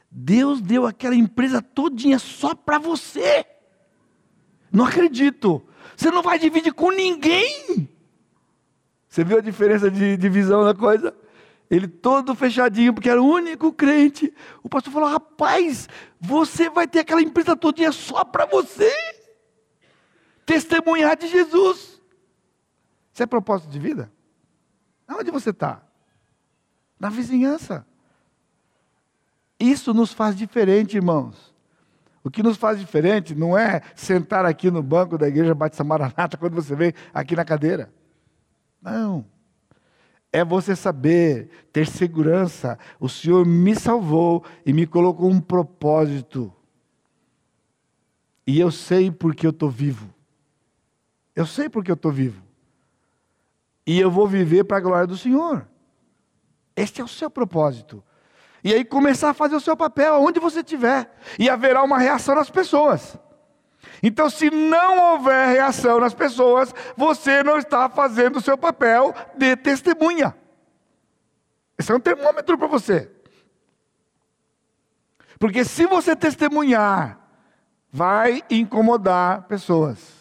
Deus 0.10 0.62
deu 0.62 0.86
aquela 0.86 1.16
empresa 1.16 1.62
todinha 1.62 2.18
só 2.18 2.56
para 2.56 2.80
você. 2.80 3.46
Não 4.72 4.86
acredito. 4.86 5.62
Você 5.96 6.10
não 6.10 6.24
vai 6.24 6.40
dividir 6.40 6.74
com 6.74 6.90
ninguém. 6.90 7.90
Você 9.16 9.24
viu 9.24 9.38
a 9.38 9.42
diferença 9.42 9.90
de 9.90 10.18
divisão 10.18 10.66
da 10.66 10.74
coisa? 10.76 11.16
Ele 11.72 11.88
todo 11.88 12.36
fechadinho, 12.36 12.94
porque 12.94 13.10
era 13.10 13.22
o 13.22 13.26
único 13.26 13.72
crente. 13.72 14.34
O 14.62 14.68
pastor 14.68 14.92
falou: 14.92 15.08
rapaz, 15.08 15.88
você 16.20 16.70
vai 16.70 16.86
ter 16.86 17.00
aquela 17.00 17.22
empresa 17.22 17.56
todinha 17.56 17.94
só 17.94 18.26
para 18.26 18.46
você. 18.46 18.92
Testemunhar 20.46 21.16
de 21.16 21.30
Jesus. 21.30 22.02
Isso 23.14 23.24
é 23.24 23.26
propósito 23.26 23.70
de 23.70 23.80
vida? 23.80 24.12
Onde 25.10 25.32
você 25.32 25.52
está? 25.52 25.82
Na 27.00 27.08
vizinhança. 27.08 27.88
Isso 29.58 29.94
nos 29.94 30.12
faz 30.12 30.36
diferente, 30.36 30.98
irmãos. 30.98 31.56
O 32.22 32.30
que 32.30 32.44
nos 32.44 32.58
faz 32.58 32.78
diferente 32.82 33.34
não 33.34 33.58
é 33.58 33.82
sentar 33.96 34.46
aqui 34.46 34.70
no 34.70 34.84
banco 34.84 35.18
da 35.18 35.26
igreja 35.26 35.56
Batista 35.56 35.86
Maranata 35.86 36.36
quando 36.36 36.56
você 36.56 36.76
vem 36.76 36.94
aqui 37.14 37.34
na 37.34 37.46
cadeira. 37.46 37.90
Não. 38.86 39.26
É 40.32 40.46
você 40.46 40.76
saber, 40.76 41.50
ter 41.74 41.88
segurança. 41.88 42.78
O 43.00 43.10
Senhor 43.10 43.46
me 43.46 43.76
salvou 43.76 44.44
e 44.64 44.72
me 44.72 44.86
colocou 44.86 45.30
um 45.30 45.42
propósito. 45.42 46.54
E 48.46 48.60
eu 48.60 48.70
sei 48.70 49.10
porque 49.10 49.48
eu 49.48 49.52
estou 49.52 49.70
vivo. 49.70 50.14
Eu 51.36 51.48
sei 51.48 51.68
porque 51.68 51.90
eu 51.90 51.96
estou 51.96 52.12
vivo. 52.12 52.44
E 53.88 54.00
eu 54.00 54.12
vou 54.12 54.28
viver 54.28 54.64
para 54.66 54.78
a 54.78 54.82
glória 54.82 55.08
do 55.08 55.18
Senhor. 55.18 55.68
Este 56.76 57.02
é 57.02 57.04
o 57.04 57.08
seu 57.08 57.30
propósito. 57.30 58.04
E 58.64 58.74
aí 58.74 58.86
começar 58.86 59.30
a 59.30 59.34
fazer 59.34 59.56
o 59.56 59.60
seu 59.60 59.76
papel, 59.76 60.22
onde 60.22 60.40
você 60.40 60.60
estiver. 60.60 61.12
E 61.40 61.50
haverá 61.50 61.82
uma 61.82 61.98
reação 61.98 62.36
nas 62.36 62.50
pessoas. 62.50 63.18
Então, 64.02 64.30
se 64.30 64.50
não 64.50 65.14
houver 65.14 65.50
reação 65.50 66.00
nas 66.00 66.14
pessoas, 66.14 66.74
você 66.96 67.44
não 67.44 67.58
está 67.58 67.90
fazendo 67.90 68.38
o 68.38 68.42
seu 68.42 68.58
papel 68.58 69.14
de 69.38 69.56
testemunha. 69.56 70.36
Esse 71.78 71.92
é 71.92 71.96
um 71.96 72.00
termômetro 72.00 72.58
para 72.58 72.68
você. 72.68 73.12
Porque 75.40 75.66
se 75.66 75.86
você 75.86 76.16
testemunhar, 76.16 77.20
vai 77.92 78.44
incomodar 78.50 79.44
pessoas. 79.44 80.16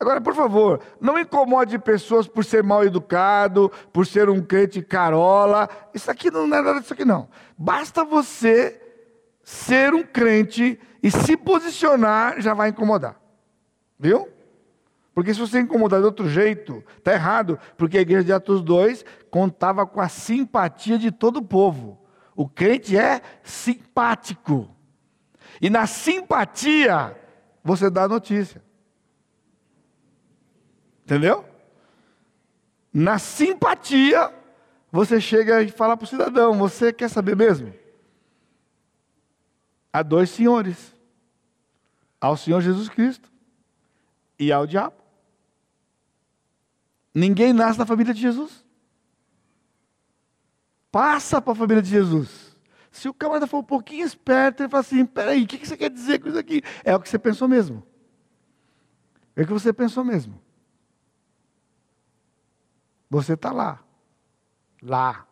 Agora, 0.00 0.20
por 0.20 0.34
favor, 0.34 0.80
não 1.00 1.18
incomode 1.18 1.76
pessoas 1.78 2.28
por 2.28 2.44
ser 2.44 2.62
mal 2.62 2.84
educado, 2.84 3.70
por 3.92 4.06
ser 4.06 4.30
um 4.30 4.40
crente 4.40 4.80
carola. 4.80 5.68
Isso 5.92 6.08
aqui 6.10 6.30
não 6.30 6.44
é 6.44 6.62
nada 6.62 6.80
disso 6.80 6.92
aqui, 6.92 7.04
não. 7.04 7.28
Basta 7.56 8.04
você 8.04 8.80
ser 9.42 9.92
um 9.94 10.04
crente 10.04 10.78
e 11.02 11.10
se 11.10 11.36
posicionar, 11.36 12.40
já 12.40 12.54
vai 12.54 12.70
incomodar. 12.70 13.20
Viu? 13.98 14.28
Porque 15.14 15.34
se 15.34 15.40
você 15.40 15.60
incomodar 15.60 16.00
de 16.00 16.06
outro 16.06 16.28
jeito, 16.28 16.84
está 16.96 17.12
errado, 17.12 17.58
porque 17.76 17.98
a 17.98 18.00
igreja 18.00 18.24
de 18.24 18.32
Atos 18.32 18.62
2 18.62 19.04
contava 19.30 19.86
com 19.86 20.00
a 20.00 20.08
simpatia 20.08 20.98
de 20.98 21.10
todo 21.10 21.38
o 21.38 21.44
povo. 21.44 21.98
O 22.36 22.48
crente 22.48 22.96
é 22.96 23.20
simpático. 23.42 24.68
E 25.60 25.68
na 25.68 25.86
simpatia, 25.86 27.16
você 27.64 27.90
dá 27.90 28.04
a 28.04 28.08
notícia. 28.08 28.62
Entendeu? 31.04 31.44
Na 32.92 33.18
simpatia, 33.18 34.32
você 34.90 35.20
chega 35.20 35.62
e 35.62 35.68
fala 35.68 35.96
para 35.96 36.04
o 36.04 36.08
cidadão: 36.08 36.54
Você 36.54 36.92
quer 36.92 37.08
saber 37.08 37.34
mesmo? 37.34 37.72
Há 39.98 40.02
dois 40.04 40.30
senhores: 40.30 40.94
ao 42.20 42.36
Senhor 42.36 42.60
Jesus 42.60 42.88
Cristo 42.88 43.32
e 44.38 44.52
ao 44.52 44.64
diabo. 44.64 44.94
Ninguém 47.12 47.52
nasce 47.52 47.80
na 47.80 47.84
família 47.84 48.14
de 48.14 48.20
Jesus. 48.20 48.64
Passa 50.92 51.42
para 51.42 51.52
a 51.52 51.56
família 51.56 51.82
de 51.82 51.90
Jesus. 51.90 52.56
Se 52.92 53.08
o 53.08 53.14
camarada 53.14 53.48
for 53.48 53.58
um 53.58 53.64
pouquinho 53.64 54.06
esperto, 54.06 54.62
ele 54.62 54.68
fala 54.68 54.82
assim: 54.82 55.04
peraí, 55.04 55.42
o 55.42 55.48
que 55.48 55.66
você 55.66 55.76
quer 55.76 55.90
dizer 55.90 56.20
com 56.20 56.28
isso 56.28 56.38
aqui? 56.38 56.62
É 56.84 56.94
o 56.94 57.00
que 57.00 57.08
você 57.08 57.18
pensou 57.18 57.48
mesmo. 57.48 57.84
É 59.34 59.42
o 59.42 59.46
que 59.46 59.52
você 59.52 59.72
pensou 59.72 60.04
mesmo. 60.04 60.40
Você 63.10 63.32
está 63.32 63.50
lá. 63.50 63.82
Lá. 64.80 65.26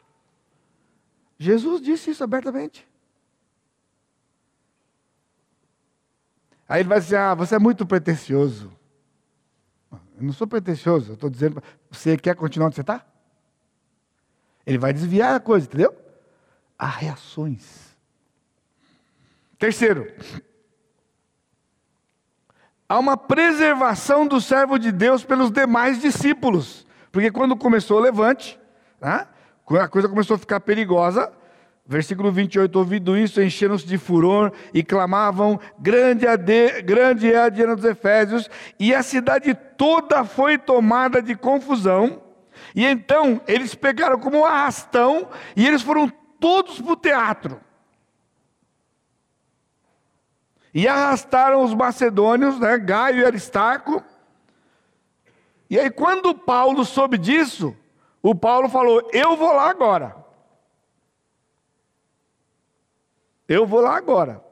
Jesus 1.38 1.80
disse 1.80 2.10
isso 2.10 2.24
abertamente. 2.24 2.84
Aí 6.68 6.80
ele 6.80 6.88
vai 6.88 7.00
dizer: 7.00 7.16
Ah, 7.16 7.34
você 7.34 7.54
é 7.54 7.58
muito 7.58 7.86
pretencioso. 7.86 8.72
Eu 9.92 10.22
não 10.22 10.32
sou 10.32 10.46
pretencioso, 10.46 11.10
eu 11.10 11.14
estou 11.14 11.28
dizendo, 11.28 11.62
você 11.90 12.16
quer 12.16 12.34
continuar 12.34 12.68
onde 12.68 12.76
você 12.76 12.80
está? 12.80 13.04
Ele 14.64 14.78
vai 14.78 14.92
desviar 14.92 15.36
a 15.36 15.40
coisa, 15.40 15.66
entendeu? 15.66 15.94
Há 16.78 16.86
reações. 16.86 17.94
Terceiro, 19.58 20.10
há 22.88 22.98
uma 22.98 23.16
preservação 23.16 24.26
do 24.26 24.40
servo 24.40 24.78
de 24.78 24.90
Deus 24.90 25.22
pelos 25.22 25.50
demais 25.50 26.00
discípulos. 26.00 26.86
Porque 27.12 27.30
quando 27.30 27.56
começou 27.56 27.98
o 27.98 28.02
levante, 28.02 28.58
né, 29.00 29.28
a 29.80 29.88
coisa 29.88 30.08
começou 30.08 30.36
a 30.36 30.38
ficar 30.38 30.60
perigosa, 30.60 31.32
Versículo 31.88 32.32
28, 32.32 32.76
ouvindo 32.76 33.16
isso, 33.16 33.40
encheram-se 33.40 33.86
de 33.86 33.96
furor 33.96 34.50
e 34.74 34.82
clamavam, 34.82 35.60
grande, 35.78 36.26
ade, 36.26 36.82
grande 36.82 37.32
é 37.32 37.42
a 37.42 37.48
Diana 37.48 37.76
dos 37.76 37.84
Efésios, 37.84 38.50
e 38.78 38.92
a 38.92 39.04
cidade 39.04 39.54
toda 39.54 40.24
foi 40.24 40.58
tomada 40.58 41.22
de 41.22 41.36
confusão, 41.36 42.20
e 42.74 42.84
então 42.84 43.40
eles 43.46 43.76
pegaram 43.76 44.18
como 44.18 44.38
um 44.38 44.44
arrastão, 44.44 45.28
e 45.54 45.64
eles 45.64 45.80
foram 45.80 46.08
todos 46.40 46.80
para 46.80 46.92
o 46.92 46.96
teatro. 46.96 47.60
E 50.74 50.88
arrastaram 50.88 51.62
os 51.62 51.72
macedônios, 51.72 52.58
né, 52.58 52.76
Gaio 52.78 53.20
e 53.20 53.24
Aristarco, 53.24 54.02
e 55.70 55.78
aí 55.78 55.88
quando 55.88 56.34
Paulo 56.34 56.84
soube 56.84 57.16
disso, 57.16 57.76
o 58.20 58.34
Paulo 58.34 58.68
falou, 58.68 59.08
eu 59.12 59.36
vou 59.36 59.52
lá 59.52 59.70
agora. 59.70 60.25
Eu 63.48 63.66
vou 63.66 63.80
lá 63.80 63.96
agora. 63.96 64.42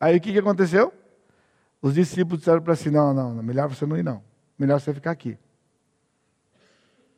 Aí 0.00 0.16
o 0.16 0.20
que, 0.20 0.32
que 0.32 0.38
aconteceu? 0.38 0.92
Os 1.80 1.94
discípulos 1.94 2.40
disseram 2.40 2.62
para 2.62 2.76
si: 2.76 2.90
não, 2.90 3.12
não, 3.12 3.34
melhor 3.42 3.68
você 3.68 3.86
não 3.86 3.96
ir, 3.96 4.02
não. 4.02 4.22
Melhor 4.58 4.80
você 4.80 4.92
ficar 4.92 5.10
aqui. 5.10 5.38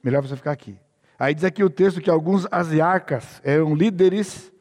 Melhor 0.02 0.22
você 0.22 0.36
ficar 0.36 0.52
aqui. 0.52 0.78
Aí 1.18 1.34
diz 1.34 1.44
aqui 1.44 1.64
o 1.64 1.70
texto 1.70 2.00
que 2.00 2.10
alguns 2.10 2.46
asiarcas 2.50 3.40
eram 3.44 3.74
líderes 3.74 4.52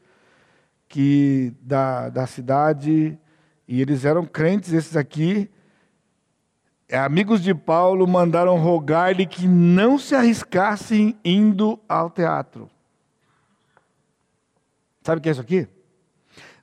que 0.88 1.54
da, 1.62 2.10
da 2.10 2.26
cidade, 2.26 3.20
e 3.68 3.82
eles 3.82 4.06
eram 4.06 4.26
crentes, 4.26 4.72
esses 4.72 4.96
aqui, 4.96 5.52
amigos 6.92 7.44
de 7.44 7.54
Paulo, 7.54 8.08
mandaram 8.08 8.58
rogar-lhe 8.58 9.26
que 9.26 9.48
não 9.48 10.00
se 10.00 10.16
arriscassem 10.16 11.20
indo 11.24 11.80
ao 11.88 12.10
teatro. 12.10 12.70
Sabe 15.08 15.20
o 15.20 15.22
que 15.22 15.30
é 15.30 15.32
isso 15.32 15.40
aqui? 15.40 15.66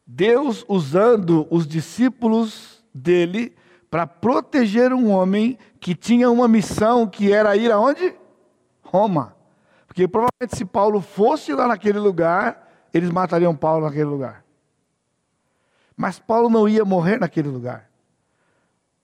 Deus 0.06 0.66
usando 0.68 1.46
os 1.50 1.66
discípulos 1.66 2.84
dele 2.92 3.56
para 3.90 4.06
proteger 4.06 4.92
um 4.92 5.10
homem 5.10 5.56
que 5.80 5.94
tinha 5.94 6.30
uma 6.30 6.46
missão 6.46 7.06
que 7.06 7.32
era 7.32 7.56
ir 7.56 7.72
aonde? 7.72 8.14
Roma. 8.82 9.34
Porque 9.86 10.06
provavelmente 10.06 10.58
se 10.58 10.64
Paulo 10.66 11.00
fosse 11.00 11.54
lá 11.54 11.66
naquele 11.66 11.98
lugar, 11.98 12.70
eles 12.92 13.08
matariam 13.08 13.56
Paulo 13.56 13.86
naquele 13.86 14.04
lugar. 14.04 14.44
Mas 15.96 16.18
Paulo 16.18 16.50
não 16.50 16.68
ia 16.68 16.84
morrer 16.84 17.18
naquele 17.18 17.48
lugar. 17.48 17.88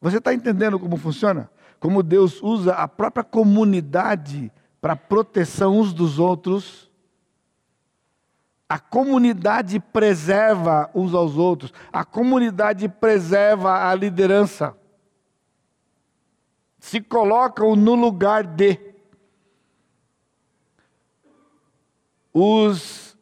Você 0.03 0.18
está 0.18 0.34
entendendo 0.34 0.78
como 0.78 0.99
funciona? 0.99 1.51
Como 1.78 2.03
Deus 2.03 2.43
usa 2.43 2.74
a 2.74 2.86
própria 2.86 3.24
comunidade 3.24 4.53
para 4.82 4.95
proteção 4.95 5.78
uns 5.78 5.95
dos 5.95 6.18
outros 6.18 6.89
a 8.71 8.79
comunidade 8.79 9.81
preserva 9.81 10.89
uns 10.95 11.12
aos 11.12 11.37
outros, 11.37 11.73
a 11.93 12.05
comunidade 12.05 12.89
preserva 12.89 13.91
a 13.91 13.93
liderança. 13.97 14.77
Se 16.79 17.01
colocam 17.01 17.75
no 17.75 17.97
lugar 17.97 18.45
de. 18.45 18.79
Os, 22.33 23.18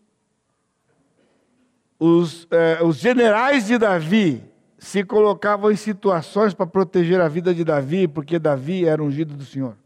os, 1.99 2.47
eh, 2.51 2.81
os 2.85 2.97
generais 2.97 3.69
de 3.69 3.79
Davi 3.79 4.45
se 4.79 5.03
colocavam 5.03 5.73
em 5.73 5.77
situações 5.77 6.53
para 6.53 6.67
proteger 6.67 7.23
a 7.23 7.29
vida 7.29 7.55
de 7.55 7.65
Davi, 7.65 8.07
porque 8.07 8.39
Davi 8.39 8.85
era 8.85 9.03
ungido 9.03 9.33
do 9.33 9.47
Senhor. 9.47 9.79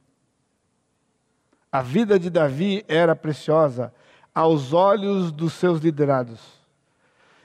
A 1.71 1.83
vida 1.83 2.19
de 2.19 2.29
Davi 2.29 2.85
era 2.89 3.15
preciosa 3.15 3.95
aos 4.35 4.73
olhos 4.73 5.31
dos 5.31 5.53
seus 5.55 5.81
liderados. 5.81 6.41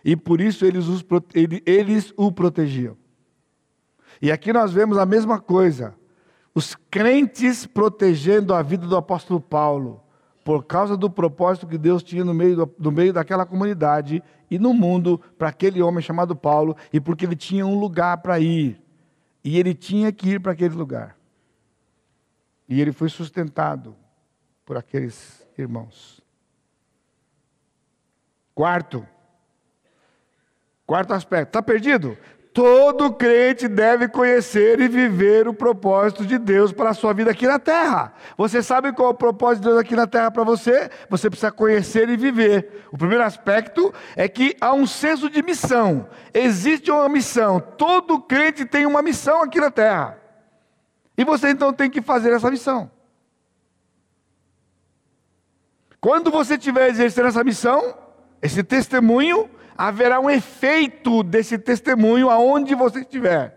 E 0.04 0.16
por 0.16 0.40
isso 0.40 0.66
eles, 0.66 0.88
os, 0.88 1.06
eles 1.66 2.14
o 2.16 2.32
protegiam. 2.32 2.96
E 4.22 4.32
aqui 4.32 4.54
nós 4.54 4.72
vemos 4.72 4.98
a 4.98 5.06
mesma 5.06 5.40
coisa. 5.40 5.94
Os 6.56 6.76
crentes 6.90 7.66
protegendo 7.66 8.54
a 8.54 8.62
vida 8.62 8.88
do 8.88 8.96
apóstolo 8.96 9.40
Paulo, 9.40 10.02
por 10.44 10.64
causa 10.64 10.96
do 10.96 11.10
propósito 11.10 11.68
que 11.68 11.78
Deus 11.78 12.02
tinha 12.02 12.24
no 12.24 12.34
meio, 12.34 12.56
do, 12.56 12.76
no 12.80 12.92
meio 12.92 13.12
daquela 13.12 13.46
comunidade 13.46 14.24
e 14.50 14.58
no 14.58 14.74
mundo 14.74 15.22
para 15.38 15.50
aquele 15.50 15.82
homem 15.82 16.02
chamado 16.02 16.36
Paulo, 16.36 16.76
e 16.92 17.00
porque 17.02 17.26
ele 17.26 17.36
tinha 17.36 17.66
um 17.66 17.78
lugar 17.78 18.18
para 18.20 18.40
ir. 18.40 18.82
E 19.44 19.60
ele 19.60 19.74
tinha 19.74 20.12
que 20.12 20.32
ir 20.32 20.40
para 20.40 20.54
aquele 20.54 20.74
lugar. 20.74 21.18
E 22.68 22.82
ele 22.82 22.92
foi 22.92 23.10
sustentado 23.10 23.96
por 24.66 24.78
aqueles 24.78 25.46
irmãos. 25.58 26.17
Quarto. 28.58 29.08
Quarto 30.84 31.14
aspecto. 31.14 31.50
Está 31.50 31.62
perdido? 31.62 32.18
Todo 32.52 33.14
crente 33.14 33.68
deve 33.68 34.08
conhecer 34.08 34.80
e 34.80 34.88
viver 34.88 35.48
o 35.48 35.54
propósito 35.54 36.26
de 36.26 36.40
Deus 36.40 36.72
para 36.72 36.90
a 36.90 36.94
sua 36.96 37.14
vida 37.14 37.30
aqui 37.30 37.46
na 37.46 37.60
terra. 37.60 38.14
Você 38.36 38.64
sabe 38.64 38.92
qual 38.94 39.10
é 39.10 39.12
o 39.12 39.14
propósito 39.14 39.62
de 39.62 39.70
Deus 39.70 39.80
aqui 39.80 39.96
na 39.96 40.08
terra 40.08 40.32
para 40.32 40.44
você? 40.44 40.90
Você 41.08 41.30
precisa 41.30 41.52
conhecer 41.52 42.10
e 42.10 42.18
viver. 42.18 42.88
O 42.92 42.98
primeiro 42.98 43.24
aspecto 43.24 43.94
é 44.16 44.28
que 44.28 44.58
há 44.60 44.74
um 44.74 44.88
senso 44.88 45.30
de 45.30 45.44
missão. 45.44 46.10
Existe 46.34 46.90
uma 46.90 47.08
missão. 47.08 47.60
Todo 47.60 48.20
crente 48.20 48.66
tem 48.66 48.88
uma 48.88 49.04
missão 49.04 49.44
aqui 49.44 49.60
na 49.60 49.70
terra. 49.70 50.18
E 51.16 51.24
você 51.24 51.50
então 51.50 51.72
tem 51.72 51.92
que 51.92 52.02
fazer 52.02 52.32
essa 52.34 52.50
missão. 52.50 52.90
Quando 56.02 56.32
você 56.32 56.56
estiver 56.56 56.90
exercendo 56.90 57.28
essa 57.28 57.44
missão, 57.44 58.07
esse 58.42 58.64
testemunho, 58.64 59.50
haverá 59.78 60.20
um 60.20 60.30
efeito 60.30 61.24
desse 61.24 61.58
testemunho 61.58 62.30
aonde 62.30 62.76
você 62.76 63.00
estiver. 63.02 63.56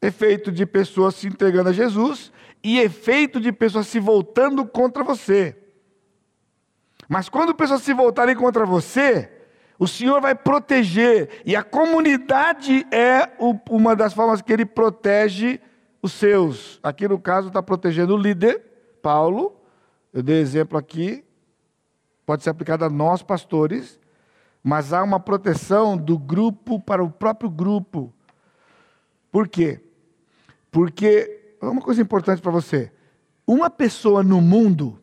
Efeito 0.00 0.50
de 0.50 0.66
pessoas 0.66 1.14
se 1.14 1.28
entregando 1.28 1.70
a 1.70 1.72
Jesus 1.72 2.32
e 2.62 2.78
efeito 2.80 3.40
de 3.40 3.52
pessoas 3.52 3.86
se 3.86 4.00
voltando 4.00 4.66
contra 4.66 5.04
você. 5.04 5.56
Mas 7.08 7.28
quando 7.28 7.54
pessoas 7.54 7.82
se 7.82 7.92
voltarem 7.92 8.34
contra 8.34 8.64
você, 8.64 9.30
o 9.78 9.86
Senhor 9.88 10.20
vai 10.20 10.34
proteger, 10.34 11.42
e 11.44 11.56
a 11.56 11.62
comunidade 11.62 12.86
é 12.92 13.28
uma 13.68 13.96
das 13.96 14.14
formas 14.14 14.40
que 14.40 14.52
ele 14.52 14.64
protege 14.64 15.60
os 16.00 16.12
seus. 16.12 16.78
Aqui 16.82 17.08
no 17.08 17.18
caso 17.18 17.48
está 17.48 17.62
protegendo 17.62 18.14
o 18.14 18.18
líder, 18.18 18.62
Paulo. 19.02 19.56
Eu 20.12 20.22
dei 20.22 20.40
exemplo 20.40 20.78
aqui, 20.78 21.24
pode 22.24 22.42
ser 22.42 22.50
aplicada 22.50 22.86
a 22.86 22.90
nós, 22.90 23.22
pastores, 23.22 23.98
mas 24.62 24.92
há 24.92 25.02
uma 25.02 25.18
proteção 25.18 25.96
do 25.96 26.18
grupo 26.18 26.80
para 26.80 27.02
o 27.02 27.10
próprio 27.10 27.50
grupo. 27.50 28.12
Por 29.30 29.48
quê? 29.48 29.82
Porque, 30.70 31.56
uma 31.60 31.80
coisa 31.80 32.00
importante 32.00 32.40
para 32.40 32.50
você: 32.50 32.92
uma 33.46 33.68
pessoa 33.68 34.22
no 34.22 34.40
mundo, 34.40 34.98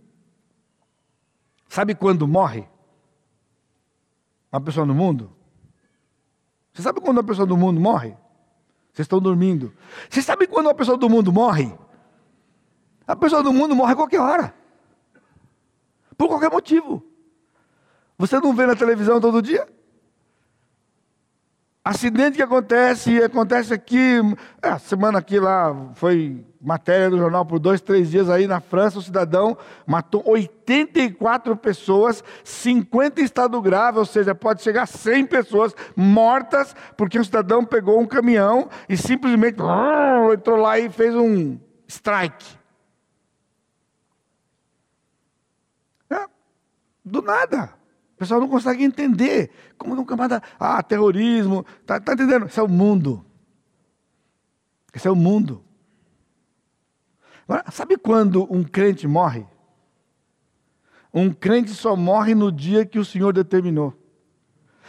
sabe 1.68 1.94
quando 1.94 2.28
morre? 2.28 2.68
Uma 4.52 4.62
pessoa 4.62 4.86
no 4.86 4.96
mundo? 4.96 5.32
Você 6.74 6.82
sabe 6.82 7.02
quando 7.02 7.18
uma 7.18 7.24
pessoa 7.24 7.46
do 7.46 7.58
mundo 7.58 7.80
morre? 7.80 8.16
Vocês 8.94 9.06
estão 9.06 9.20
dormindo. 9.20 9.74
Você 10.10 10.22
sabe 10.22 10.48
quando 10.48 10.68
uma 10.68 10.76
pessoa 10.76 10.98
do 10.98 11.10
mundo 11.10 11.32
morre? 11.32 11.74
A 13.06 13.16
pessoa 13.16 13.44
do 13.44 13.52
mundo 13.52 13.76
morre 13.76 13.94
a 13.94 13.96
qualquer 13.96 14.20
hora. 14.20 14.54
Por 16.18 16.28
qualquer 16.28 16.50
motivo. 16.50 17.09
Você 18.20 18.38
não 18.38 18.54
vê 18.54 18.66
na 18.66 18.76
televisão 18.76 19.22
todo 19.22 19.42
dia? 19.42 19.66
Acidente 21.82 22.36
que 22.36 22.44
acontece, 22.44 23.24
acontece 23.24 23.74
aqui. 23.74 24.18
É, 24.62 24.78
semana 24.78 25.20
aqui 25.20 25.40
lá 25.40 25.74
foi 25.96 26.46
matéria 26.62 27.10
do 27.10 27.18
jornal 27.18 27.46
por 27.46 27.60
dois, 27.60 27.80
três 27.80 28.12
dias 28.12 28.30
aí 28.30 28.46
na 28.46 28.60
França, 28.60 29.00
o 29.00 29.02
cidadão 29.02 29.58
matou 29.88 30.22
84 30.28 31.56
pessoas, 31.56 32.22
50 32.44 33.22
em 33.22 33.24
estado 33.24 33.62
grave, 33.62 34.00
ou 34.00 34.06
seja, 34.06 34.36
pode 34.36 34.62
chegar 34.62 34.84
a 34.84 34.86
100 34.86 35.26
pessoas 35.26 35.74
mortas, 35.96 36.76
porque 36.98 37.18
o 37.18 37.24
cidadão 37.24 37.64
pegou 37.64 38.02
um 38.02 38.06
caminhão 38.06 38.68
e 38.90 38.98
simplesmente 38.98 39.60
entrou 40.34 40.58
lá 40.58 40.78
e 40.78 40.90
fez 40.90 41.16
um 41.16 41.58
strike. 41.88 42.60
É, 46.10 46.26
do 47.06 47.22
nada. 47.22 47.79
Pessoal 48.20 48.42
não 48.42 48.50
consegue 48.50 48.84
entender. 48.84 49.50
Como 49.78 49.94
um 49.94 50.04
camada, 50.04 50.44
ah, 50.60 50.84
terrorismo, 50.84 51.66
tá, 51.86 52.02
tá 52.02 52.14
entendendo? 52.14 52.48
Esse 52.48 52.60
é 52.60 52.64
o 52.64 52.68
mundo. 52.68 53.26
Esse 54.94 55.08
é 55.08 55.12
o 55.12 55.16
mundo. 55.16 55.64
Agora, 57.48 57.64
sabe 57.72 57.98
quando 57.98 58.46
um 58.54 58.62
crente 58.62 59.08
morre? 59.08 59.48
Um 61.14 61.32
crente 61.32 61.72
só 61.72 61.96
morre 61.96 62.36
no 62.36 62.52
dia 62.52 62.86
que 62.86 63.00
o 63.00 63.06
Senhor 63.06 63.32
determinou. 63.32 63.98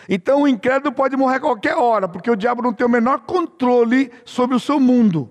Então 0.08 0.42
o 0.42 0.48
incrédulo 0.48 0.92
pode 0.92 1.16
morrer 1.16 1.36
a 1.36 1.40
qualquer 1.40 1.76
hora, 1.76 2.08
porque 2.08 2.30
o 2.30 2.36
diabo 2.36 2.60
não 2.60 2.72
tem 2.72 2.84
o 2.84 2.90
menor 2.90 3.20
controle 3.20 4.10
sobre 4.24 4.56
o 4.56 4.60
seu 4.60 4.80
mundo. 4.80 5.30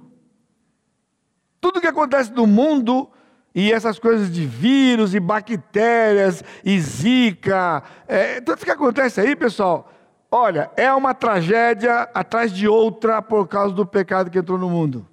Tudo 1.59 1.81
que 1.81 1.87
acontece 1.87 2.31
no 2.31 2.47
mundo 2.47 3.11
e 3.53 3.71
essas 3.71 3.97
coisas 3.97 4.31
de 4.31 4.45
vírus 4.45 5.13
e 5.15 5.19
bactérias 5.19 6.43
e 6.63 6.79
zika, 6.79 7.83
é, 8.07 8.39
tudo 8.41 8.63
que 8.63 8.71
acontece 8.71 9.19
aí, 9.19 9.35
pessoal, 9.35 9.91
olha, 10.29 10.69
é 10.77 10.93
uma 10.93 11.13
tragédia 11.13 12.09
atrás 12.13 12.53
de 12.53 12.67
outra 12.67 13.21
por 13.21 13.47
causa 13.47 13.73
do 13.73 13.85
pecado 13.85 14.29
que 14.29 14.37
entrou 14.37 14.57
no 14.57 14.69
mundo. 14.69 15.07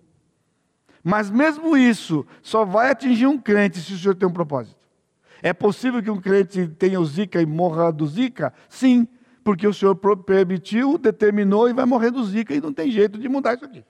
Mas 1.03 1.31
mesmo 1.31 1.77
isso 1.77 2.27
só 2.43 2.65
vai 2.65 2.91
atingir 2.91 3.27
um 3.27 3.39
crente 3.39 3.81
se 3.81 3.95
o 3.95 3.99
Senhor 3.99 4.15
tem 4.15 4.29
um 4.29 4.33
propósito. 4.33 4.77
É 5.41 5.53
possível 5.53 6.03
que 6.03 6.11
um 6.11 6.21
crente 6.21 6.67
tenha 6.67 7.01
o 7.01 7.07
zika 7.07 7.41
e 7.41 7.47
morra 7.47 7.93
do 7.93 8.07
zika? 8.07 8.53
Sim, 8.69 9.07
porque 9.45 9.67
o 9.67 9.73
Senhor 9.73 9.95
permitiu, 9.95 10.99
determinou 10.99 11.69
e 11.69 11.73
vai 11.73 11.85
morrer 11.85 12.11
do 12.11 12.25
zika 12.25 12.53
e 12.53 12.61
não 12.61 12.73
tem 12.73 12.91
jeito 12.91 13.19
de 13.19 13.29
mudar 13.29 13.55
isso 13.55 13.65
aqui. 13.65 13.85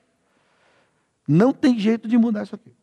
Não 1.27 1.55
tem 1.55 1.79
jeito 1.79 2.07
de 2.07 2.19
mudar 2.19 2.43
isso 2.43 2.55
aqui. 2.55 2.76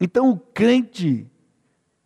Então 0.00 0.30
o 0.30 0.38
crente, 0.38 1.26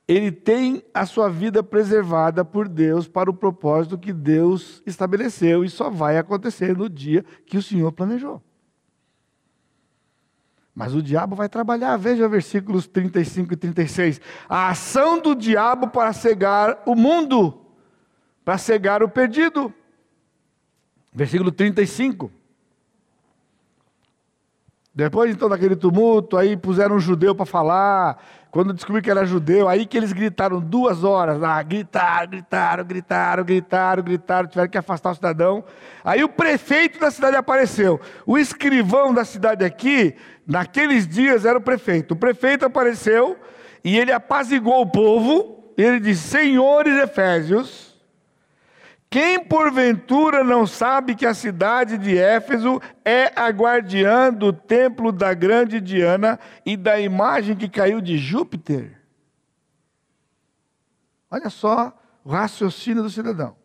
ele 0.06 0.30
tem 0.30 0.82
a 0.92 1.04
sua 1.04 1.28
vida 1.28 1.62
preservada 1.62 2.44
por 2.44 2.68
Deus 2.68 3.08
para 3.08 3.30
o 3.30 3.34
propósito 3.34 3.98
que 3.98 4.12
Deus 4.12 4.82
estabeleceu 4.86 5.64
e 5.64 5.68
só 5.68 5.90
vai 5.90 6.16
acontecer 6.16 6.76
no 6.76 6.88
dia 6.88 7.24
que 7.46 7.56
o 7.56 7.62
Senhor 7.62 7.92
planejou. 7.92 8.42
Mas 10.78 10.94
o 10.94 11.02
diabo 11.02 11.34
vai 11.34 11.48
trabalhar, 11.48 11.96
veja 11.96 12.28
versículos 12.28 12.86
35 12.86 13.52
e 13.52 13.56
36. 13.56 14.20
A 14.48 14.68
ação 14.68 15.20
do 15.20 15.34
diabo 15.34 15.88
para 15.88 16.12
cegar 16.12 16.80
o 16.86 16.94
mundo, 16.94 17.66
para 18.44 18.56
cegar 18.56 19.02
o 19.02 19.08
perdido. 19.08 19.74
Versículo 21.12 21.50
35. 21.50 22.30
Depois 24.98 25.30
então 25.30 25.48
daquele 25.48 25.76
tumulto, 25.76 26.36
aí 26.36 26.56
puseram 26.56 26.96
um 26.96 26.98
judeu 26.98 27.32
para 27.32 27.46
falar. 27.46 28.20
Quando 28.50 28.74
descobriu 28.74 29.00
que 29.00 29.08
era 29.08 29.24
judeu, 29.24 29.68
aí 29.68 29.86
que 29.86 29.96
eles 29.96 30.12
gritaram 30.12 30.60
duas 30.60 31.04
horas 31.04 31.38
lá, 31.38 31.62
gritaram, 31.62 32.28
gritaram, 32.28 32.84
gritaram, 32.84 33.44
gritaram, 33.44 34.02
gritaram, 34.02 34.48
tiveram 34.48 34.68
que 34.68 34.76
afastar 34.76 35.12
o 35.12 35.14
cidadão. 35.14 35.62
Aí 36.04 36.24
o 36.24 36.28
prefeito 36.28 36.98
da 36.98 37.12
cidade 37.12 37.36
apareceu. 37.36 38.00
O 38.26 38.36
escrivão 38.36 39.14
da 39.14 39.24
cidade 39.24 39.64
aqui, 39.64 40.16
naqueles 40.44 41.06
dias, 41.06 41.44
era 41.44 41.56
o 41.56 41.62
prefeito. 41.62 42.14
O 42.14 42.16
prefeito 42.16 42.66
apareceu 42.66 43.36
e 43.84 43.96
ele 43.96 44.10
apaziguou 44.10 44.80
o 44.80 44.90
povo. 44.90 45.72
Ele 45.78 46.00
disse: 46.00 46.26
Senhores 46.26 47.00
Efésios, 47.00 47.87
quem 49.10 49.42
porventura 49.42 50.44
não 50.44 50.66
sabe 50.66 51.14
que 51.14 51.24
a 51.24 51.32
cidade 51.32 51.96
de 51.96 52.16
Éfeso 52.16 52.80
é 53.02 53.32
a 53.40 53.48
guardiã 53.48 54.32
do 54.32 54.52
templo 54.52 55.10
da 55.10 55.32
grande 55.32 55.80
Diana 55.80 56.38
e 56.64 56.76
da 56.76 57.00
imagem 57.00 57.56
que 57.56 57.70
caiu 57.70 58.02
de 58.02 58.18
Júpiter? 58.18 59.00
Olha 61.30 61.48
só 61.48 61.96
o 62.22 62.30
raciocínio 62.30 63.02
do 63.02 63.08
cidadão. 63.08 63.56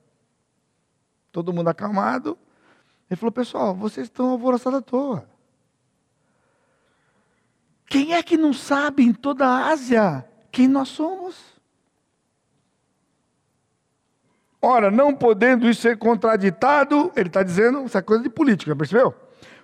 Todo 1.30 1.52
mundo 1.52 1.70
acalmado. 1.70 2.38
Ele 3.10 3.18
falou: 3.18 3.32
Pessoal, 3.32 3.76
vocês 3.76 4.08
estão 4.08 4.30
alvoroçados 4.30 4.80
à 4.80 4.82
toa. 4.82 5.28
Quem 7.86 8.14
é 8.14 8.24
que 8.24 8.38
não 8.38 8.54
sabe 8.54 9.04
em 9.04 9.14
toda 9.14 9.46
a 9.46 9.68
Ásia 9.68 10.26
quem 10.52 10.68
nós 10.68 10.90
somos? 10.90 11.53
Ora, 14.66 14.90
não 14.90 15.14
podendo 15.14 15.70
isso 15.70 15.82
ser 15.82 15.98
contraditado, 15.98 17.12
ele 17.18 17.28
está 17.28 17.44
dizendo, 17.44 17.84
isso 17.84 17.98
é 17.98 18.02
coisa 18.02 18.24
de 18.24 18.30
política, 18.30 18.74
percebeu? 18.74 19.14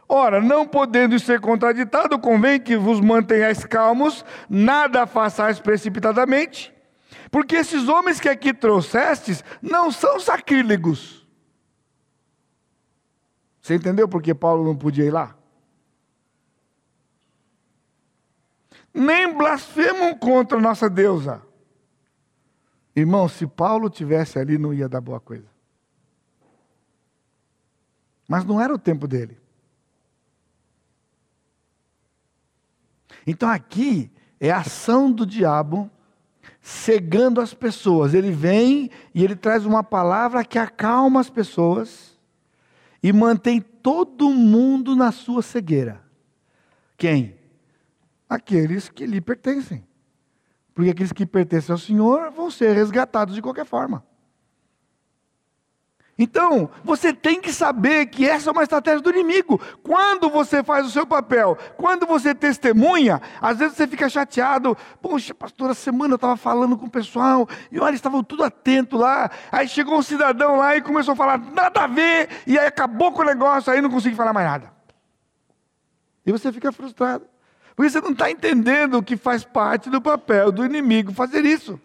Ora, 0.09 0.41
não 0.41 0.67
podendo 0.67 1.15
isso 1.15 1.25
ser 1.25 1.39
contraditado, 1.39 2.19
convém 2.19 2.59
que 2.59 2.75
vos 2.75 2.99
mantenhais 2.99 3.63
calmos, 3.63 4.25
nada 4.49 5.07
façais 5.07 5.57
precipitadamente, 5.57 6.73
porque 7.31 7.55
esses 7.55 7.87
homens 7.87 8.19
que 8.19 8.27
aqui 8.27 8.53
trouxestes 8.53 9.41
não 9.61 9.89
são 9.89 10.19
sacrílegos. 10.19 11.25
Você 13.61 13.75
entendeu 13.75 14.05
por 14.05 14.21
que 14.21 14.35
Paulo 14.35 14.65
não 14.65 14.75
podia 14.75 15.05
ir 15.05 15.11
lá? 15.11 15.33
Nem 18.93 19.31
blasfemam 19.31 20.13
contra 20.13 20.57
a 20.57 20.61
nossa 20.61 20.89
deusa 20.89 21.47
Irmão, 22.99 23.27
se 23.27 23.45
Paulo 23.47 23.89
tivesse 23.89 24.39
ali, 24.39 24.57
não 24.57 24.73
ia 24.73 24.89
dar 24.89 25.01
boa 25.01 25.19
coisa. 25.19 25.47
Mas 28.27 28.45
não 28.45 28.61
era 28.61 28.73
o 28.73 28.77
tempo 28.77 29.07
dele. 29.07 29.37
Então 33.25 33.49
aqui 33.49 34.11
é 34.39 34.51
a 34.51 34.59
ação 34.59 35.11
do 35.11 35.25
diabo 35.25 35.89
cegando 36.61 37.41
as 37.41 37.53
pessoas. 37.53 38.13
Ele 38.13 38.31
vem 38.31 38.89
e 39.13 39.23
ele 39.23 39.35
traz 39.35 39.65
uma 39.65 39.83
palavra 39.83 40.45
que 40.45 40.57
acalma 40.57 41.19
as 41.19 41.29
pessoas 41.29 42.17
e 43.01 43.11
mantém 43.13 43.61
todo 43.61 44.29
mundo 44.29 44.95
na 44.95 45.11
sua 45.11 45.41
cegueira. 45.41 46.03
Quem? 46.97 47.35
Aqueles 48.27 48.89
que 48.89 49.05
lhe 49.05 49.21
pertencem. 49.21 49.88
Porque 50.79 50.91
aqueles 50.91 51.11
que 51.11 51.25
pertencem 51.25 51.73
ao 51.73 51.77
Senhor 51.77 52.31
vão 52.31 52.49
ser 52.49 52.71
resgatados 52.71 53.35
de 53.35 53.41
qualquer 53.41 53.65
forma. 53.65 54.01
Então, 56.17 56.69
você 56.85 57.11
tem 57.11 57.41
que 57.41 57.51
saber 57.51 58.05
que 58.05 58.25
essa 58.25 58.49
é 58.49 58.53
uma 58.53 58.63
estratégia 58.63 59.01
do 59.01 59.09
inimigo. 59.09 59.59
Quando 59.83 60.29
você 60.29 60.63
faz 60.63 60.87
o 60.87 60.89
seu 60.89 61.05
papel, 61.05 61.57
quando 61.75 62.07
você 62.07 62.33
testemunha, 62.33 63.21
às 63.41 63.57
vezes 63.57 63.75
você 63.75 63.87
fica 63.87 64.07
chateado. 64.07 64.77
Poxa, 65.01 65.33
pastor, 65.33 65.69
a 65.69 65.73
semana 65.73 66.13
eu 66.13 66.15
estava 66.15 66.37
falando 66.37 66.77
com 66.77 66.85
o 66.85 66.89
pessoal, 66.89 67.45
e 67.69 67.77
olha, 67.77 67.89
eles 67.89 67.97
estavam 67.97 68.23
tudo 68.23 68.45
atento 68.45 68.95
lá. 68.95 69.29
Aí 69.51 69.67
chegou 69.67 69.97
um 69.97 70.01
cidadão 70.01 70.55
lá 70.55 70.77
e 70.77 70.81
começou 70.81 71.11
a 71.11 71.17
falar 71.17 71.39
nada 71.39 71.83
a 71.83 71.87
ver, 71.87 72.29
e 72.47 72.57
aí 72.57 72.67
acabou 72.67 73.11
com 73.11 73.21
o 73.21 73.25
negócio, 73.25 73.69
aí 73.69 73.81
não 73.81 73.89
consegui 73.89 74.15
falar 74.15 74.31
mais 74.31 74.47
nada. 74.47 74.71
E 76.25 76.31
você 76.31 76.53
fica 76.53 76.71
frustrado. 76.71 77.27
Porque 77.79 77.91
você 77.91 78.01
não 78.01 78.11
está 78.11 78.29
entendendo 78.29 79.01
que 79.01 79.15
faz 79.15 79.45
parte 79.45 79.89
do 79.89 80.01
papel 80.01 80.51
do 80.51 80.65
inimigo 80.65 81.13
fazer 81.13 81.45
isso. 81.45 81.79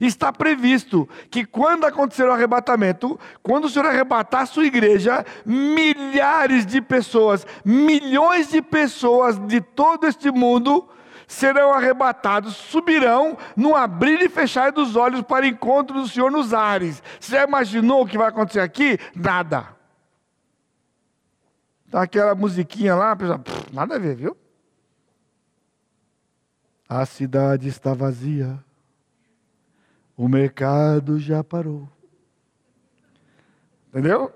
Está 0.00 0.32
previsto 0.32 1.08
que 1.32 1.44
quando 1.44 1.84
acontecer 1.84 2.28
o 2.28 2.32
arrebatamento, 2.32 3.18
quando 3.42 3.64
o 3.64 3.68
Senhor 3.68 3.86
arrebatar 3.86 4.42
a 4.42 4.46
sua 4.46 4.64
igreja, 4.64 5.26
milhares 5.44 6.64
de 6.64 6.80
pessoas, 6.80 7.44
milhões 7.64 8.50
de 8.50 8.62
pessoas 8.62 9.36
de 9.48 9.60
todo 9.60 10.06
este 10.06 10.30
mundo 10.30 10.88
serão 11.26 11.74
arrebatados, 11.74 12.54
subirão 12.54 13.36
no 13.56 13.74
abrir 13.74 14.22
e 14.22 14.28
fechar 14.28 14.70
dos 14.70 14.94
olhos 14.94 15.22
para 15.22 15.44
encontro 15.44 16.00
do 16.00 16.06
Senhor 16.06 16.30
nos 16.30 16.54
ares. 16.54 17.02
Você 17.18 17.34
já 17.34 17.42
imaginou 17.42 18.02
o 18.02 18.06
que 18.06 18.16
vai 18.16 18.28
acontecer 18.28 18.60
aqui? 18.60 18.96
Nada. 19.12 19.66
Então 21.88 22.00
aquela 22.00 22.32
musiquinha 22.32 22.94
lá, 22.94 23.16
pessoal, 23.16 23.40
nada 23.72 23.96
a 23.96 23.98
ver, 23.98 24.14
viu? 24.14 24.36
A 26.94 27.06
cidade 27.06 27.68
está 27.68 27.94
vazia, 27.94 28.62
o 30.14 30.28
mercado 30.28 31.18
já 31.18 31.42
parou. 31.42 31.88
Entendeu? 33.88 34.30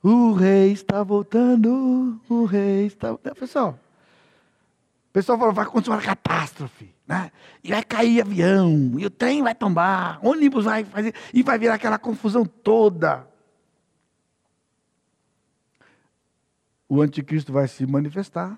O 0.00 0.34
rei 0.34 0.70
está 0.70 1.02
voltando, 1.02 2.20
o 2.28 2.44
rei 2.44 2.86
está. 2.86 3.18
Pessoal, 3.18 3.70
o 3.72 5.12
pessoal 5.12 5.36
falou: 5.36 5.52
vai 5.52 5.64
acontecer 5.64 5.90
uma 5.90 6.00
catástrofe, 6.00 6.94
né? 7.08 7.32
E 7.64 7.70
vai 7.70 7.82
cair 7.82 8.20
avião, 8.20 8.92
e 8.96 9.04
o 9.04 9.10
trem 9.10 9.42
vai 9.42 9.52
tombar, 9.52 10.24
ônibus 10.24 10.66
vai 10.66 10.84
fazer, 10.84 11.12
e 11.34 11.42
vai 11.42 11.58
virar 11.58 11.74
aquela 11.74 11.98
confusão 11.98 12.46
toda. 12.46 13.26
O 16.88 17.02
anticristo 17.02 17.52
vai 17.52 17.66
se 17.66 17.84
manifestar, 17.84 18.56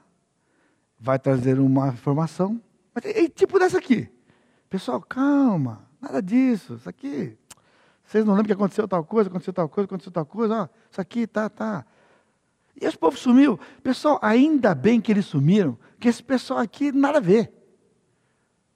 vai 1.00 1.18
trazer 1.18 1.58
uma 1.58 1.88
informação, 1.88 2.60
mas 2.94 3.04
é 3.04 3.28
tipo 3.28 3.58
dessa 3.58 3.78
aqui. 3.78 4.08
Pessoal, 4.70 5.00
calma, 5.00 5.88
nada 6.00 6.22
disso. 6.22 6.74
Isso 6.76 6.88
aqui. 6.88 7.36
Vocês 8.04 8.24
não 8.24 8.34
lembram 8.34 8.46
que 8.46 8.52
aconteceu 8.52 8.86
tal 8.86 9.04
coisa, 9.04 9.28
aconteceu 9.28 9.52
tal 9.52 9.68
coisa, 9.68 9.86
aconteceu 9.86 10.12
tal 10.12 10.26
coisa, 10.26 10.62
ó, 10.62 10.68
isso 10.90 11.00
aqui, 11.00 11.26
tá, 11.26 11.48
tá. 11.48 11.86
E 12.80 12.84
esse 12.84 12.98
povo 12.98 13.16
sumiu. 13.16 13.58
Pessoal, 13.82 14.18
ainda 14.20 14.74
bem 14.74 15.00
que 15.00 15.10
eles 15.10 15.26
sumiram, 15.26 15.78
que 15.98 16.08
esse 16.08 16.22
pessoal 16.22 16.60
aqui 16.60 16.92
nada 16.92 17.18
a 17.18 17.20
ver. 17.20 17.52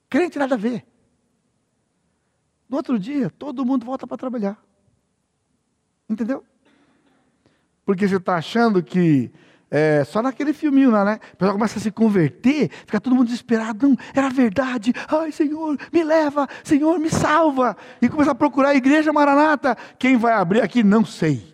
Crente 0.09 0.39
nada 0.39 0.55
a 0.55 0.57
ver. 0.57 0.85
No 2.67 2.77
outro 2.77 2.97
dia, 2.97 3.29
todo 3.29 3.65
mundo 3.65 3.85
volta 3.85 4.07
para 4.07 4.17
trabalhar. 4.17 4.61
Entendeu? 6.09 6.43
Porque 7.85 8.07
você 8.07 8.17
está 8.17 8.35
achando 8.35 8.81
que 8.81 9.31
é, 9.71 10.03
só 10.03 10.21
naquele 10.21 10.51
filminho 10.51 10.89
lá, 10.89 11.05
né? 11.05 11.19
O 11.33 11.37
pessoal 11.37 11.53
começa 11.53 11.77
a 11.77 11.81
se 11.81 11.91
converter, 11.91 12.69
fica 12.85 12.99
todo 12.99 13.15
mundo 13.15 13.27
desesperado. 13.27 13.87
Não, 13.87 13.95
era 14.15 14.29
verdade. 14.29 14.93
Ai, 15.07 15.31
Senhor, 15.31 15.77
me 15.93 16.03
leva. 16.03 16.47
Senhor, 16.63 16.97
me 16.97 17.09
salva. 17.09 17.77
E 18.01 18.09
começa 18.09 18.31
a 18.31 18.35
procurar 18.35 18.69
a 18.69 18.75
igreja 18.75 19.13
Maranata. 19.13 19.77
Quem 19.99 20.17
vai 20.17 20.33
abrir 20.33 20.61
aqui, 20.61 20.83
não 20.83 21.05
sei. 21.05 21.53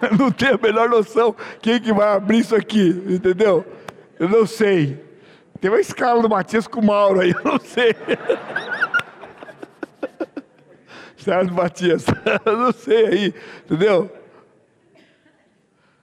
não 0.18 0.30
tenho 0.30 0.56
a 0.56 0.58
melhor 0.58 0.88
noção 0.90 1.34
quem 1.62 1.80
que 1.80 1.92
vai 1.92 2.16
abrir 2.16 2.40
isso 2.40 2.54
aqui, 2.54 3.02
entendeu? 3.08 3.64
Eu 4.18 4.28
não 4.28 4.46
sei. 4.46 5.02
Tem 5.60 5.70
uma 5.70 5.80
escala 5.80 6.20
do 6.22 6.28
Matias 6.28 6.66
com 6.68 6.80
o 6.80 6.86
Mauro 6.86 7.20
aí, 7.20 7.30
eu 7.44 7.44
não 7.44 7.58
sei. 7.58 7.96
Certo, 11.16 11.52
Matias? 11.52 12.04
Eu 12.44 12.56
não 12.56 12.72
sei 12.72 13.06
aí, 13.06 13.34
entendeu? 13.64 14.17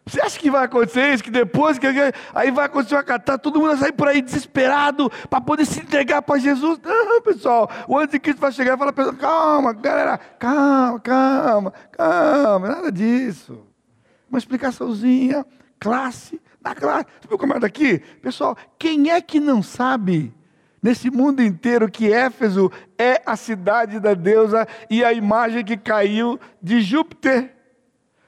Você 0.07 0.21
acha 0.21 0.37
que 0.37 0.51
vai 0.51 0.65
acontecer 0.65 1.13
isso? 1.13 1.23
Que 1.23 1.31
depois 1.31 1.79
que 1.79 1.87
aí 1.87 2.51
vai 2.51 2.65
acontecer 2.65 2.93
uma 2.93 3.03
catástrofe, 3.03 3.41
todo 3.41 3.59
mundo 3.59 3.69
vai 3.69 3.77
sair 3.77 3.91
por 3.91 4.07
aí 4.07 4.21
desesperado 4.21 5.09
para 5.27 5.41
poder 5.41 5.65
se 5.65 5.79
entregar 5.79 6.21
para 6.21 6.39
Jesus? 6.39 6.79
Não, 6.83 7.21
pessoal. 7.23 7.67
O 7.87 7.97
anticristo 7.97 8.39
vai 8.39 8.51
chegar 8.51 8.75
e 8.75 8.77
falar: 8.77 8.93
calma, 9.15 9.73
galera, 9.73 10.19
calma, 10.37 10.99
calma, 10.99 11.73
calma, 11.91 12.67
nada 12.67 12.91
disso. 12.91 13.65
Uma 14.29 14.37
explicaçãozinha, 14.37 15.43
classe, 15.79 16.39
na 16.63 16.75
classe. 16.75 17.07
Você 17.21 17.27
viu 17.27 17.37
como 17.39 17.53
é 17.53 17.59
daqui? 17.59 17.97
Pessoal, 18.21 18.55
quem 18.77 19.09
é 19.09 19.19
que 19.19 19.39
não 19.39 19.63
sabe 19.63 20.31
nesse 20.83 21.09
mundo 21.09 21.41
inteiro 21.41 21.89
que 21.89 22.13
Éfeso 22.13 22.71
é 22.95 23.23
a 23.25 23.35
cidade 23.35 23.99
da 23.99 24.13
deusa 24.13 24.67
e 24.87 25.03
a 25.03 25.11
imagem 25.11 25.65
que 25.65 25.75
caiu 25.75 26.39
de 26.61 26.79
Júpiter? 26.81 27.54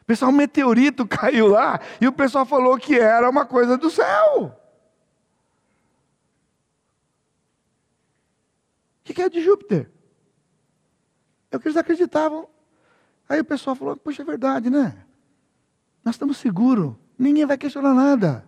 Pessoal, 0.08 0.32
um 0.32 0.36
meteorito 0.36 1.06
caiu 1.06 1.48
lá 1.48 1.82
e 2.00 2.08
o 2.08 2.14
pessoal 2.14 2.46
falou 2.46 2.78
que 2.78 2.98
era 2.98 3.30
uma 3.30 3.46
coisa 3.46 3.78
do 3.78 3.90
céu. 3.90 4.58
O 9.02 9.14
que 9.14 9.22
é 9.22 9.30
de 9.30 9.42
Júpiter? 9.42 9.92
É 11.52 11.58
o 11.58 11.60
que 11.60 11.68
eles 11.68 11.78
acreditavam. 11.78 12.48
Aí 13.28 13.40
o 13.40 13.46
pessoal 13.46 13.76
falou: 13.76 13.96
Poxa, 13.98 14.22
é 14.22 14.26
verdade, 14.26 14.70
né? 14.70 14.98
Nós 16.04 16.16
estamos 16.16 16.38
seguros, 16.38 16.96
ninguém 17.18 17.46
vai 17.46 17.58
questionar 17.58 17.94
nada. 17.94 18.46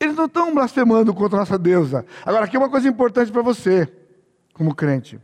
Eles 0.00 0.16
não 0.16 0.26
estão 0.26 0.54
blasfemando 0.54 1.14
contra 1.14 1.36
a 1.36 1.40
nossa 1.40 1.58
deusa. 1.58 2.04
Agora, 2.24 2.44
aqui 2.44 2.56
uma 2.56 2.70
coisa 2.70 2.88
importante 2.88 3.30
para 3.30 3.42
você, 3.42 3.92
como 4.52 4.74
crente. 4.74 5.20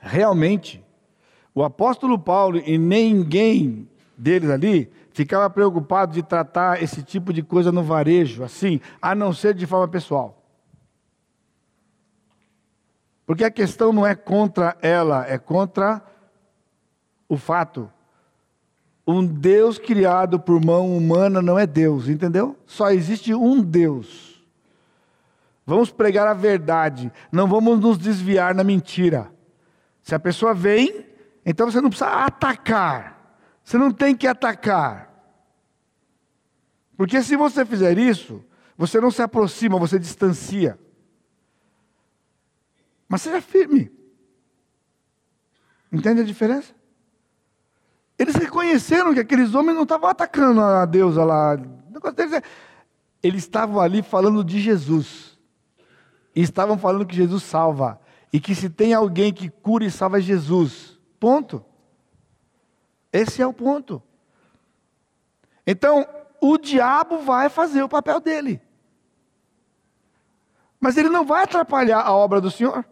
Realmente, 0.00 0.84
o 1.54 1.62
apóstolo 1.62 2.18
Paulo 2.18 2.58
e 2.58 2.78
ninguém 2.78 3.88
deles 4.16 4.50
ali 4.50 4.90
ficava 5.12 5.48
preocupado 5.50 6.12
de 6.12 6.22
tratar 6.22 6.82
esse 6.82 7.02
tipo 7.02 7.32
de 7.32 7.42
coisa 7.42 7.70
no 7.70 7.82
varejo, 7.82 8.42
assim, 8.42 8.80
a 9.00 9.14
não 9.14 9.32
ser 9.32 9.54
de 9.54 9.66
forma 9.66 9.86
pessoal. 9.88 10.42
Porque 13.26 13.44
a 13.44 13.50
questão 13.50 13.92
não 13.92 14.06
é 14.06 14.14
contra 14.14 14.76
ela, 14.80 15.26
é 15.26 15.38
contra 15.38 16.02
o 17.28 17.36
fato. 17.36 17.90
Um 19.06 19.24
Deus 19.24 19.78
criado 19.78 20.38
por 20.38 20.64
mão 20.64 20.96
humana 20.96 21.42
não 21.42 21.58
é 21.58 21.66
Deus, 21.66 22.08
entendeu? 22.08 22.56
Só 22.66 22.90
existe 22.90 23.34
um 23.34 23.60
Deus. 23.62 24.42
Vamos 25.66 25.90
pregar 25.90 26.26
a 26.26 26.34
verdade, 26.34 27.12
não 27.30 27.46
vamos 27.46 27.78
nos 27.78 27.98
desviar 27.98 28.54
na 28.54 28.64
mentira. 28.64 29.30
Se 30.02 30.14
a 30.14 30.18
pessoa 30.18 30.52
vem 30.52 31.11
então 31.44 31.70
você 31.70 31.80
não 31.80 31.88
precisa 31.88 32.10
atacar. 32.10 33.38
Você 33.64 33.78
não 33.78 33.90
tem 33.90 34.14
que 34.14 34.26
atacar. 34.26 35.12
Porque 36.96 37.22
se 37.22 37.36
você 37.36 37.64
fizer 37.64 37.98
isso, 37.98 38.44
você 38.76 39.00
não 39.00 39.10
se 39.10 39.22
aproxima, 39.22 39.78
você 39.78 39.98
distancia. 39.98 40.78
Mas 43.08 43.22
seja 43.22 43.40
firme. 43.40 43.90
Entende 45.92 46.20
a 46.20 46.24
diferença? 46.24 46.74
Eles 48.18 48.34
reconheceram 48.36 49.12
que 49.12 49.20
aqueles 49.20 49.54
homens 49.54 49.74
não 49.74 49.82
estavam 49.82 50.08
atacando 50.08 50.60
a 50.60 50.86
deusa 50.86 51.24
lá. 51.24 51.54
É, 51.54 52.42
eles 53.22 53.42
estavam 53.42 53.80
ali 53.80 54.02
falando 54.02 54.44
de 54.44 54.60
Jesus. 54.60 55.38
E 56.34 56.40
estavam 56.40 56.78
falando 56.78 57.04
que 57.04 57.16
Jesus 57.16 57.42
salva. 57.42 58.00
E 58.32 58.40
que 58.40 58.54
se 58.54 58.70
tem 58.70 58.94
alguém 58.94 59.32
que 59.32 59.50
cura 59.50 59.84
e 59.84 59.90
salva 59.90 60.18
é 60.18 60.22
Jesus. 60.22 60.98
Ponto. 61.22 61.64
Esse 63.12 63.40
é 63.40 63.46
o 63.46 63.52
ponto. 63.52 64.02
Então, 65.64 66.04
o 66.40 66.58
diabo 66.58 67.18
vai 67.18 67.48
fazer 67.48 67.80
o 67.80 67.88
papel 67.88 68.18
dele. 68.18 68.60
Mas 70.80 70.96
ele 70.96 71.08
não 71.08 71.24
vai 71.24 71.44
atrapalhar 71.44 72.00
a 72.00 72.12
obra 72.12 72.40
do 72.40 72.50
Senhor. 72.50 72.84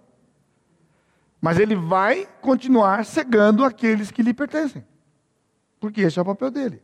Mas 1.40 1.58
ele 1.58 1.74
vai 1.74 2.24
continuar 2.40 3.04
cegando 3.04 3.64
aqueles 3.64 4.12
que 4.12 4.22
lhe 4.22 4.32
pertencem. 4.32 4.86
Porque 5.80 6.02
esse 6.02 6.16
é 6.16 6.22
o 6.22 6.24
papel 6.24 6.52
dele. 6.52 6.80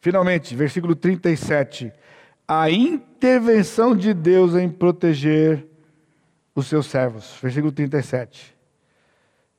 Finalmente, 0.00 0.54
versículo 0.54 0.94
37. 0.94 1.92
A 2.46 2.70
intervenção 2.70 3.96
de 3.96 4.14
Deus 4.14 4.54
em 4.54 4.70
proteger 4.70 5.68
os 6.58 6.66
seus 6.66 6.86
servos. 6.86 7.38
Versículo 7.42 7.72
37. 7.72 8.56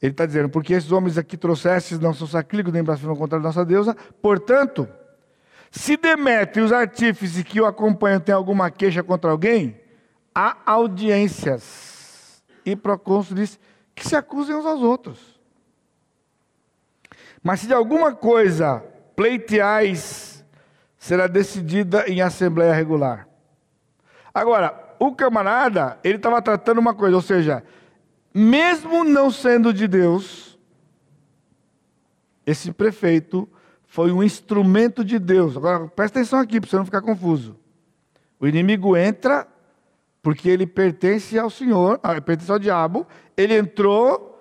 Ele 0.01 0.11
está 0.11 0.25
dizendo, 0.25 0.49
porque 0.49 0.73
esses 0.73 0.91
homens 0.91 1.17
aqui 1.17 1.35
trouxestes 1.35 1.99
não 1.99 2.13
são 2.13 2.25
sacrílegos 2.25 2.71
nem 2.71 2.83
blasfemam 2.83 3.15
contra 3.15 3.37
a 3.37 3.41
nossa 3.41 3.65
deusa, 3.65 3.95
portanto, 4.21 4.87
se 5.69 5.97
Demétrio 5.97 6.63
e 6.63 6.65
os 6.65 6.71
artífices 6.71 7.43
que 7.43 7.59
o 7.59 7.65
acompanham 7.65 8.19
têm 8.19 8.33
alguma 8.33 8.71
queixa 8.71 9.03
contra 9.03 9.29
alguém, 9.29 9.79
há 10.33 10.57
audiências 10.65 12.41
e 12.65 12.75
procônsules 12.75 13.59
que 13.93 14.07
se 14.07 14.15
acusem 14.15 14.55
uns 14.55 14.65
aos 14.65 14.81
outros. 14.81 15.39
Mas 17.43 17.59
se 17.59 17.67
de 17.67 17.73
alguma 17.73 18.15
coisa 18.15 18.83
pleiteais, 19.15 20.45
será 20.97 21.27
decidida 21.27 22.05
em 22.07 22.21
assembleia 22.21 22.73
regular. 22.73 23.27
Agora, 24.33 24.88
o 24.99 25.15
camarada, 25.15 25.97
ele 26.03 26.17
estava 26.17 26.41
tratando 26.41 26.79
uma 26.79 26.93
coisa, 26.93 27.15
ou 27.15 27.21
seja, 27.21 27.63
mesmo 28.33 29.03
não 29.03 29.31
sendo 29.31 29.73
de 29.73 29.87
Deus, 29.87 30.59
esse 32.45 32.71
prefeito 32.71 33.47
foi 33.87 34.11
um 34.11 34.21
instrumento 34.21 35.03
de 35.03 35.17
Deus. 35.17 35.55
Agora, 35.55 35.87
presta 35.87 36.19
atenção 36.19 36.39
aqui, 36.39 36.59
para 36.59 36.69
você 36.69 36.75
não 36.75 36.85
ficar 36.85 37.01
confuso. 37.01 37.55
O 38.39 38.47
inimigo 38.47 38.95
entra 38.95 39.47
porque 40.21 40.49
ele 40.49 40.67
pertence 40.67 41.39
ao 41.39 41.49
Senhor, 41.49 41.99
ah, 42.03 42.19
pertence 42.21 42.51
ao 42.51 42.59
diabo. 42.59 43.07
Ele 43.37 43.57
entrou, 43.57 44.39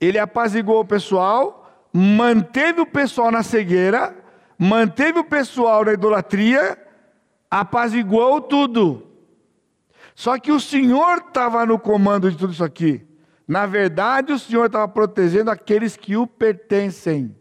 ele 0.00 0.18
apaziguou 0.18 0.80
o 0.80 0.84
pessoal, 0.84 1.88
manteve 1.92 2.80
o 2.80 2.86
pessoal 2.86 3.30
na 3.30 3.42
cegueira, 3.42 4.16
manteve 4.58 5.20
o 5.20 5.24
pessoal 5.24 5.84
na 5.84 5.92
idolatria, 5.92 6.76
apaziguou 7.50 8.40
tudo. 8.40 9.11
Só 10.14 10.38
que 10.38 10.52
o 10.52 10.60
Senhor 10.60 11.18
estava 11.18 11.64
no 11.64 11.78
comando 11.78 12.30
de 12.30 12.36
tudo 12.36 12.52
isso 12.52 12.64
aqui. 12.64 13.06
Na 13.46 13.66
verdade, 13.66 14.32
o 14.32 14.38
Senhor 14.38 14.66
estava 14.66 14.86
protegendo 14.88 15.50
aqueles 15.50 15.96
que 15.96 16.16
o 16.16 16.26
pertencem. 16.26 17.36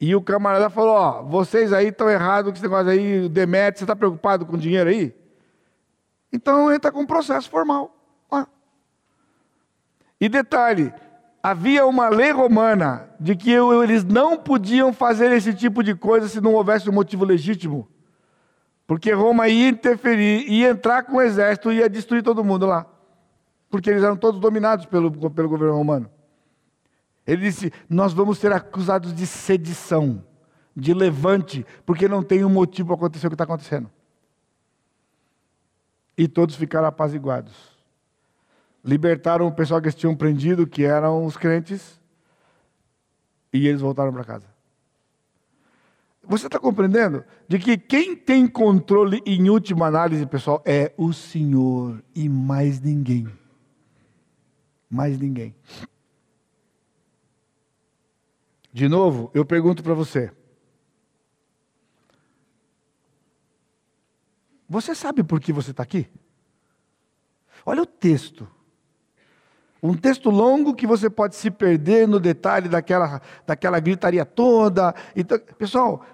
E 0.00 0.14
o 0.14 0.22
camarada 0.22 0.70
falou: 0.70 0.94
Ó, 0.94 1.22
vocês 1.22 1.72
aí 1.72 1.88
estão 1.88 2.08
errados 2.08 2.50
com 2.50 2.56
esse 2.56 2.62
negócio 2.62 2.90
aí, 2.90 3.28
Demetrio, 3.28 3.78
você 3.78 3.84
está 3.84 3.96
preocupado 3.96 4.46
com 4.46 4.56
dinheiro 4.56 4.88
aí? 4.90 5.14
Então 6.32 6.72
entra 6.72 6.90
com 6.90 7.00
um 7.00 7.06
processo 7.06 7.50
formal. 7.50 7.96
E 10.20 10.28
detalhe: 10.28 10.92
havia 11.42 11.86
uma 11.86 12.08
lei 12.08 12.30
romana 12.30 13.08
de 13.18 13.34
que 13.34 13.50
eles 13.50 14.04
não 14.04 14.36
podiam 14.36 14.92
fazer 14.92 15.32
esse 15.32 15.54
tipo 15.54 15.82
de 15.82 15.94
coisa 15.94 16.28
se 16.28 16.40
não 16.40 16.54
houvesse 16.54 16.90
um 16.90 16.92
motivo 16.92 17.24
legítimo. 17.24 17.88
Porque 18.90 19.12
Roma 19.12 19.46
ia 19.46 19.68
interferir, 19.68 20.50
ia 20.50 20.70
entrar 20.70 21.04
com 21.04 21.18
o 21.18 21.22
exército 21.22 21.70
e 21.70 21.76
ia 21.76 21.88
destruir 21.88 22.24
todo 22.24 22.42
mundo 22.42 22.66
lá. 22.66 22.84
Porque 23.70 23.88
eles 23.88 24.02
eram 24.02 24.16
todos 24.16 24.40
dominados 24.40 24.84
pelo, 24.84 25.30
pelo 25.30 25.48
governo 25.48 25.76
romano. 25.76 26.10
Ele 27.24 27.42
disse: 27.42 27.72
Nós 27.88 28.12
vamos 28.12 28.38
ser 28.38 28.52
acusados 28.52 29.14
de 29.14 29.28
sedição, 29.28 30.24
de 30.74 30.92
levante, 30.92 31.64
porque 31.86 32.08
não 32.08 32.20
tem 32.20 32.44
um 32.44 32.48
motivo 32.48 32.88
para 32.88 32.96
acontecer 32.96 33.28
o 33.28 33.30
que 33.30 33.34
está 33.34 33.44
acontecendo. 33.44 33.88
E 36.18 36.26
todos 36.26 36.56
ficaram 36.56 36.88
apaziguados. 36.88 37.54
Libertaram 38.84 39.46
o 39.46 39.52
pessoal 39.52 39.80
que 39.80 39.86
eles 39.86 39.94
tinham 39.94 40.16
prendido, 40.16 40.66
que 40.66 40.82
eram 40.82 41.24
os 41.24 41.36
crentes, 41.36 42.00
e 43.52 43.68
eles 43.68 43.82
voltaram 43.82 44.12
para 44.12 44.24
casa. 44.24 44.49
Você 46.30 46.46
está 46.46 46.60
compreendendo? 46.60 47.24
De 47.48 47.58
que 47.58 47.76
quem 47.76 48.14
tem 48.14 48.46
controle 48.46 49.20
em 49.26 49.50
última 49.50 49.88
análise, 49.88 50.24
pessoal, 50.26 50.62
é 50.64 50.94
o 50.96 51.12
Senhor 51.12 52.00
e 52.14 52.28
mais 52.28 52.80
ninguém. 52.80 53.26
Mais 54.88 55.18
ninguém. 55.18 55.52
De 58.72 58.88
novo, 58.88 59.28
eu 59.34 59.44
pergunto 59.44 59.82
para 59.82 59.92
você. 59.92 60.30
Você 64.68 64.94
sabe 64.94 65.24
por 65.24 65.40
que 65.40 65.52
você 65.52 65.72
está 65.72 65.82
aqui? 65.82 66.08
Olha 67.66 67.82
o 67.82 67.86
texto. 67.86 68.46
Um 69.82 69.96
texto 69.96 70.30
longo 70.30 70.76
que 70.76 70.86
você 70.86 71.10
pode 71.10 71.34
se 71.34 71.50
perder 71.50 72.06
no 72.06 72.20
detalhe 72.20 72.68
daquela, 72.68 73.20
daquela 73.44 73.80
gritaria 73.80 74.24
toda. 74.24 74.94
Então, 75.16 75.36
pessoal, 75.58 76.06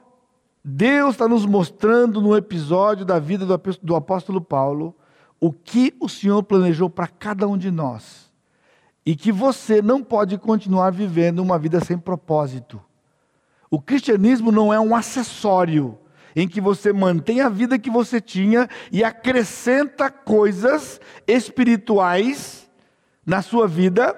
Deus 0.69 1.15
está 1.15 1.29
nos 1.29 1.47
mostrando 1.47 2.21
no 2.21 2.37
episódio 2.37 3.05
da 3.05 3.21
vida 3.21 3.47
do, 3.81 3.95
apóstolo 3.95 4.41
Paulo 4.41 4.97
o 5.39 5.53
que 5.53 5.95
o 6.01 6.09
Senhor 6.09 6.43
planejou 6.43 6.91
para 6.91 7.07
cada 7.07 7.47
um 7.47 7.57
de 7.57 7.71
nós 7.71 8.33
e 9.05 9.15
que 9.15 9.31
você 9.31 9.81
não 9.81 10.03
pode 10.03 10.37
continuar 10.37 10.91
vivendo 10.91 11.39
uma 11.39 11.57
vida 11.57 11.79
sem 11.79 11.97
propósito. 11.97 12.83
O 13.71 13.81
cristianismo 13.81 14.51
não 14.51 14.75
é 14.75 14.81
um 14.81 14.97
acessório 14.97 15.97
em 16.35 16.49
que 16.49 16.61
você 16.61 16.93
mantém 16.93 17.41
a 17.41 17.49
vida 17.49 17.79
que 17.79 17.89
você 17.89 18.21
tinha 18.21 18.69
e 18.91 19.05
acrescenta 19.05 20.11
coisas 20.11 21.01
espirituais 21.29 22.69
na 23.25 23.41
sua 23.41 23.69
vida 23.69 24.17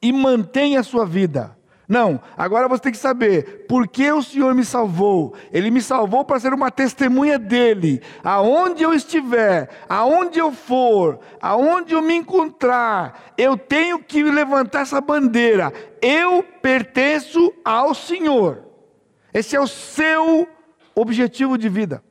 e 0.00 0.10
mantém 0.14 0.78
a 0.78 0.82
sua 0.82 1.04
vida. 1.04 1.54
Não, 1.86 2.20
agora 2.36 2.66
você 2.66 2.84
tem 2.84 2.92
que 2.92 2.98
saber 2.98 3.66
por 3.68 3.86
que 3.86 4.10
o 4.10 4.22
Senhor 4.22 4.54
me 4.54 4.64
salvou. 4.64 5.34
Ele 5.52 5.70
me 5.70 5.82
salvou 5.82 6.24
para 6.24 6.40
ser 6.40 6.54
uma 6.54 6.70
testemunha 6.70 7.38
dele. 7.38 8.00
Aonde 8.22 8.82
eu 8.82 8.94
estiver, 8.94 9.68
aonde 9.88 10.38
eu 10.38 10.50
for, 10.50 11.18
aonde 11.40 11.94
eu 11.94 12.00
me 12.00 12.14
encontrar, 12.14 13.32
eu 13.36 13.56
tenho 13.56 13.98
que 13.98 14.22
levantar 14.22 14.80
essa 14.80 15.00
bandeira. 15.00 15.72
Eu 16.00 16.42
pertenço 16.62 17.52
ao 17.64 17.94
Senhor. 17.94 18.64
Esse 19.32 19.54
é 19.54 19.60
o 19.60 19.66
seu 19.66 20.48
objetivo 20.94 21.58
de 21.58 21.68
vida. 21.68 22.02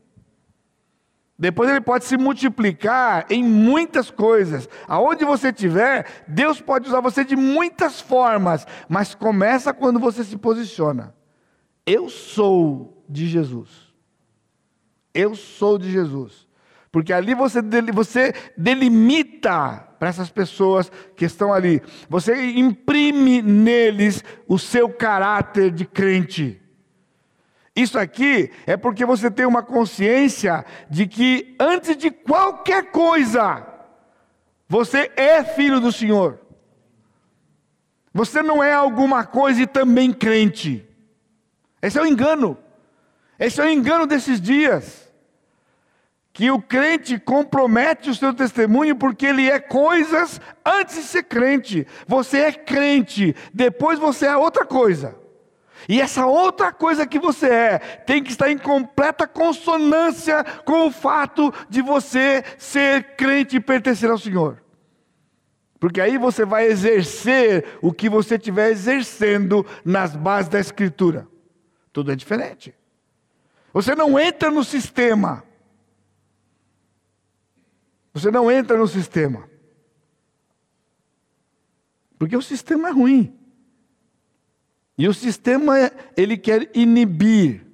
Depois 1.38 1.69
ele 1.69 1.81
pode 1.81 2.05
se 2.05 2.15
multiplicar 2.15 3.25
em 3.29 3.43
muitas 3.43 4.11
coisas. 4.11 4.69
Aonde 4.88 5.25
você 5.25 5.49
estiver, 5.49 6.05
Deus 6.27 6.61
pode 6.61 6.88
usar 6.88 6.99
você 6.99 7.23
de 7.23 7.36
muitas 7.36 7.99
formas, 7.99 8.65
mas 8.88 9.15
começa 9.15 9.73
quando 9.73 9.99
você 9.99 10.23
se 10.23 10.38
posiciona. 10.38 11.13
Eu 11.86 12.07
sou 12.07 13.03
de 13.09 13.27
Jesus. 13.27 13.69
Eu 15.13 15.36
sou 15.36 15.77
de 15.77 15.91
Jesus. 15.91 16.47
Porque 16.91 17.11
ali 17.11 17.34
você, 17.34 17.59
você 17.91 18.34
delimita 18.55 19.88
para 19.97 20.09
essas 20.09 20.29
pessoas 20.29 20.91
que 21.15 21.25
estão 21.25 21.51
ali, 21.51 21.81
você 22.07 22.51
imprime 22.51 23.41
neles 23.41 24.23
o 24.47 24.59
seu 24.59 24.88
caráter 24.89 25.71
de 25.71 25.86
crente. 25.86 26.62
Isso 27.76 27.97
aqui 27.97 28.51
é 28.67 28.78
porque 28.78 29.03
você 29.03 29.32
tem 29.32 29.45
uma 29.45 29.63
consciência 29.63 30.63
de 30.89 31.07
que 31.07 31.55
antes 31.59 31.97
de 31.97 32.11
qualquer 32.11 32.91
coisa, 32.91 33.65
você 34.67 35.11
é 35.15 35.43
filho 35.43 35.80
do 35.80 35.91
Senhor. 35.91 36.39
Você 38.13 38.43
não 38.43 38.63
é 38.63 38.74
alguma 38.74 39.26
coisa 39.26 39.63
e 39.63 39.67
também 39.67 40.13
crente. 40.13 40.88
Esse 41.82 41.97
é 41.97 42.01
o 42.01 42.05
engano. 42.05 42.55
Esse 43.39 43.59
é 43.59 43.65
o 43.65 43.69
engano 43.69 44.05
desses 44.05 44.39
dias. 44.39 45.11
Que 46.32 46.51
o 46.51 46.61
crente 46.61 47.19
compromete 47.19 48.09
o 48.09 48.15
seu 48.15 48.36
testemunho 48.36 48.95
porque 48.95 49.26
ele 49.26 49.49
é 49.49 49.59
coisas 49.59 50.39
antes 50.63 50.95
de 50.95 51.03
ser 51.03 51.24
crente. 51.24 51.88
Você 52.07 52.38
é 52.38 52.51
crente, 52.51 53.36
depois 53.51 53.97
você 53.97 54.28
é 54.28 54.38
outra 54.38 54.63
coisa. 54.63 55.22
E 55.88 55.99
essa 55.99 56.25
outra 56.25 56.71
coisa 56.71 57.05
que 57.05 57.19
você 57.19 57.47
é 57.47 57.79
tem 57.79 58.23
que 58.23 58.31
estar 58.31 58.49
em 58.49 58.57
completa 58.57 59.27
consonância 59.27 60.43
com 60.65 60.88
o 60.88 60.91
fato 60.91 61.53
de 61.69 61.81
você 61.81 62.43
ser 62.57 63.15
crente 63.15 63.57
e 63.57 63.59
pertencer 63.59 64.09
ao 64.09 64.17
Senhor. 64.17 64.63
Porque 65.79 65.99
aí 65.99 66.17
você 66.17 66.45
vai 66.45 66.65
exercer 66.67 67.77
o 67.81 67.91
que 67.91 68.07
você 68.07 68.36
estiver 68.36 68.71
exercendo 68.71 69.65
nas 69.84 70.15
bases 70.15 70.49
da 70.49 70.59
Escritura. 70.59 71.27
Tudo 71.91 72.11
é 72.11 72.15
diferente. 72.15 72.73
Você 73.73 73.93
não 73.93 74.17
entra 74.17 74.49
no 74.49 74.63
sistema. 74.63 75.43
Você 78.13 78.31
não 78.31 78.49
entra 78.49 78.77
no 78.77 78.88
sistema. 78.88 79.49
Porque 82.17 82.38
o 82.38 82.41
sistema 82.41 82.88
é 82.88 82.91
ruim. 82.91 83.38
E 84.97 85.07
o 85.07 85.13
sistema, 85.13 85.73
ele 86.15 86.37
quer 86.37 86.69
inibir. 86.75 87.65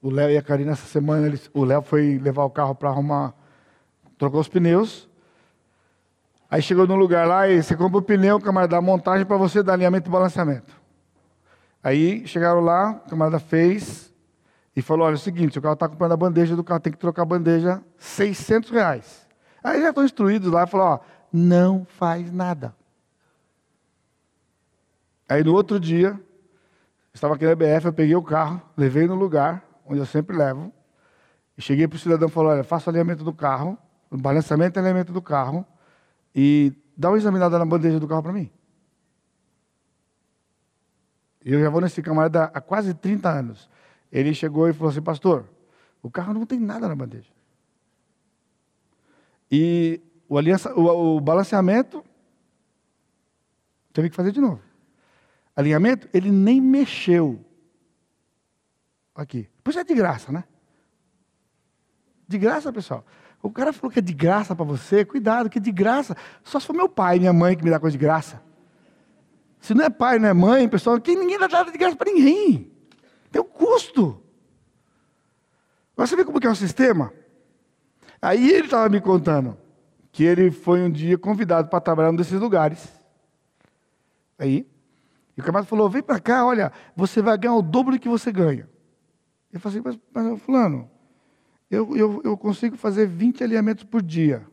O 0.00 0.10
Léo 0.10 0.30
e 0.30 0.36
a 0.36 0.42
Karina, 0.42 0.72
essa 0.72 0.86
semana, 0.86 1.26
eles, 1.26 1.48
o 1.54 1.64
Léo 1.64 1.82
foi 1.82 2.18
levar 2.18 2.44
o 2.44 2.50
carro 2.50 2.74
para 2.74 2.88
arrumar, 2.88 3.34
trocou 4.18 4.40
os 4.40 4.48
pneus. 4.48 5.08
Aí 6.50 6.60
chegou 6.60 6.86
num 6.86 6.96
lugar 6.96 7.26
lá 7.26 7.48
e 7.48 7.62
você 7.62 7.76
compra 7.76 7.98
o 7.98 8.02
pneu, 8.02 8.36
o 8.36 8.40
camarada 8.40 8.72
dá 8.76 8.80
montagem 8.80 9.24
para 9.24 9.36
você 9.36 9.62
dar 9.62 9.74
alinhamento 9.74 10.10
e 10.10 10.12
balanceamento. 10.12 10.74
Aí 11.82 12.26
chegaram 12.26 12.60
lá, 12.60 13.02
o 13.06 13.10
camarada 13.10 13.38
fez 13.38 14.12
e 14.74 14.82
falou: 14.82 15.06
olha, 15.06 15.14
é 15.14 15.16
o 15.16 15.18
seguinte, 15.18 15.58
o 15.58 15.62
carro 15.62 15.74
está 15.74 15.88
comprando 15.88 16.12
a 16.12 16.16
bandeja 16.16 16.56
do 16.56 16.64
carro, 16.64 16.80
tem 16.80 16.92
que 16.92 16.98
trocar 16.98 17.22
a 17.22 17.26
bandeja, 17.26 17.80
600 17.96 18.70
reais. 18.70 19.26
Aí 19.62 19.80
já 19.80 19.90
estão 19.90 20.04
instruídos 20.04 20.50
lá, 20.50 20.66
falou, 20.66 20.86
ó, 20.86 21.00
não 21.32 21.84
faz 21.84 22.32
nada. 22.32 22.74
Aí 25.28 25.42
no 25.42 25.54
outro 25.54 25.78
dia, 25.80 26.20
estava 27.14 27.34
aqui 27.34 27.46
na 27.46 27.54
BF, 27.54 27.86
eu 27.86 27.92
peguei 27.92 28.16
o 28.16 28.22
carro, 28.22 28.60
levei 28.76 29.06
no 29.06 29.14
lugar, 29.14 29.64
onde 29.86 30.00
eu 30.00 30.06
sempre 30.06 30.36
levo, 30.36 30.72
e 31.56 31.62
cheguei 31.62 31.88
para 31.88 31.96
o 31.96 31.98
cidadão 31.98 32.28
e 32.28 32.30
falei, 32.30 32.52
olha, 32.52 32.64
faça 32.64 32.88
o 32.88 32.90
alinhamento 32.90 33.24
do 33.24 33.32
carro, 33.32 33.78
o 34.10 34.16
balanceamento 34.16 34.78
e 34.78 34.80
alinhamento 34.80 35.12
do 35.12 35.22
carro, 35.22 35.64
e 36.34 36.72
dá 36.96 37.08
uma 37.08 37.16
examinada 37.16 37.58
na 37.58 37.64
bandeja 37.64 37.98
do 37.98 38.06
carro 38.06 38.22
para 38.22 38.32
mim. 38.32 38.50
E 41.44 41.52
eu 41.52 41.60
já 41.60 41.70
vou 41.70 41.80
nesse 41.80 42.02
camarada 42.02 42.44
há 42.44 42.60
quase 42.60 42.94
30 42.94 43.28
anos. 43.28 43.68
Ele 44.10 44.34
chegou 44.34 44.68
e 44.68 44.72
falou 44.72 44.90
assim, 44.90 45.02
pastor, 45.02 45.48
o 46.02 46.10
carro 46.10 46.34
não 46.34 46.46
tem 46.46 46.60
nada 46.60 46.86
na 46.88 46.94
bandeja. 46.94 47.31
E 49.52 50.00
o, 50.26 50.38
aliança, 50.38 50.72
o, 50.72 51.16
o 51.16 51.20
balanceamento 51.20 52.02
teve 53.92 54.08
que 54.08 54.16
fazer 54.16 54.32
de 54.32 54.40
novo. 54.40 54.62
Alinhamento, 55.54 56.08
ele 56.14 56.30
nem 56.30 56.58
mexeu. 56.58 57.38
Aqui. 59.14 59.50
Pois 59.62 59.76
é 59.76 59.84
de 59.84 59.92
graça, 59.92 60.32
né? 60.32 60.44
De 62.26 62.38
graça, 62.38 62.72
pessoal. 62.72 63.04
O 63.42 63.50
cara 63.50 63.74
falou 63.74 63.90
que 63.90 63.98
é 63.98 64.02
de 64.02 64.14
graça 64.14 64.56
para 64.56 64.64
você, 64.64 65.04
cuidado, 65.04 65.50
que 65.50 65.58
é 65.58 65.60
de 65.60 65.70
graça. 65.70 66.16
Só 66.42 66.58
se 66.58 66.66
for 66.66 66.72
meu 66.72 66.88
pai 66.88 67.16
e 67.16 67.20
minha 67.20 67.32
mãe 67.34 67.54
que 67.54 67.62
me 67.62 67.70
dá 67.70 67.78
coisa 67.78 67.92
de 67.92 68.02
graça. 68.02 68.42
Se 69.60 69.74
não 69.74 69.84
é 69.84 69.90
pai, 69.90 70.18
não 70.18 70.28
é 70.28 70.32
mãe, 70.32 70.66
pessoal, 70.66 70.98
que 70.98 71.14
ninguém 71.14 71.38
dá 71.38 71.46
nada 71.46 71.70
de 71.70 71.76
graça 71.76 71.94
para 71.94 72.10
ninguém. 72.10 72.72
Tem 73.30 73.42
um 73.42 73.44
custo. 73.44 74.22
Agora 75.92 76.06
você 76.06 76.16
vê 76.16 76.24
como 76.24 76.40
que 76.40 76.46
é 76.46 76.50
o 76.50 76.56
sistema? 76.56 77.12
Aí 78.22 78.50
ele 78.50 78.66
estava 78.66 78.88
me 78.88 79.00
contando 79.00 79.58
que 80.12 80.22
ele 80.22 80.52
foi 80.52 80.80
um 80.80 80.90
dia 80.90 81.18
convidado 81.18 81.68
para 81.68 81.80
trabalhar 81.80 82.12
num 82.12 82.16
desses 82.16 82.38
lugares. 82.38 82.88
Aí, 84.38 84.64
e 85.36 85.40
o 85.40 85.44
camarada 85.44 85.66
falou: 85.66 85.90
vem 85.90 86.02
para 86.02 86.20
cá, 86.20 86.46
olha, 86.46 86.70
você 86.94 87.20
vai 87.20 87.36
ganhar 87.36 87.56
o 87.56 87.62
dobro 87.62 87.94
do 87.94 87.98
que 87.98 88.08
você 88.08 88.30
ganha. 88.30 88.68
Eu 89.52 89.58
falei 89.58 89.80
assim, 89.80 89.98
mas, 90.14 90.24
mas 90.30 90.40
fulano, 90.42 90.88
eu, 91.68 91.96
eu, 91.96 92.22
eu 92.24 92.36
consigo 92.36 92.76
fazer 92.76 93.06
20 93.06 93.42
alinhamentos 93.42 93.82
por 93.82 94.00
dia. 94.00 94.46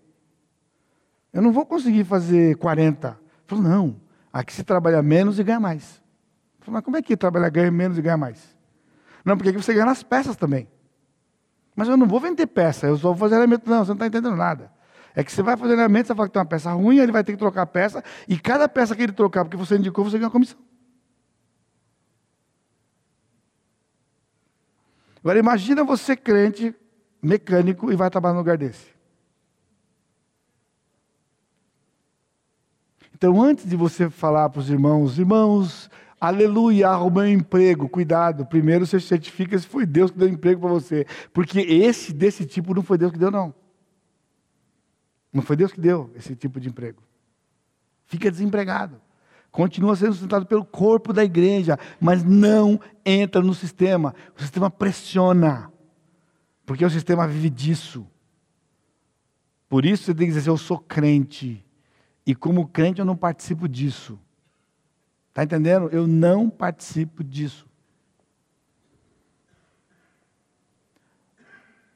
Eu 1.32 1.42
não 1.42 1.52
vou 1.52 1.66
conseguir 1.66 2.04
fazer 2.06 2.58
40. 2.58 3.08
Ele 3.08 3.18
falou, 3.46 3.64
não, 3.64 4.02
aqui 4.34 4.52
se 4.52 4.64
trabalha 4.64 5.02
menos 5.04 5.38
e 5.38 5.44
ganha 5.44 5.60
mais. 5.60 6.02
Eu 6.60 6.66
falei, 6.66 6.74
mas 6.76 6.84
como 6.84 6.98
é 6.98 7.02
que 7.02 7.16
trabalha 7.16 7.50
ganha 7.50 7.72
menos 7.72 7.98
e 7.98 8.02
ganha 8.02 8.18
mais? 8.18 8.58
Não, 9.24 9.38
porque 9.38 9.50
aqui 9.50 9.62
você 9.62 9.74
ganha 9.74 9.86
nas 9.86 10.02
peças 10.02 10.36
também. 10.36 10.68
Mas 11.80 11.88
eu 11.88 11.96
não 11.96 12.06
vou 12.06 12.20
vender 12.20 12.46
peça, 12.46 12.88
eu 12.88 12.98
só 12.98 13.14
vou 13.14 13.16
fazer 13.16 13.36
alimento. 13.36 13.70
Não, 13.70 13.86
você 13.86 13.92
não 13.92 13.96
está 13.96 14.08
entendendo 14.08 14.36
nada. 14.36 14.70
É 15.16 15.24
que 15.24 15.32
você 15.32 15.42
vai 15.42 15.56
fazer 15.56 15.80
alimento, 15.80 16.08
você 16.08 16.14
vai 16.14 16.18
falar 16.18 16.28
que 16.28 16.34
tem 16.34 16.42
uma 16.42 16.46
peça 16.46 16.72
ruim, 16.74 16.98
ele 16.98 17.10
vai 17.10 17.24
ter 17.24 17.32
que 17.32 17.38
trocar 17.38 17.62
a 17.62 17.66
peça, 17.66 18.04
e 18.28 18.38
cada 18.38 18.68
peça 18.68 18.94
que 18.94 19.02
ele 19.02 19.14
trocar, 19.14 19.46
porque 19.46 19.56
você 19.56 19.78
indicou, 19.78 20.04
você 20.04 20.18
ganha 20.18 20.28
uma 20.28 20.32
comissão. 20.32 20.60
Agora 25.24 25.40
imagina 25.40 25.82
você 25.86 26.18
crente, 26.18 26.76
mecânico, 27.22 27.90
e 27.94 27.96
vai 27.96 28.10
trabalhar 28.10 28.34
no 28.34 28.40
lugar 28.40 28.58
desse. 28.58 28.88
Então, 33.16 33.42
antes 33.42 33.66
de 33.66 33.78
você 33.78 34.10
falar 34.10 34.50
para 34.50 34.60
os 34.60 34.70
irmãos, 34.70 35.18
irmãos, 35.18 35.90
Aleluia, 36.20 36.90
arrumei 36.90 37.36
um 37.36 37.40
emprego. 37.40 37.88
Cuidado, 37.88 38.46
primeiro 38.46 38.86
você 38.86 39.00
certifica 39.00 39.58
se 39.58 39.66
foi 39.66 39.86
Deus 39.86 40.12
que 40.12 40.18
deu 40.18 40.28
emprego 40.28 40.62
para 40.62 40.70
você. 40.70 41.06
Porque 41.34 41.60
esse 41.60 42.12
desse 42.12 42.46
tipo 42.46 42.74
não 42.74 42.84
foi 42.84 42.98
Deus 42.98 43.12
que 43.12 43.18
deu, 43.18 43.32
não. 43.32 43.54
Não 45.32 45.42
foi 45.42 45.56
Deus 45.56 45.72
que 45.72 45.80
deu 45.80 46.12
esse 46.16 46.36
tipo 46.36 46.60
de 46.60 46.68
emprego. 46.68 47.02
Fica 48.06 48.30
desempregado. 48.30 49.00
Continua 49.52 49.96
sendo 49.96 50.14
sustentado 50.14 50.46
pelo 50.46 50.66
corpo 50.66 51.14
da 51.14 51.24
igreja, 51.24 51.78
mas 52.00 52.24
não 52.24 52.80
entra 53.06 53.42
no 53.42 53.54
sistema. 53.54 54.14
O 54.36 54.42
sistema 54.42 54.70
pressiona. 54.70 55.72
Porque 56.66 56.86
o 56.86 56.90
sistema 56.90 57.28
vive 57.28 57.50
disso. 57.50 58.06
Por 59.68 59.86
isso 59.86 60.04
você 60.04 60.14
tem 60.14 60.28
que 60.28 60.34
dizer: 60.34 60.50
Eu 60.50 60.58
sou 60.58 60.78
crente. 60.78 61.66
E 62.26 62.36
como 62.36 62.68
crente 62.68 63.00
eu 63.00 63.06
não 63.06 63.16
participo 63.16 63.68
disso. 63.68 64.20
Está 65.42 65.56
entendendo? 65.56 65.88
Eu 65.88 66.06
não 66.06 66.50
participo 66.50 67.24
disso. 67.24 67.66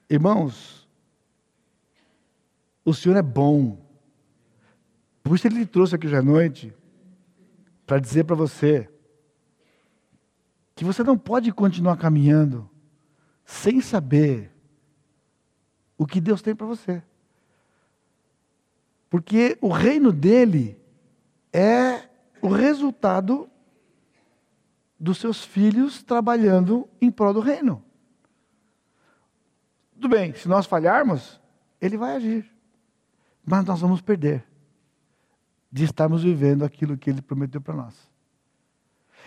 Irmãos, 0.10 0.88
o 2.86 2.94
Senhor 2.94 3.18
é 3.18 3.22
bom. 3.22 3.78
Por 5.22 5.36
isso 5.36 5.46
Ele 5.46 5.60
lhe 5.60 5.66
trouxe 5.66 5.94
aqui 5.94 6.08
hoje 6.08 6.16
à 6.16 6.22
noite 6.22 6.74
para 7.86 8.00
dizer 8.00 8.24
para 8.24 8.36
você 8.36 8.90
que 10.74 10.86
você 10.86 11.04
não 11.04 11.18
pode 11.18 11.52
continuar 11.52 11.98
caminhando 11.98 12.70
sem 13.44 13.82
saber 13.82 14.54
o 15.98 16.06
que 16.06 16.22
Deus 16.22 16.42
tem 16.42 16.56
para 16.56 16.66
você. 16.66 17.04
Porque 19.10 19.58
o 19.60 19.68
reino 19.68 20.14
dele 20.14 20.80
é 21.52 22.13
o 22.44 22.50
resultado 22.50 23.50
dos 25.00 25.18
seus 25.18 25.46
filhos 25.46 26.04
trabalhando 26.04 26.90
em 27.00 27.10
prol 27.10 27.34
do 27.34 27.40
reino. 27.40 27.82
Tudo 29.94 30.10
bem, 30.10 30.36
se 30.36 30.50
nós 30.50 30.66
falharmos, 30.66 31.40
ele 31.80 31.98
vai 31.98 32.18
agir. 32.18 32.52
Mas 33.46 33.64
nós 33.64 33.80
vamos 33.80 34.02
perder 34.02 34.46
de 35.72 35.86
estarmos 35.86 36.22
vivendo 36.22 36.66
aquilo 36.66 36.98
que 36.98 37.10
ele 37.10 37.22
prometeu 37.22 37.62
para 37.62 37.76
nós. 37.76 37.96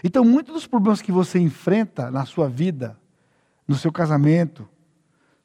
Então, 0.05 0.23
muitos 0.23 0.53
dos 0.53 0.67
problemas 0.67 1.01
que 1.01 1.11
você 1.11 1.39
enfrenta 1.39 2.11
na 2.11 2.27
sua 2.27 2.51
vida, 2.51 3.01
no 3.67 3.77
seu 3.77 3.91
casamento, 3.91 4.69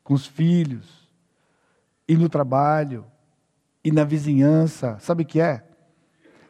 com 0.04 0.14
os 0.14 0.28
filhos, 0.28 1.10
e 2.06 2.18
no 2.18 2.28
trabalho, 2.28 3.06
e 3.82 3.94
na 3.94 4.04
vizinhança, 4.04 5.00
sabe 5.00 5.24
o 5.24 5.26
que 5.26 5.40
é? 5.40 5.71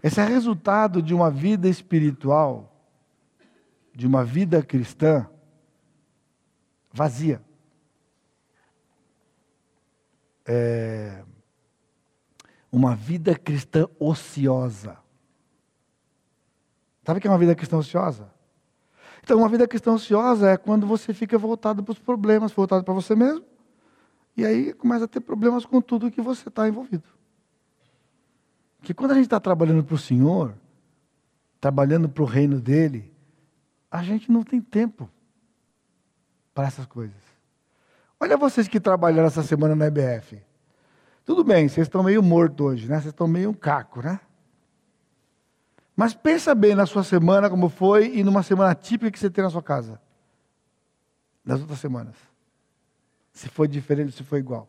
Esse 0.04 0.20
é 0.20 0.26
resultado 0.26 1.02
de 1.02 1.14
uma 1.14 1.30
vida 1.30 1.70
espiritual, 1.70 2.76
de 3.94 4.08
uma 4.08 4.24
vida 4.24 4.64
cristã 4.64 5.30
vazia. 6.92 7.42
É 10.46 11.24
uma 12.72 12.96
vida 12.96 13.38
cristã 13.38 13.88
ociosa. 14.00 14.98
Sabe 17.06 17.18
o 17.18 17.22
que 17.22 17.28
é 17.28 17.32
uma 17.32 17.38
vida 17.38 17.54
cristã 17.54 17.78
ociosa? 17.78 18.32
Então, 19.24 19.38
uma 19.38 19.50
vida 19.50 19.68
cristã 19.68 19.92
ociosa 19.92 20.50
é 20.50 20.58
quando 20.58 20.88
você 20.88 21.14
fica 21.14 21.38
voltado 21.38 21.84
para 21.84 21.92
os 21.92 22.00
problemas, 22.00 22.52
voltado 22.52 22.84
para 22.84 22.94
você 22.94 23.16
mesmo, 23.16 23.46
e 24.38 24.46
aí 24.46 24.74
começa 24.74 25.06
a 25.06 25.08
ter 25.08 25.20
problemas 25.20 25.66
com 25.66 25.82
tudo 25.82 26.10
que 26.10 26.22
você 26.22 26.48
está 26.48 26.68
envolvido. 26.68 27.04
Que 28.82 28.94
quando 28.94 29.12
a 29.12 29.16
gente 29.16 29.26
está 29.26 29.40
trabalhando 29.40 29.84
para 29.84 29.96
o 29.96 29.98
Senhor, 29.98 30.56
trabalhando 31.60 32.10
para 32.10 32.24
o 32.24 32.26
reino 32.26 32.60
dele, 32.60 33.14
a 33.90 34.02
gente 34.02 34.32
não 34.32 34.44
tem 34.44 34.60
tempo 34.60 35.10
para 36.54 36.68
essas 36.68 36.86
coisas. 36.86 37.22
Olha 38.20 38.38
vocês 38.38 38.68
que 38.68 38.80
trabalharam 38.80 39.28
essa 39.28 39.44
semana 39.44 39.76
na 39.76 39.88
EBF. 39.88 40.42
Tudo 41.26 41.44
bem, 41.44 41.68
vocês 41.68 41.88
estão 41.88 42.04
meio 42.04 42.22
mortos 42.22 42.66
hoje, 42.66 42.88
né? 42.88 42.96
Vocês 42.96 43.14
estão 43.14 43.28
meio 43.28 43.50
um 43.50 43.54
caco, 43.54 44.02
né? 44.02 44.20
Mas 45.96 46.14
pensa 46.14 46.56
bem 46.56 46.74
na 46.74 46.86
sua 46.86 47.04
semana 47.04 47.50
como 47.50 47.70
foi 47.70 48.16
e 48.16 48.24
numa 48.24 48.42
semana 48.42 48.74
típica 48.74 49.12
que 49.12 49.20
você 49.20 49.30
tem 49.30 49.44
na 49.44 49.50
sua 49.50 49.62
casa. 49.62 50.02
Das 51.46 51.60
outras 51.60 51.80
semanas. 51.80 52.16
Se 53.32 53.50
foi 53.50 53.68
diferente, 53.68 54.12
se 54.12 54.24
foi 54.24 54.40
igual. 54.40 54.68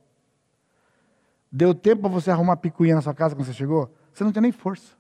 Deu 1.51 1.75
tempo 1.75 2.03
para 2.03 2.11
você 2.11 2.31
arrumar 2.31 2.57
picuinha 2.57 2.95
na 2.95 3.03
sua 3.03 3.15
casa 3.15 3.35
quando 3.35 3.47
você 3.47 3.53
chegou? 3.53 3.93
Você 4.13 4.25
não 4.25 4.33
tem 4.33 4.43
nem 4.43 4.53
força. 4.53 4.93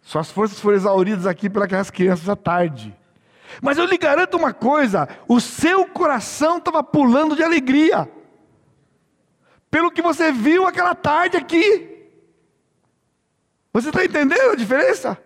Suas 0.00 0.30
forças 0.30 0.58
foram 0.58 0.76
exauridas 0.76 1.26
aqui 1.26 1.50
pelas 1.50 1.90
crianças 1.90 2.28
à 2.28 2.36
tarde. 2.36 2.96
Mas 3.60 3.76
eu 3.76 3.84
lhe 3.84 3.98
garanto 3.98 4.36
uma 4.36 4.52
coisa: 4.52 5.08
o 5.26 5.40
seu 5.40 5.86
coração 5.86 6.58
estava 6.58 6.82
pulando 6.82 7.36
de 7.36 7.42
alegria. 7.42 8.10
Pelo 9.70 9.90
que 9.90 10.00
você 10.00 10.32
viu 10.32 10.66
aquela 10.66 10.94
tarde 10.94 11.36
aqui. 11.36 11.96
Você 13.72 13.90
está 13.90 14.04
entendendo 14.04 14.52
a 14.52 14.56
diferença? 14.56 15.18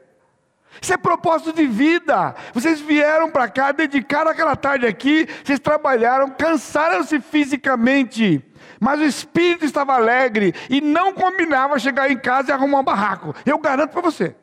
Isso 0.80 0.92
é 0.92 0.96
propósito 0.96 1.52
de 1.52 1.66
vida. 1.66 2.34
Vocês 2.52 2.80
vieram 2.80 3.30
para 3.30 3.48
cá, 3.48 3.70
dedicaram 3.72 4.30
aquela 4.30 4.56
tarde 4.56 4.86
aqui, 4.86 5.28
vocês 5.44 5.60
trabalharam, 5.60 6.30
cansaram-se 6.30 7.20
fisicamente 7.20 8.44
mas 8.82 8.98
o 8.98 9.04
espírito 9.04 9.64
estava 9.64 9.94
alegre 9.94 10.52
e 10.68 10.80
não 10.80 11.14
combinava 11.14 11.78
chegar 11.78 12.10
em 12.10 12.18
casa 12.18 12.50
e 12.50 12.52
arrumar 12.52 12.80
um 12.80 12.84
barraco. 12.84 13.32
Eu 13.46 13.56
garanto 13.56 13.92
para 13.92 14.00
você. 14.00 14.34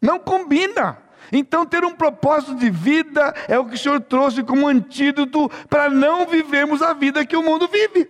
Não 0.00 0.20
combina. 0.20 1.02
Então, 1.32 1.66
ter 1.66 1.84
um 1.84 1.96
propósito 1.96 2.54
de 2.54 2.70
vida 2.70 3.34
é 3.48 3.58
o 3.58 3.66
que 3.66 3.74
o 3.74 3.78
Senhor 3.78 4.00
trouxe 4.00 4.44
como 4.44 4.68
antídoto 4.68 5.48
para 5.68 5.90
não 5.90 6.24
vivermos 6.24 6.82
a 6.82 6.92
vida 6.92 7.26
que 7.26 7.36
o 7.36 7.42
mundo 7.42 7.66
vive. 7.66 8.08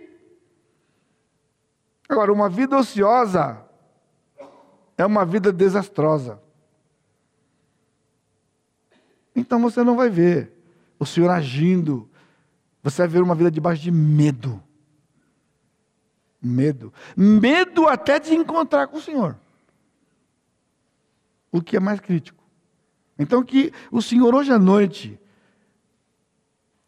Agora, 2.06 2.30
uma 2.30 2.50
vida 2.50 2.76
ociosa 2.76 3.64
é 4.98 5.06
uma 5.06 5.24
vida 5.24 5.50
desastrosa. 5.50 6.38
Então 9.34 9.62
você 9.62 9.82
não 9.82 9.96
vai 9.96 10.10
ver 10.10 10.52
o 10.98 11.06
Senhor 11.06 11.30
agindo 11.30 12.06
você 12.86 13.02
vai 13.02 13.08
ver 13.08 13.22
uma 13.22 13.34
vida 13.34 13.50
debaixo 13.50 13.82
de 13.82 13.90
medo. 13.90 14.62
Medo. 16.40 16.92
Medo 17.16 17.88
até 17.88 18.20
de 18.20 18.32
encontrar 18.32 18.86
com 18.86 18.98
o 18.98 19.00
Senhor. 19.00 19.36
O 21.50 21.60
que 21.60 21.76
é 21.76 21.80
mais 21.80 21.98
crítico. 21.98 22.44
Então, 23.18 23.42
que 23.42 23.72
o 23.90 24.00
Senhor 24.00 24.32
hoje 24.32 24.52
à 24.52 24.58
noite 24.58 25.18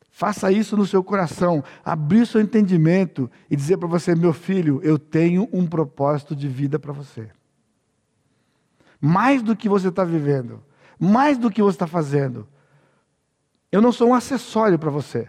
faça 0.08 0.52
isso 0.52 0.76
no 0.76 0.86
seu 0.86 1.02
coração, 1.02 1.64
abrir 1.84 2.28
seu 2.28 2.40
entendimento 2.40 3.28
e 3.50 3.56
dizer 3.56 3.76
para 3.76 3.88
você, 3.88 4.14
meu 4.14 4.32
filho, 4.32 4.80
eu 4.84 5.00
tenho 5.00 5.48
um 5.52 5.66
propósito 5.66 6.36
de 6.36 6.46
vida 6.46 6.78
para 6.78 6.92
você. 6.92 7.28
Mais 9.00 9.42
do 9.42 9.56
que 9.56 9.68
você 9.68 9.88
está 9.88 10.04
vivendo, 10.04 10.62
mais 10.96 11.36
do 11.36 11.50
que 11.50 11.60
você 11.60 11.74
está 11.74 11.88
fazendo. 11.88 12.46
Eu 13.72 13.82
não 13.82 13.90
sou 13.90 14.10
um 14.10 14.14
acessório 14.14 14.78
para 14.78 14.90
você. 14.90 15.28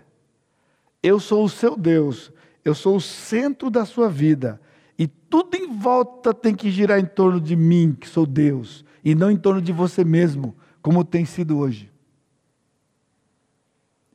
Eu 1.01 1.19
sou 1.19 1.45
o 1.45 1.49
seu 1.49 1.77
Deus, 1.77 2.31
eu 2.63 2.75
sou 2.75 2.97
o 2.97 3.01
centro 3.01 3.69
da 3.69 3.85
sua 3.85 4.09
vida. 4.09 4.59
E 4.97 5.07
tudo 5.07 5.55
em 5.55 5.77
volta 5.77 6.33
tem 6.33 6.53
que 6.53 6.69
girar 6.69 6.99
em 6.99 7.05
torno 7.05 7.39
de 7.39 7.55
mim, 7.55 7.95
que 7.97 8.07
sou 8.07 8.25
Deus, 8.25 8.83
e 9.03 9.15
não 9.15 9.31
em 9.31 9.37
torno 9.37 9.61
de 9.61 9.71
você 9.71 10.03
mesmo, 10.03 10.55
como 10.81 11.05
tem 11.05 11.23
sido 11.23 11.57
hoje. 11.57 11.89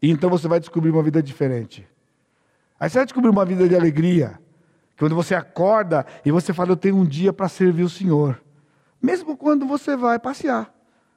E 0.02 0.10
então 0.10 0.28
você 0.28 0.46
vai 0.46 0.60
descobrir 0.60 0.90
uma 0.90 1.02
vida 1.02 1.22
diferente. 1.22 1.88
Aí 2.78 2.90
você 2.90 2.98
vai 2.98 3.06
descobrir 3.06 3.30
uma 3.30 3.46
vida 3.46 3.66
de 3.66 3.74
alegria. 3.74 4.38
Quando 4.98 5.14
você 5.14 5.34
acorda 5.34 6.04
e 6.24 6.30
você 6.30 6.52
fala, 6.52 6.72
eu 6.72 6.76
tenho 6.76 6.96
um 6.96 7.06
dia 7.06 7.32
para 7.32 7.48
servir 7.48 7.82
o 7.82 7.88
Senhor. 7.88 8.38
Mesmo 9.00 9.36
quando 9.36 9.66
você 9.66 9.96
vai 9.96 10.18
passear. 10.18 10.72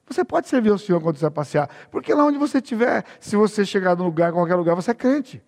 Você 0.08 0.24
pode 0.24 0.48
servir 0.48 0.72
o 0.72 0.80
Senhor 0.80 1.02
quando 1.02 1.18
você 1.18 1.26
vai 1.26 1.32
passear. 1.32 1.70
Porque 1.92 2.14
lá 2.14 2.26
onde 2.26 2.38
você 2.38 2.60
estiver, 2.60 3.04
se 3.20 3.36
você 3.36 3.66
chegar 3.66 3.98
num 3.98 4.06
lugar, 4.06 4.32
qualquer 4.32 4.56
lugar, 4.56 4.74
você 4.74 4.92
é 4.92 4.94
crente. 4.94 5.44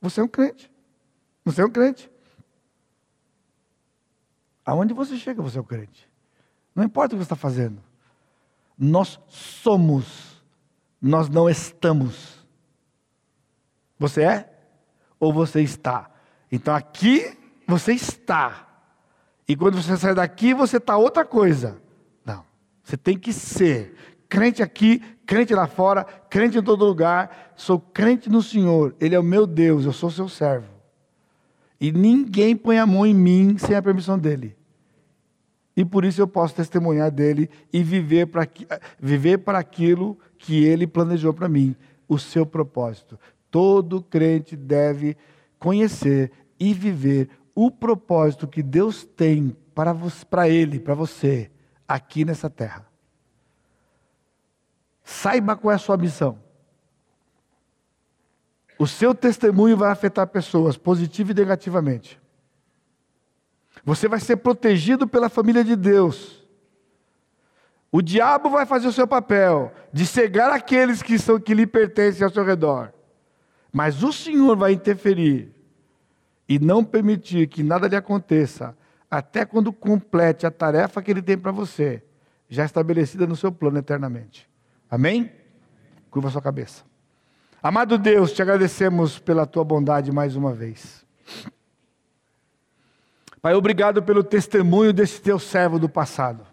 Você 0.00 0.20
é 0.20 0.24
um 0.24 0.28
crente. 0.28 0.70
Você 1.44 1.62
é 1.62 1.64
um 1.64 1.70
crente. 1.70 2.10
Aonde 4.64 4.92
você 4.92 5.16
chega, 5.16 5.40
você 5.40 5.58
é 5.58 5.60
um 5.60 5.64
crente. 5.64 6.08
Não 6.74 6.84
importa 6.84 7.14
o 7.14 7.18
que 7.18 7.24
você 7.24 7.26
está 7.26 7.36
fazendo. 7.36 7.82
Nós 8.78 9.18
somos, 9.28 10.42
nós 11.00 11.28
não 11.28 11.48
estamos. 11.48 12.44
Você 13.98 14.22
é 14.22 14.52
ou 15.18 15.32
você 15.32 15.62
está? 15.62 16.10
Então 16.50 16.74
aqui 16.74 17.38
você 17.66 17.92
está. 17.92 18.66
E 19.48 19.56
quando 19.56 19.80
você 19.80 19.96
sai 19.96 20.14
daqui, 20.14 20.52
você 20.52 20.76
está 20.76 20.96
outra 20.96 21.24
coisa. 21.24 21.80
Não. 22.24 22.44
Você 22.82 22.96
tem 22.96 23.18
que 23.18 23.32
ser 23.32 24.15
crente 24.28 24.62
aqui, 24.62 25.02
crente 25.24 25.54
lá 25.54 25.66
fora, 25.66 26.04
crente 26.04 26.58
em 26.58 26.62
todo 26.62 26.84
lugar. 26.84 27.52
Sou 27.56 27.78
crente 27.78 28.28
no 28.28 28.42
Senhor. 28.42 28.94
Ele 29.00 29.14
é 29.14 29.18
o 29.18 29.24
meu 29.24 29.46
Deus, 29.46 29.84
eu 29.84 29.92
sou 29.92 30.10
seu 30.10 30.28
servo. 30.28 30.68
E 31.80 31.92
ninguém 31.92 32.56
põe 32.56 32.78
a 32.78 32.86
mão 32.86 33.06
em 33.06 33.14
mim 33.14 33.58
sem 33.58 33.76
a 33.76 33.82
permissão 33.82 34.18
dele. 34.18 34.56
E 35.76 35.84
por 35.84 36.04
isso 36.04 36.22
eu 36.22 36.26
posso 36.26 36.54
testemunhar 36.54 37.10
dele 37.10 37.50
e 37.70 37.82
viver 37.82 38.26
para 38.26 38.48
viver 38.98 39.42
aquilo 39.46 40.18
que 40.38 40.64
ele 40.64 40.86
planejou 40.86 41.34
para 41.34 41.48
mim, 41.48 41.76
o 42.08 42.18
seu 42.18 42.46
propósito. 42.46 43.18
Todo 43.50 44.02
crente 44.02 44.56
deve 44.56 45.16
conhecer 45.58 46.32
e 46.58 46.72
viver 46.72 47.28
o 47.54 47.70
propósito 47.70 48.48
que 48.48 48.62
Deus 48.62 49.04
tem 49.04 49.54
para, 49.74 49.92
você, 49.92 50.24
para 50.24 50.48
ele, 50.48 50.80
para 50.80 50.94
você, 50.94 51.50
aqui 51.86 52.24
nessa 52.24 52.48
terra. 52.48 52.86
Saiba 55.06 55.54
qual 55.54 55.70
é 55.70 55.76
a 55.76 55.78
sua 55.78 55.96
missão. 55.96 56.36
O 58.76 58.88
seu 58.88 59.14
testemunho 59.14 59.76
vai 59.76 59.88
afetar 59.88 60.26
pessoas, 60.26 60.76
positivo 60.76 61.30
e 61.30 61.34
negativamente. 61.34 62.20
Você 63.84 64.08
vai 64.08 64.18
ser 64.18 64.38
protegido 64.38 65.06
pela 65.06 65.28
família 65.28 65.62
de 65.62 65.76
Deus. 65.76 66.44
O 67.92 68.02
diabo 68.02 68.50
vai 68.50 68.66
fazer 68.66 68.88
o 68.88 68.92
seu 68.92 69.06
papel 69.06 69.72
de 69.92 70.04
cegar 70.04 70.50
aqueles 70.50 71.04
que 71.04 71.20
são 71.20 71.38
que 71.38 71.54
lhe 71.54 71.68
pertencem 71.68 72.24
ao 72.24 72.32
seu 72.32 72.44
redor. 72.44 72.92
Mas 73.72 74.02
o 74.02 74.12
Senhor 74.12 74.56
vai 74.56 74.72
interferir 74.72 75.54
e 76.48 76.58
não 76.58 76.84
permitir 76.84 77.46
que 77.46 77.62
nada 77.62 77.86
lhe 77.86 77.94
aconteça 77.94 78.76
até 79.08 79.44
quando 79.44 79.72
complete 79.72 80.44
a 80.44 80.50
tarefa 80.50 81.00
que 81.00 81.12
ele 81.12 81.22
tem 81.22 81.38
para 81.38 81.52
você, 81.52 82.02
já 82.48 82.64
estabelecida 82.64 83.24
no 83.24 83.36
seu 83.36 83.52
plano 83.52 83.78
eternamente. 83.78 84.50
Amém? 84.90 85.32
Curva 86.10 86.30
sua 86.30 86.42
cabeça. 86.42 86.84
Amado 87.62 87.98
Deus, 87.98 88.32
te 88.32 88.40
agradecemos 88.40 89.18
pela 89.18 89.46
tua 89.46 89.64
bondade 89.64 90.12
mais 90.12 90.36
uma 90.36 90.52
vez. 90.52 91.04
Pai, 93.42 93.54
obrigado 93.54 94.02
pelo 94.02 94.22
testemunho 94.22 94.92
desse 94.92 95.20
teu 95.20 95.38
servo 95.38 95.78
do 95.78 95.88
passado. 95.88 96.46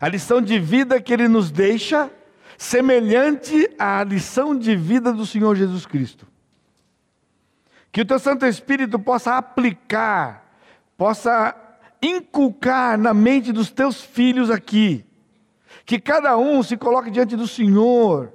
A 0.00 0.08
lição 0.08 0.40
de 0.40 0.58
vida 0.58 1.00
que 1.00 1.12
ele 1.12 1.28
nos 1.28 1.50
deixa, 1.50 2.10
semelhante 2.58 3.70
à 3.78 4.02
lição 4.02 4.56
de 4.56 4.74
vida 4.74 5.12
do 5.12 5.24
Senhor 5.24 5.54
Jesus 5.56 5.86
Cristo. 5.86 6.26
Que 7.90 8.00
o 8.00 8.04
teu 8.04 8.18
Santo 8.18 8.46
Espírito 8.46 8.98
possa 8.98 9.36
aplicar, 9.36 10.56
possa 10.96 11.54
inculcar 12.00 12.98
na 12.98 13.14
mente 13.14 13.52
dos 13.52 13.70
teus 13.70 14.02
filhos 14.02 14.50
aqui. 14.50 15.04
Que 15.84 16.00
cada 16.00 16.36
um 16.36 16.62
se 16.62 16.76
coloque 16.76 17.10
diante 17.10 17.36
do 17.36 17.46
Senhor 17.46 18.32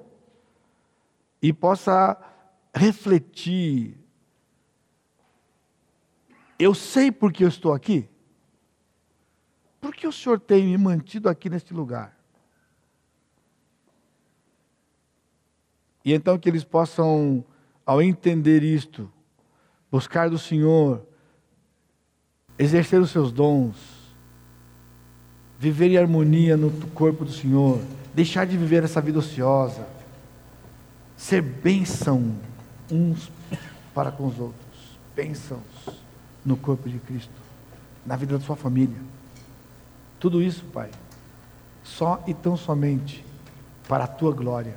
e 1.41 1.53
possa 1.53 2.17
refletir. 2.73 3.97
Eu 6.59 6.73
sei 6.73 7.11
porque 7.11 7.43
eu 7.43 7.47
estou 7.47 7.73
aqui. 7.73 8.09
Por 9.79 9.95
que 9.95 10.07
o 10.07 10.11
Senhor 10.11 10.39
tem 10.39 10.65
me 10.65 10.77
mantido 10.77 11.29
aqui 11.29 11.49
neste 11.49 11.73
lugar? 11.73 12.17
E 16.03 16.13
então 16.13 16.39
que 16.39 16.47
eles 16.47 16.63
possam, 16.63 17.43
ao 17.85 18.01
entender 18.01 18.63
isto, 18.63 19.11
buscar 19.91 20.29
do 20.29 20.37
Senhor, 20.37 21.05
exercer 22.57 22.99
os 23.01 23.11
seus 23.11 23.31
dons, 23.31 23.96
viver 25.59 25.89
em 25.89 25.97
harmonia 25.97 26.55
no 26.55 26.69
corpo 26.89 27.25
do 27.25 27.31
Senhor, 27.31 27.81
deixar 28.13 28.45
de 28.45 28.57
viver 28.57 28.83
essa 28.83 29.01
vida 29.01 29.19
ociosa, 29.19 29.87
ser 31.15 31.41
bênção 31.41 32.35
uns 32.91 33.31
para 33.93 34.11
com 34.11 34.27
os 34.27 34.39
outros, 34.39 34.99
bênçãos 35.15 35.61
no 36.45 36.55
corpo 36.55 36.87
de 36.87 36.99
Cristo, 36.99 37.33
na 38.05 38.15
vida 38.15 38.37
da 38.37 38.43
sua 38.43 38.55
família. 38.55 38.97
Tudo 40.19 40.41
isso, 40.41 40.63
Pai, 40.65 40.89
só 41.83 42.23
e 42.27 42.33
tão 42.33 42.55
somente 42.55 43.25
para 43.87 44.03
a 44.03 44.07
tua 44.07 44.31
glória. 44.31 44.75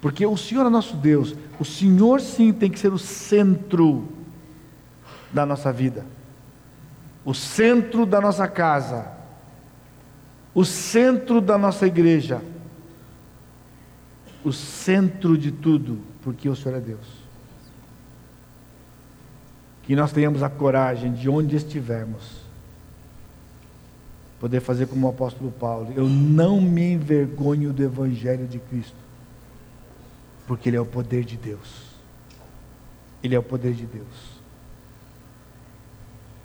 Porque 0.00 0.24
o 0.24 0.36
Senhor 0.36 0.66
é 0.66 0.70
nosso 0.70 0.96
Deus, 0.96 1.34
o 1.58 1.64
Senhor 1.64 2.20
sim 2.20 2.52
tem 2.52 2.70
que 2.70 2.78
ser 2.78 2.92
o 2.92 2.98
centro 2.98 4.08
da 5.32 5.44
nossa 5.44 5.72
vida, 5.72 6.04
o 7.24 7.34
centro 7.34 8.06
da 8.06 8.20
nossa 8.20 8.48
casa, 8.48 9.19
o 10.54 10.64
centro 10.64 11.40
da 11.40 11.56
nossa 11.56 11.86
igreja, 11.86 12.42
o 14.44 14.52
centro 14.52 15.36
de 15.38 15.52
tudo, 15.52 16.00
porque 16.22 16.48
o 16.48 16.56
Senhor 16.56 16.76
é 16.76 16.80
Deus. 16.80 17.20
Que 19.82 19.94
nós 19.94 20.12
tenhamos 20.12 20.42
a 20.42 20.48
coragem 20.48 21.12
de 21.12 21.28
onde 21.28 21.56
estivermos, 21.56 22.40
poder 24.38 24.60
fazer 24.60 24.86
como 24.86 25.06
o 25.06 25.10
apóstolo 25.10 25.52
Paulo: 25.52 25.92
eu 25.96 26.08
não 26.08 26.60
me 26.60 26.92
envergonho 26.92 27.72
do 27.72 27.82
Evangelho 27.82 28.46
de 28.46 28.58
Cristo, 28.58 28.96
porque 30.46 30.68
Ele 30.68 30.76
é 30.76 30.80
o 30.80 30.86
poder 30.86 31.24
de 31.24 31.36
Deus. 31.36 31.90
Ele 33.22 33.34
é 33.34 33.38
o 33.38 33.42
poder 33.42 33.74
de 33.74 33.84
Deus. 33.84 34.40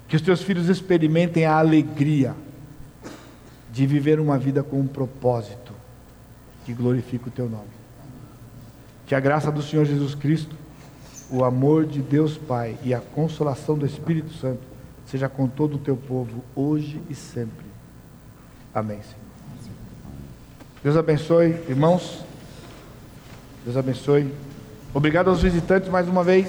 Que 0.08 0.16
os 0.16 0.22
teus 0.22 0.44
filhos 0.44 0.68
experimentem 0.68 1.46
a 1.46 1.58
alegria 1.58 2.36
de 3.76 3.86
viver 3.86 4.22
uma 4.22 4.38
vida 4.38 4.64
com 4.64 4.80
um 4.80 4.88
propósito 4.88 5.74
que 6.64 6.74
glorifica 6.74 7.28
o 7.28 7.32
teu 7.32 7.50
nome. 7.50 7.76
Que 9.06 9.14
a 9.14 9.20
graça 9.20 9.52
do 9.52 9.62
Senhor 9.62 9.86
Jesus 9.86 10.16
Cristo, 10.16 10.56
o 11.30 11.44
amor 11.44 11.86
de 11.86 12.02
Deus 12.02 12.38
Pai 12.38 12.78
e 12.82 12.94
a 12.94 13.02
consolação 13.02 13.78
do 13.78 13.86
Espírito 13.86 14.34
Santo 14.36 14.62
seja 15.06 15.28
com 15.28 15.46
todo 15.46 15.76
o 15.76 15.78
teu 15.78 15.98
povo, 15.98 16.42
hoje 16.56 17.02
e 17.10 17.14
sempre. 17.14 17.66
Amém, 18.74 19.02
Senhor. 19.02 19.74
Deus 20.82 20.96
abençoe, 20.96 21.50
irmãos. 21.68 22.24
Deus 23.66 23.76
abençoe. 23.76 24.34
Obrigado 24.94 25.30
aos 25.30 25.42
visitantes 25.42 25.90
mais 25.90 26.08
uma 26.08 26.24
vez. 26.24 26.48